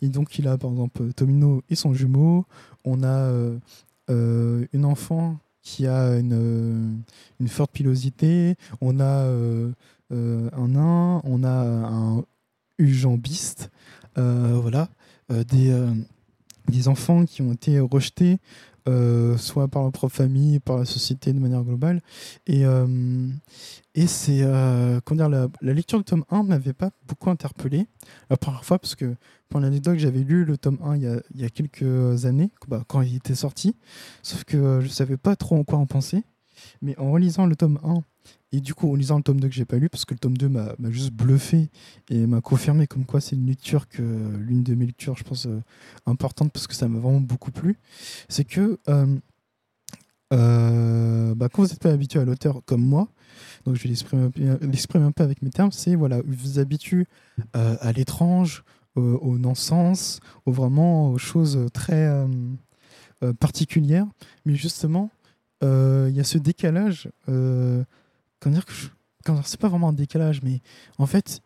[0.01, 2.47] Et donc il a par exemple Tomino et son jumeau.
[2.85, 3.31] On a
[4.09, 7.03] une enfant qui a une,
[7.41, 8.57] une forte pilosité.
[8.81, 9.27] On a
[10.11, 11.21] un nain.
[11.25, 12.25] On a un
[12.79, 13.71] ujambiste
[14.17, 14.89] voilà.
[15.29, 15.73] Des
[16.69, 18.39] des enfants qui ont été rejetés,
[18.89, 22.03] euh, soit par leur propre famille, par la société de manière globale.
[22.47, 23.29] Et, euh,
[23.95, 24.43] et c'est.
[24.43, 27.87] Euh, dire, la, lecture du tome 1 m'avait pas beaucoup interpellé
[28.31, 29.15] la première fois, parce que
[29.49, 32.51] pour l'anecdote, j'avais lu le tome 1 il y a, il y a quelques années,
[32.69, 33.77] bah, quand il était sorti,
[34.23, 36.25] sauf que je savais pas trop en quoi en penser.
[36.81, 38.03] Mais en relisant le tome 1
[38.53, 40.19] et du coup, en lisant le tome 2 que j'ai pas lu, parce que le
[40.19, 41.71] tome 2 m'a juste bluffé
[42.11, 45.47] et m'a confirmé comme quoi c'est une lecture que l'une de mes lectures, je pense,
[45.47, 45.63] euh,
[46.05, 47.79] importante parce que ça m'a vraiment beaucoup plu,
[48.29, 49.17] c'est que euh,
[50.35, 53.09] euh, bah, quand vous n'êtes pas habitué à l'auteur comme moi,
[53.65, 57.07] donc je vais l'exprimer un peu avec mes termes, c'est voilà, vous vous habituez
[57.55, 58.65] à l'étrange,
[58.95, 62.27] au, non-sens, au vraiment aux choses très
[63.41, 64.07] particulières,
[64.45, 65.11] mais justement,
[65.63, 67.09] il y a ce décalage
[68.43, 68.73] comment dire que
[69.45, 70.61] c'est pas vraiment un décalage, mais
[70.99, 71.43] en fait,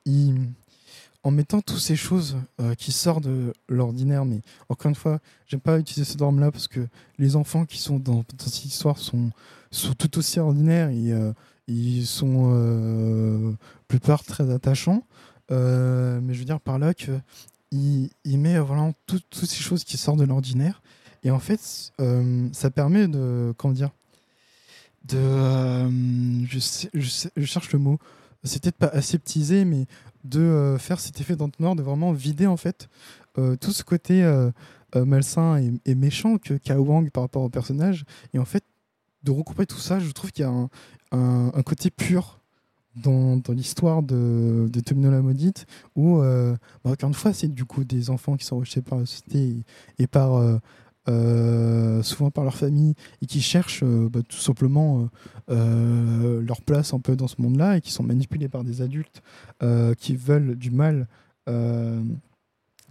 [1.22, 4.40] en mettant toutes ces choses euh, qui sortent de l'ordinaire, mais
[4.70, 6.80] encore une fois, j'aime pas utiliser ce terme-là parce que
[7.18, 9.30] les enfants qui sont dans, cette histoire sont,
[9.98, 11.32] tout aussi ordinaires et euh,
[11.68, 13.52] ils sont euh,
[13.88, 15.02] plupart très attachants.
[15.50, 17.12] mais je veux dire par là que
[17.72, 20.80] il, met vraiment toutes ces choses qui sortent de l'ordinaire
[21.24, 21.92] et en fait,
[22.52, 23.90] ça permet de comment dire
[25.08, 25.18] de.
[25.18, 25.90] Euh,
[26.48, 27.98] je, je, cherche le mot.
[28.44, 29.86] C'est peut-être pas aseptiser, mais
[30.24, 32.88] de euh, faire cet effet d'entonnoir, de vraiment vider en fait
[33.38, 34.24] euh, tout ce côté
[34.94, 38.04] malsain et, méchant que Kao Wang par rapport au personnage.
[38.32, 38.64] Et en fait,
[39.24, 40.70] de recouper tout ça, je trouve qu'il y a un,
[41.12, 42.40] un, côté pur
[42.94, 45.66] dans, dans l'histoire de, de Tomino la maudite
[45.96, 49.04] où bah, encore une fois c'est du coup des enfants qui sont rejetés par la
[49.04, 49.64] société
[49.98, 50.60] et, par
[51.08, 55.08] euh, souvent par leur famille, et qui cherchent euh, bah, tout simplement
[55.50, 59.22] euh, leur place un peu dans ce monde-là, et qui sont manipulés par des adultes
[59.98, 61.06] qui veulent du mal.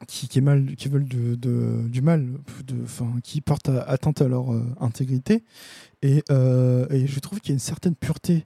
[0.08, 2.28] Qui, est mal, qui veulent du mal,
[3.24, 4.48] qui portent atteinte à leur
[4.80, 5.44] intégrité.
[6.02, 8.46] Et, je trouve qu'il y a une certaine pureté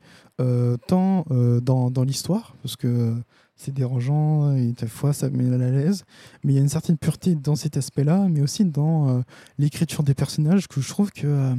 [0.87, 1.25] tant
[1.61, 3.15] dans l'histoire, parce que
[3.59, 6.05] c'est dérangeant et des fois ça met mal à l'aise.
[6.43, 9.21] Mais il y a une certaine pureté dans cet aspect-là, mais aussi dans euh,
[9.57, 11.55] l'écriture des personnages que je trouve que euh,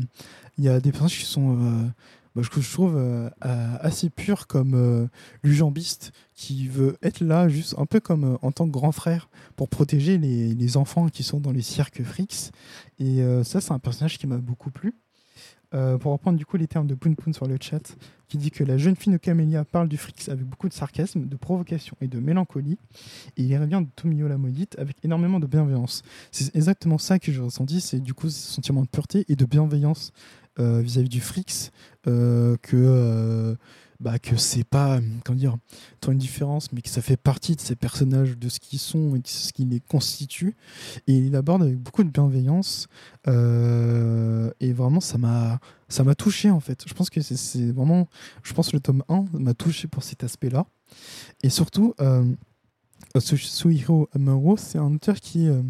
[0.59, 1.87] y a des personnages qui sont euh,
[2.35, 2.97] bah, je trouve
[3.41, 5.09] assez purs comme
[5.43, 9.69] l'ujambiste qui veut être là juste un peu comme en tant que grand frère pour
[9.69, 12.53] protéger les, enfants qui sont dans les cirques Frix.
[13.01, 14.95] Et ça c'est un personnage qui m'a beaucoup plu.
[15.73, 17.97] Pour reprendre du coup les termes de Poon Poon sur le chat,
[18.31, 21.27] qui dit que la jeune fille de Camélia parle du Frix avec beaucoup de sarcasme,
[21.27, 22.79] de provocation et de mélancolie,
[23.37, 26.03] et il revient de Tomio la maudite avec énormément de bienveillance.
[26.31, 29.45] C'est exactement ça que j'ai ressenti, c'est du coup ce sentiment de pureté et de
[29.45, 30.13] bienveillance
[30.61, 31.71] euh, vis-à-vis du Frix
[32.07, 33.57] euh, que
[34.01, 35.57] bah, que c'est pas comment dire
[36.01, 39.15] tant une différence mais que ça fait partie de ces personnages de ce qu'ils sont
[39.15, 40.57] et de ce qui les constitue.
[41.07, 42.89] Et il aborde avec beaucoup de bienveillance
[43.29, 46.85] euh, et vraiment ça m'a ça m'a touché en fait.
[46.87, 48.09] Je pense que c'est vraiment
[48.43, 50.67] je pense le tome 1 m'a touché pour cet aspect là
[51.43, 52.25] et surtout euh,
[53.19, 55.63] Suhiro Amuro c'est un auteur qui euh,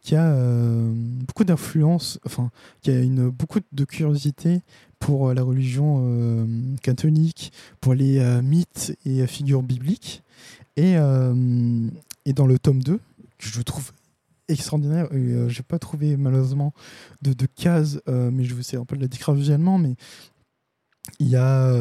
[0.00, 2.50] qui a euh, beaucoup d'influence, enfin,
[2.82, 4.62] qui a une, beaucoup de curiosité
[5.00, 6.46] pour euh, la religion euh,
[6.82, 10.22] catholique, pour les mythes et figures bibliques.
[10.76, 13.00] Et, et dans le tome 2, que
[13.38, 13.92] je trouve
[14.48, 16.72] extraordinaire, je n'ai pas trouvé malheureusement
[17.20, 19.96] de, de cases, mais je vous sais un peu de la décrire visuellement, mais
[21.18, 21.74] il y a.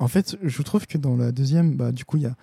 [0.00, 2.34] en fait, je trouve que dans la deuxième, bah, du coup, il y a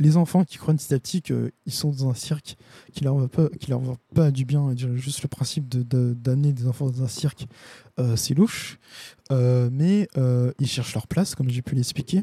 [0.00, 2.56] les enfants qui croient petit à petit qu'ils sont dans un cirque
[2.92, 4.74] qui leur va pas, qui leur va pas du bien.
[4.94, 7.46] Juste le principe d'amener des enfants dans un cirque,
[8.00, 8.78] euh, c'est louche.
[9.30, 12.22] Euh, mais euh, ils cherchent leur place, comme j'ai pu l'expliquer.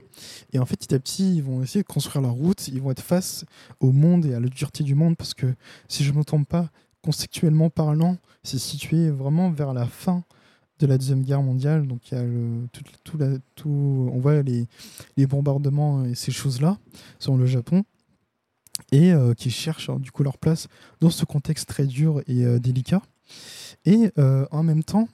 [0.51, 2.67] Et en fait, petit à petit, ils vont essayer de construire leur route.
[2.67, 3.45] Ils vont être face
[3.79, 5.53] au monde et à la dureté du monde parce que,
[5.87, 6.71] si je ne me trompe pas,
[7.03, 10.23] conceptuellement parlant, c'est situé vraiment vers la fin
[10.79, 11.87] de la Deuxième Guerre mondiale.
[11.87, 12.67] Donc il y a le,
[13.03, 13.17] tout,
[13.55, 14.67] tout, on voit les,
[15.15, 16.77] les, bombardements et ces choses-là
[17.19, 17.83] sur le Japon.
[18.91, 20.67] Et euh, qui cherchent hein, du coup leur place
[21.01, 23.01] dans ce contexte très dur et euh, délicat.
[23.85, 25.09] Et euh, en même temps,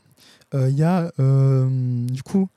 [0.53, 2.47] il y a du coup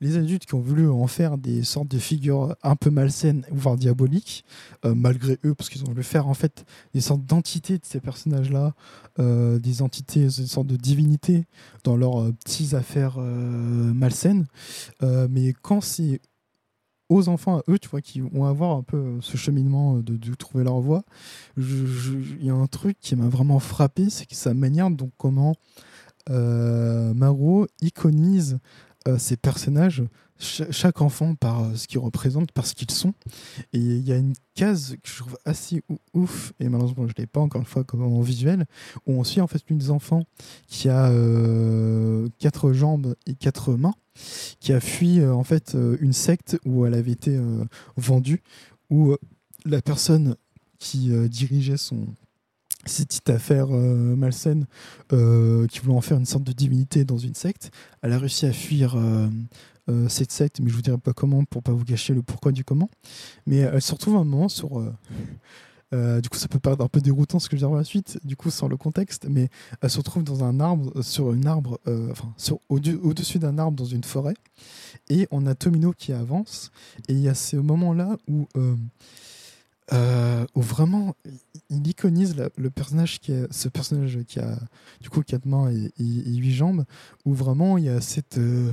[0.00, 3.76] les adultes qui ont voulu en faire des sortes de figures un peu malsaines, voire
[3.76, 4.44] diaboliques,
[4.84, 8.00] euh, malgré eux, parce qu'ils ont voulu faire en fait des sortes d'entités de ces
[8.00, 8.74] personnages-là,
[9.18, 11.46] euh, des entités, des sortes de divinités
[11.84, 14.46] dans leurs euh, petites affaires malsaines.
[15.02, 16.20] mais quand c'est
[17.08, 20.64] aux enfants, à eux, tu vois, qui vont avoir un peu ce cheminement de, trouver
[20.64, 21.04] leur voie,
[21.56, 25.54] il y a un truc qui m'a vraiment frappé, c'est sa manière, donc comment
[26.28, 28.58] Maro iconise
[29.06, 30.02] euh, ces personnages,
[30.38, 33.14] chaque enfant par euh, ce qu'ils représentent, par ce qu'ils sont.
[33.72, 35.82] Et il y a une case que je trouve assez
[36.14, 38.66] ouf, et malheureusement je ne l'ai pas encore une fois comme en visuel,
[39.06, 40.24] où on suit en fait une des enfants
[40.68, 43.94] qui a euh, quatre jambes et quatre mains,
[44.60, 47.38] qui a fui en fait une secte où elle avait été
[47.96, 48.42] vendue,
[48.88, 49.14] où
[49.66, 50.36] la personne
[50.78, 52.06] qui dirigeait son,
[52.86, 54.66] cette petite affaire euh, malsaine
[55.12, 57.70] euh, qui voulait en faire une sorte de divinité dans une secte.
[58.02, 59.28] Elle a réussi à fuir euh,
[60.08, 62.64] cette secte, mais je vous dirai pas comment pour pas vous gâcher le pourquoi du
[62.64, 62.90] comment.
[63.46, 64.80] Mais elle se retrouve un moment sur.
[65.92, 67.84] du coup, ça peut paraître un peu déroutant ce que je vais dire par la
[67.84, 69.48] suite, du coup, sans le contexte, mais
[69.80, 72.34] elle se retrouve dans un arbre, sur un arbre, enfin,
[72.68, 74.34] au-dessus d'un arbre dans une forêt,
[75.08, 76.72] et on a Tomino qui avance,
[77.08, 78.48] et il y a ce moment-là où
[79.92, 81.14] euh, où vraiment
[81.70, 84.58] il iconise le personnage qui ce personnage qui a
[85.00, 86.84] du coup quatre mains et, huit jambes
[87.24, 88.72] où vraiment il y a cette euh,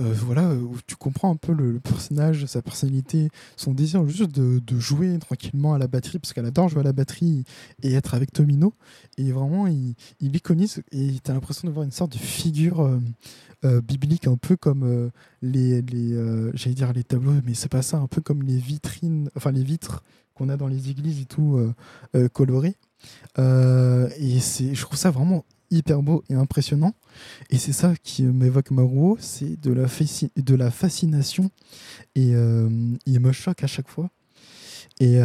[0.00, 4.58] euh, voilà où tu comprends un peu le, personnage sa personnalité son désir juste de,
[4.58, 7.44] de, jouer tranquillement à la batterie parce qu'elle adore jouer à la batterie
[7.84, 8.74] et être avec Tomino.
[9.16, 12.98] Et vraiment il, il iconise et tu as l'impression de voir une sorte de figure
[13.62, 15.10] biblique un peu comme
[15.40, 19.30] les, les j'allais dire les tableaux mais c'est pas ça un peu comme les vitrines
[19.36, 20.02] enfin les vitres
[20.38, 21.74] qu'on a dans les églises et tout euh,
[22.14, 22.76] euh, coloré.
[23.38, 26.94] Euh, et c'est, je trouve ça vraiment hyper beau et impressionnant.
[27.50, 29.86] Et c'est ça qui m'évoque Maruo, c'est de la,
[30.36, 31.50] de la fascination.
[32.14, 34.08] Et il me choque à chaque fois.
[34.98, 35.18] Et,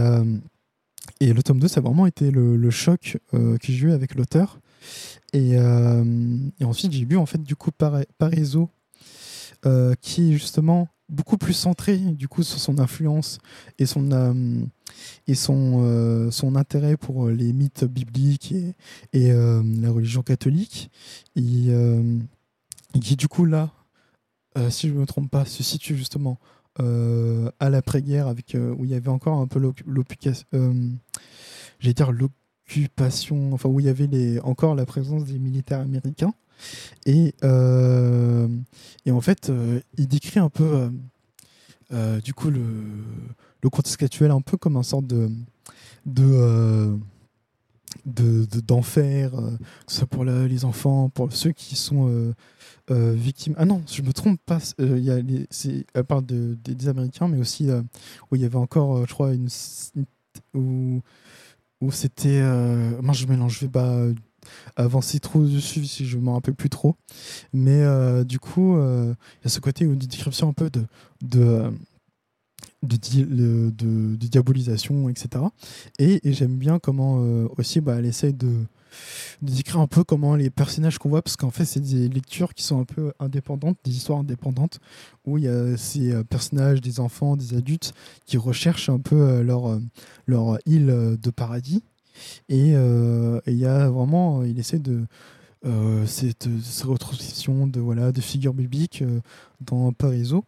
[1.22, 4.60] et le tome 2, ça a vraiment été le, choc que j'ai eu avec l'auteur.
[5.32, 8.70] Et, et, ensuite, j'ai lu en fait du coup par, Pariso,
[10.02, 13.40] qui justement beaucoup plus centré du coup sur son influence
[13.78, 14.66] et son euh,
[15.28, 18.54] et son euh, son intérêt pour les mythes bibliques
[19.14, 20.90] et, euh, la religion catholique.
[21.36, 21.72] Et,
[23.02, 23.72] qui du coup là
[24.70, 26.38] si je me trompe pas se situe justement
[26.78, 30.46] à l'après-guerre avec où il y avait encore un peu l'occupation
[31.80, 36.36] j'allais dire l'occupation enfin où il y avait les encore la présence des militaires américains
[37.06, 38.48] et, euh,
[39.06, 40.90] et en fait, euh, il décrit un peu,
[41.92, 42.62] euh, du coup, le,
[43.62, 45.30] le contexte actuel un peu comme un sorte de,
[46.06, 46.98] de
[48.06, 52.34] d'enfer, que ce soit pour les enfants, pour ceux qui sont
[52.90, 53.56] victimes.
[53.58, 54.60] Ah non, je me trompe pas.
[54.80, 55.20] Il y a
[55.94, 57.70] elle parle de, des, Américains, mais aussi
[58.32, 59.48] où il y avait encore, je crois, une,
[60.54, 61.02] où,
[61.82, 62.42] où c'était.
[63.02, 64.08] moi, je mélange, je vais pas
[64.76, 66.96] avancer trop dessus si je m'en rappelle plus trop.
[67.54, 70.86] Mais euh, du coup, euh, il y a ce côté de description un peu de,
[71.22, 71.72] de,
[72.84, 75.46] de, de, diabolisation, etc.
[76.00, 78.52] Et, j'aime bien comment euh, aussi bah, elle essaye de
[79.42, 82.64] décrire un peu comment les personnages qu'on voit, parce qu'en fait, c'est des lectures qui
[82.64, 84.80] sont un peu indépendantes, des histoires indépendantes,
[85.26, 87.94] où il y a ces personnages, des enfants, des adultes,
[88.28, 89.80] qui recherchent un peu leur,
[90.28, 91.82] leur île de paradis.
[92.52, 95.06] Euh, et il y a vraiment, il essaie de
[95.66, 96.48] euh, cette,
[96.84, 99.22] retranscription de voilà de figures bibliques euh,
[99.62, 100.46] dans Pariso.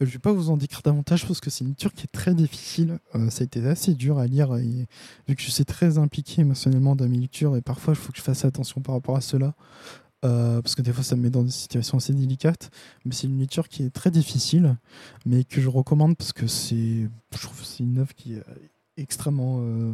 [0.00, 2.12] Je ne vais pas vous en décrire davantage parce que c'est une lecture qui est
[2.12, 2.98] très difficile.
[3.28, 7.08] ça a été assez dur à lire vu que je suis très impliqué émotionnellement dans
[7.08, 9.54] mes lectures et parfois il faut que je fasse attention par rapport à cela.
[10.20, 12.70] parce que des fois ça me met dans des situations assez délicates,
[13.04, 14.76] mais c'est une lecture qui est très difficile,
[15.26, 18.36] mais que je recommande parce que c'est, je trouve c'est une œuvre qui
[18.96, 19.92] extrêmement euh,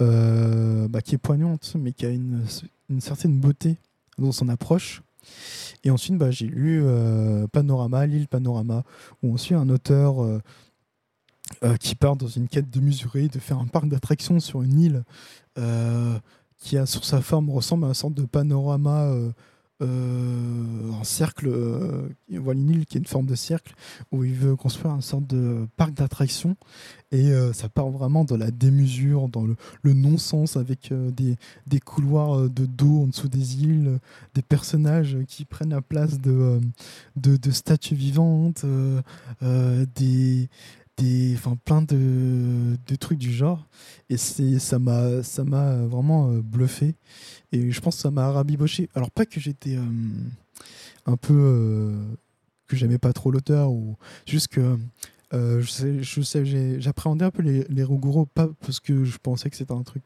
[0.00, 2.44] euh, bah, qui est poignante mais qui a une,
[2.90, 3.76] une, certaine beauté
[4.18, 5.02] dans son approche.
[5.84, 8.84] Et ensuite bah, j'ai lu euh, Panorama l'île Panorama
[9.22, 10.16] où on suit un auteur
[11.78, 15.04] qui part dans une quête de mesurer de faire un parc d'attractions sur une île
[16.58, 19.12] qui a sur sa forme ressemble à une sorte de panorama
[19.82, 23.74] euh, un cercle, euh, une île qui est une forme de cercle
[24.12, 26.56] où il veut construire une sorte de parc d'attractions.
[27.10, 29.56] Et euh, ça part vraiment dans la démesure, dans le,
[29.92, 31.36] non-sens avec des,
[31.66, 33.98] des, couloirs de dos en dessous des îles,
[34.34, 36.60] des personnages qui prennent la place de,
[37.16, 38.64] de statues vivantes,
[39.42, 40.48] des
[40.96, 43.66] des enfin plein de, de, trucs du genre.
[44.08, 46.94] Et ça m'a vraiment euh, bluffé.
[47.52, 48.88] Et je pense que ça m'a rabiboché.
[48.94, 49.84] Alors pas que j'étais euh,
[51.06, 51.96] un peu euh,
[52.66, 53.96] que j'aimais pas trop l'auteur ou
[54.26, 54.78] juste que
[55.32, 56.44] euh, je sais,
[56.80, 57.84] j'appréhendais un peu les, les
[58.34, 60.04] pas parce que je pensais que c'était un truc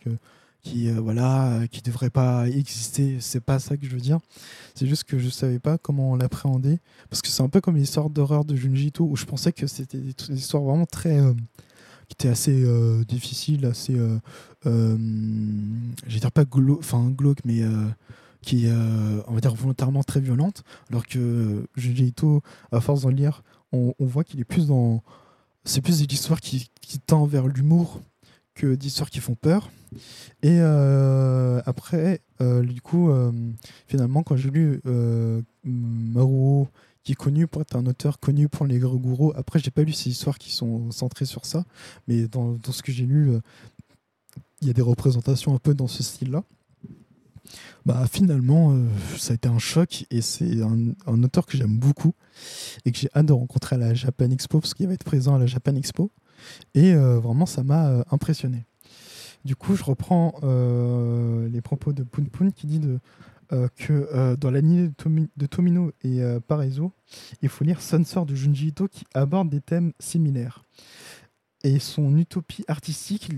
[0.63, 3.19] qui, euh, voilà, qui devrait pas exister.
[3.21, 4.19] C'est pas ça que je veux dire.
[4.75, 6.79] C'est juste que je savais pas comment l'appréhender
[7.11, 9.67] parce que c'est un peu comme l'histoire d'horreur de Junji Ito où je pensais que
[9.67, 11.19] c'était des, histoires vraiment très
[12.09, 12.65] qui étaient assez
[13.07, 13.97] difficiles, assez,
[14.65, 17.63] je vais dire pas glauque, enfin glauque, mais
[18.41, 18.73] qui est,
[19.27, 23.95] on va dire, volontairement très violente, alors que Junji Ito, à force d'en lire, on,
[24.01, 25.03] voit qu'il est plus dans.
[25.65, 28.01] C'est plus des histoires qui, qui tend vers l'humour
[28.55, 29.71] que d'histoires qui font peur.
[30.43, 33.33] Et euh, après, euh, du coup, euh,
[33.87, 34.81] finalement, quand j'ai lu
[35.65, 36.69] Maruo,
[37.03, 39.93] qui est connu pour être un auteur connu pour les gourous, après, j'ai pas lu
[39.93, 41.65] ces histoires qui sont centrées sur ça,
[42.07, 43.33] mais dans, ce que j'ai lu,
[44.61, 46.45] il y a des représentations un peu dans ce style-là.
[47.87, 48.77] Bah finalement,
[49.17, 52.13] ça a été un choc et c'est un, auteur que j'aime beaucoup
[52.85, 55.35] et que j'ai hâte de rencontrer à la Japan Expo parce qu'il va être présent
[55.35, 56.11] à la Japan Expo
[56.75, 58.68] et vraiment ça m'a impressionné.
[59.49, 60.35] Du coup, je reprends
[61.51, 62.99] les propos de Poon Poon qui dit de,
[63.77, 66.93] que dans l'année de, Tomino et Paraiso,
[67.41, 70.65] il faut lire Sunsor de Junji Ito qui aborde des thèmes similaires.
[71.65, 73.31] Et son utopie artistique,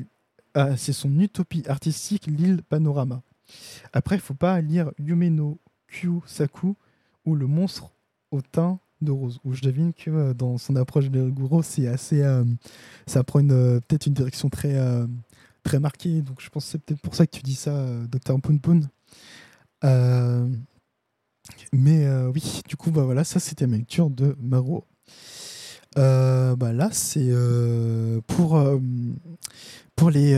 [0.76, 3.22] c'est son utopie artistique, l'île Panorama.
[3.92, 5.60] Après, il faut pas lire Yumeno
[6.26, 6.74] Saku
[7.24, 7.92] ou Le monstre
[8.32, 11.86] au teint de rose, où je devine que euh, dans son approche de Guro, c'est
[11.86, 12.22] assez.
[12.22, 12.44] Euh,
[13.06, 14.76] ça prend euh, peut-être une direction très,
[15.70, 16.22] très marquée.
[16.22, 18.80] Donc je pense que c'est peut-être pour ça que tu dis ça, Docteur Poon
[21.72, 24.84] mais oui, du coup, bah voilà, ça c'était ma lecture de Maro.
[25.96, 27.32] bah là, c'est
[28.26, 28.62] pour,
[29.96, 30.34] pour les,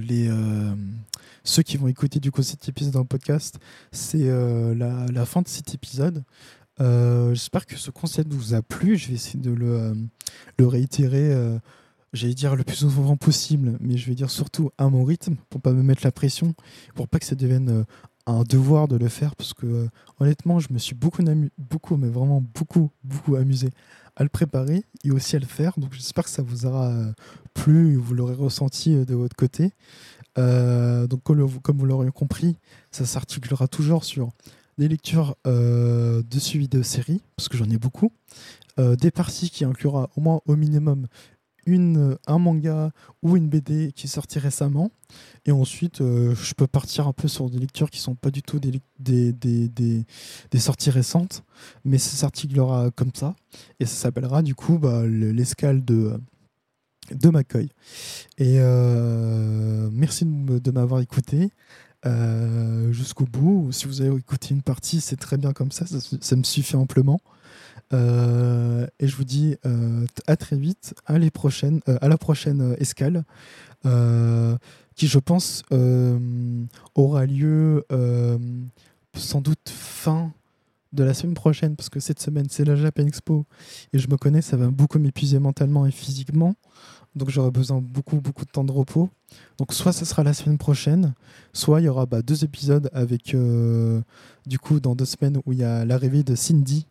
[0.00, 0.28] les
[1.46, 3.58] ceux qui vont écouter du coup cet épisode dans le podcast,
[3.92, 6.24] c'est euh, la, fin de cet épisode.
[6.80, 8.96] Euh, j'espère que ce concept vous a plu.
[8.96, 9.94] Je vais essayer de euh,
[10.58, 11.32] le réitérer,
[12.12, 15.60] j'allais dire le plus souvent possible, mais je vais dire surtout à mon rythme pour
[15.60, 16.54] pas me mettre la pression,
[16.94, 17.84] pour pas que ça devienne
[18.26, 19.88] un devoir de le faire, parce que
[20.18, 21.22] honnêtement, je me suis beaucoup,
[21.58, 23.70] beaucoup, mais vraiment beaucoup, beaucoup amusé
[24.16, 25.72] à le préparer et aussi à le faire.
[25.78, 26.92] Donc j'espère que ça vous aura
[27.54, 29.72] plu, vous l'aurez ressenti de votre côté.
[30.38, 32.56] Euh, donc, comme, vous l'aurez compris,
[32.90, 34.30] ça s'articulera toujours sur
[34.78, 38.12] des lectures euh, de suivi de séries, parce que j'en ai beaucoup,
[38.78, 41.06] euh, des parties qui inclura au moins au minimum
[41.66, 44.90] une, un manga ou une BD qui est sorti récemment.
[45.44, 48.58] Et ensuite, je peux partir un peu sur des lectures qui sont pas du tout
[48.58, 51.44] des, des, des, des, sorties récentes,
[51.84, 53.36] mais ça s'articulera comme ça.
[53.78, 56.18] Et ça s'appellera du coup bah, l'escale de
[57.10, 57.68] de McCoy.
[58.38, 61.50] Et euh, merci de m'avoir écouté
[62.04, 63.70] euh, jusqu'au bout.
[63.72, 67.20] Si vous avez écouté une partie, c'est très bien comme ça, ça, me suffit amplement.
[67.92, 69.56] Euh, et je vous dis
[70.26, 73.24] à très vite, à, les prochaines, à la prochaine escale,
[73.82, 75.62] qui je pense
[76.94, 77.84] aura lieu
[79.14, 80.32] sans doute fin
[80.92, 83.44] de la semaine prochaine, parce que cette semaine c'est la Japan Expo,
[83.92, 86.54] et je me connais, ça va beaucoup m'épuiser mentalement et physiquement
[87.16, 89.08] donc j'aurai besoin beaucoup beaucoup de temps de repos.
[89.58, 91.14] Donc soit ce sera la semaine prochaine,
[91.52, 94.02] soit il y aura bah, deux épisodes avec euh,
[94.46, 96.86] du coup dans deux semaines où il y a l'arrivée de Cindy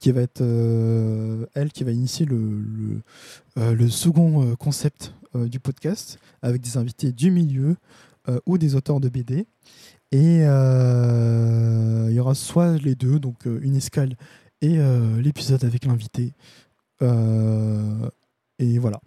[0.00, 3.02] qui va être euh, elle qui va initier le,
[3.58, 7.76] euh, second concept du podcast avec des invités du milieu
[8.46, 9.46] ou des auteurs de BD.
[10.12, 14.14] Et il y aura soit les deux, donc une escale
[14.60, 14.78] et
[15.20, 16.34] l'épisode avec l'invité.
[17.00, 19.00] et voilà.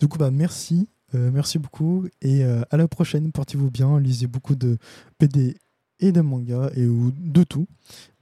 [0.00, 0.88] Du coup, bah, merci.
[1.14, 3.30] Euh, merci beaucoup et euh, à la prochaine.
[3.32, 4.00] Portez-vous bien.
[4.00, 4.78] Lisez beaucoup de
[5.18, 5.56] PD
[6.00, 7.66] et de manga et ou de tout.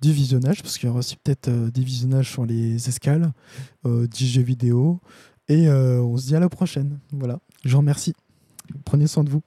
[0.01, 3.33] Du visionnage, parce qu'il y aura aussi peut-être euh, des visionnages sur les escales,
[3.85, 5.01] des jeux vidéo.
[5.49, 6.99] Et on se dit à la prochaine.
[7.13, 7.39] Voilà.
[7.65, 8.15] Je vous remercie.
[8.85, 9.43] Prenez soin de vous.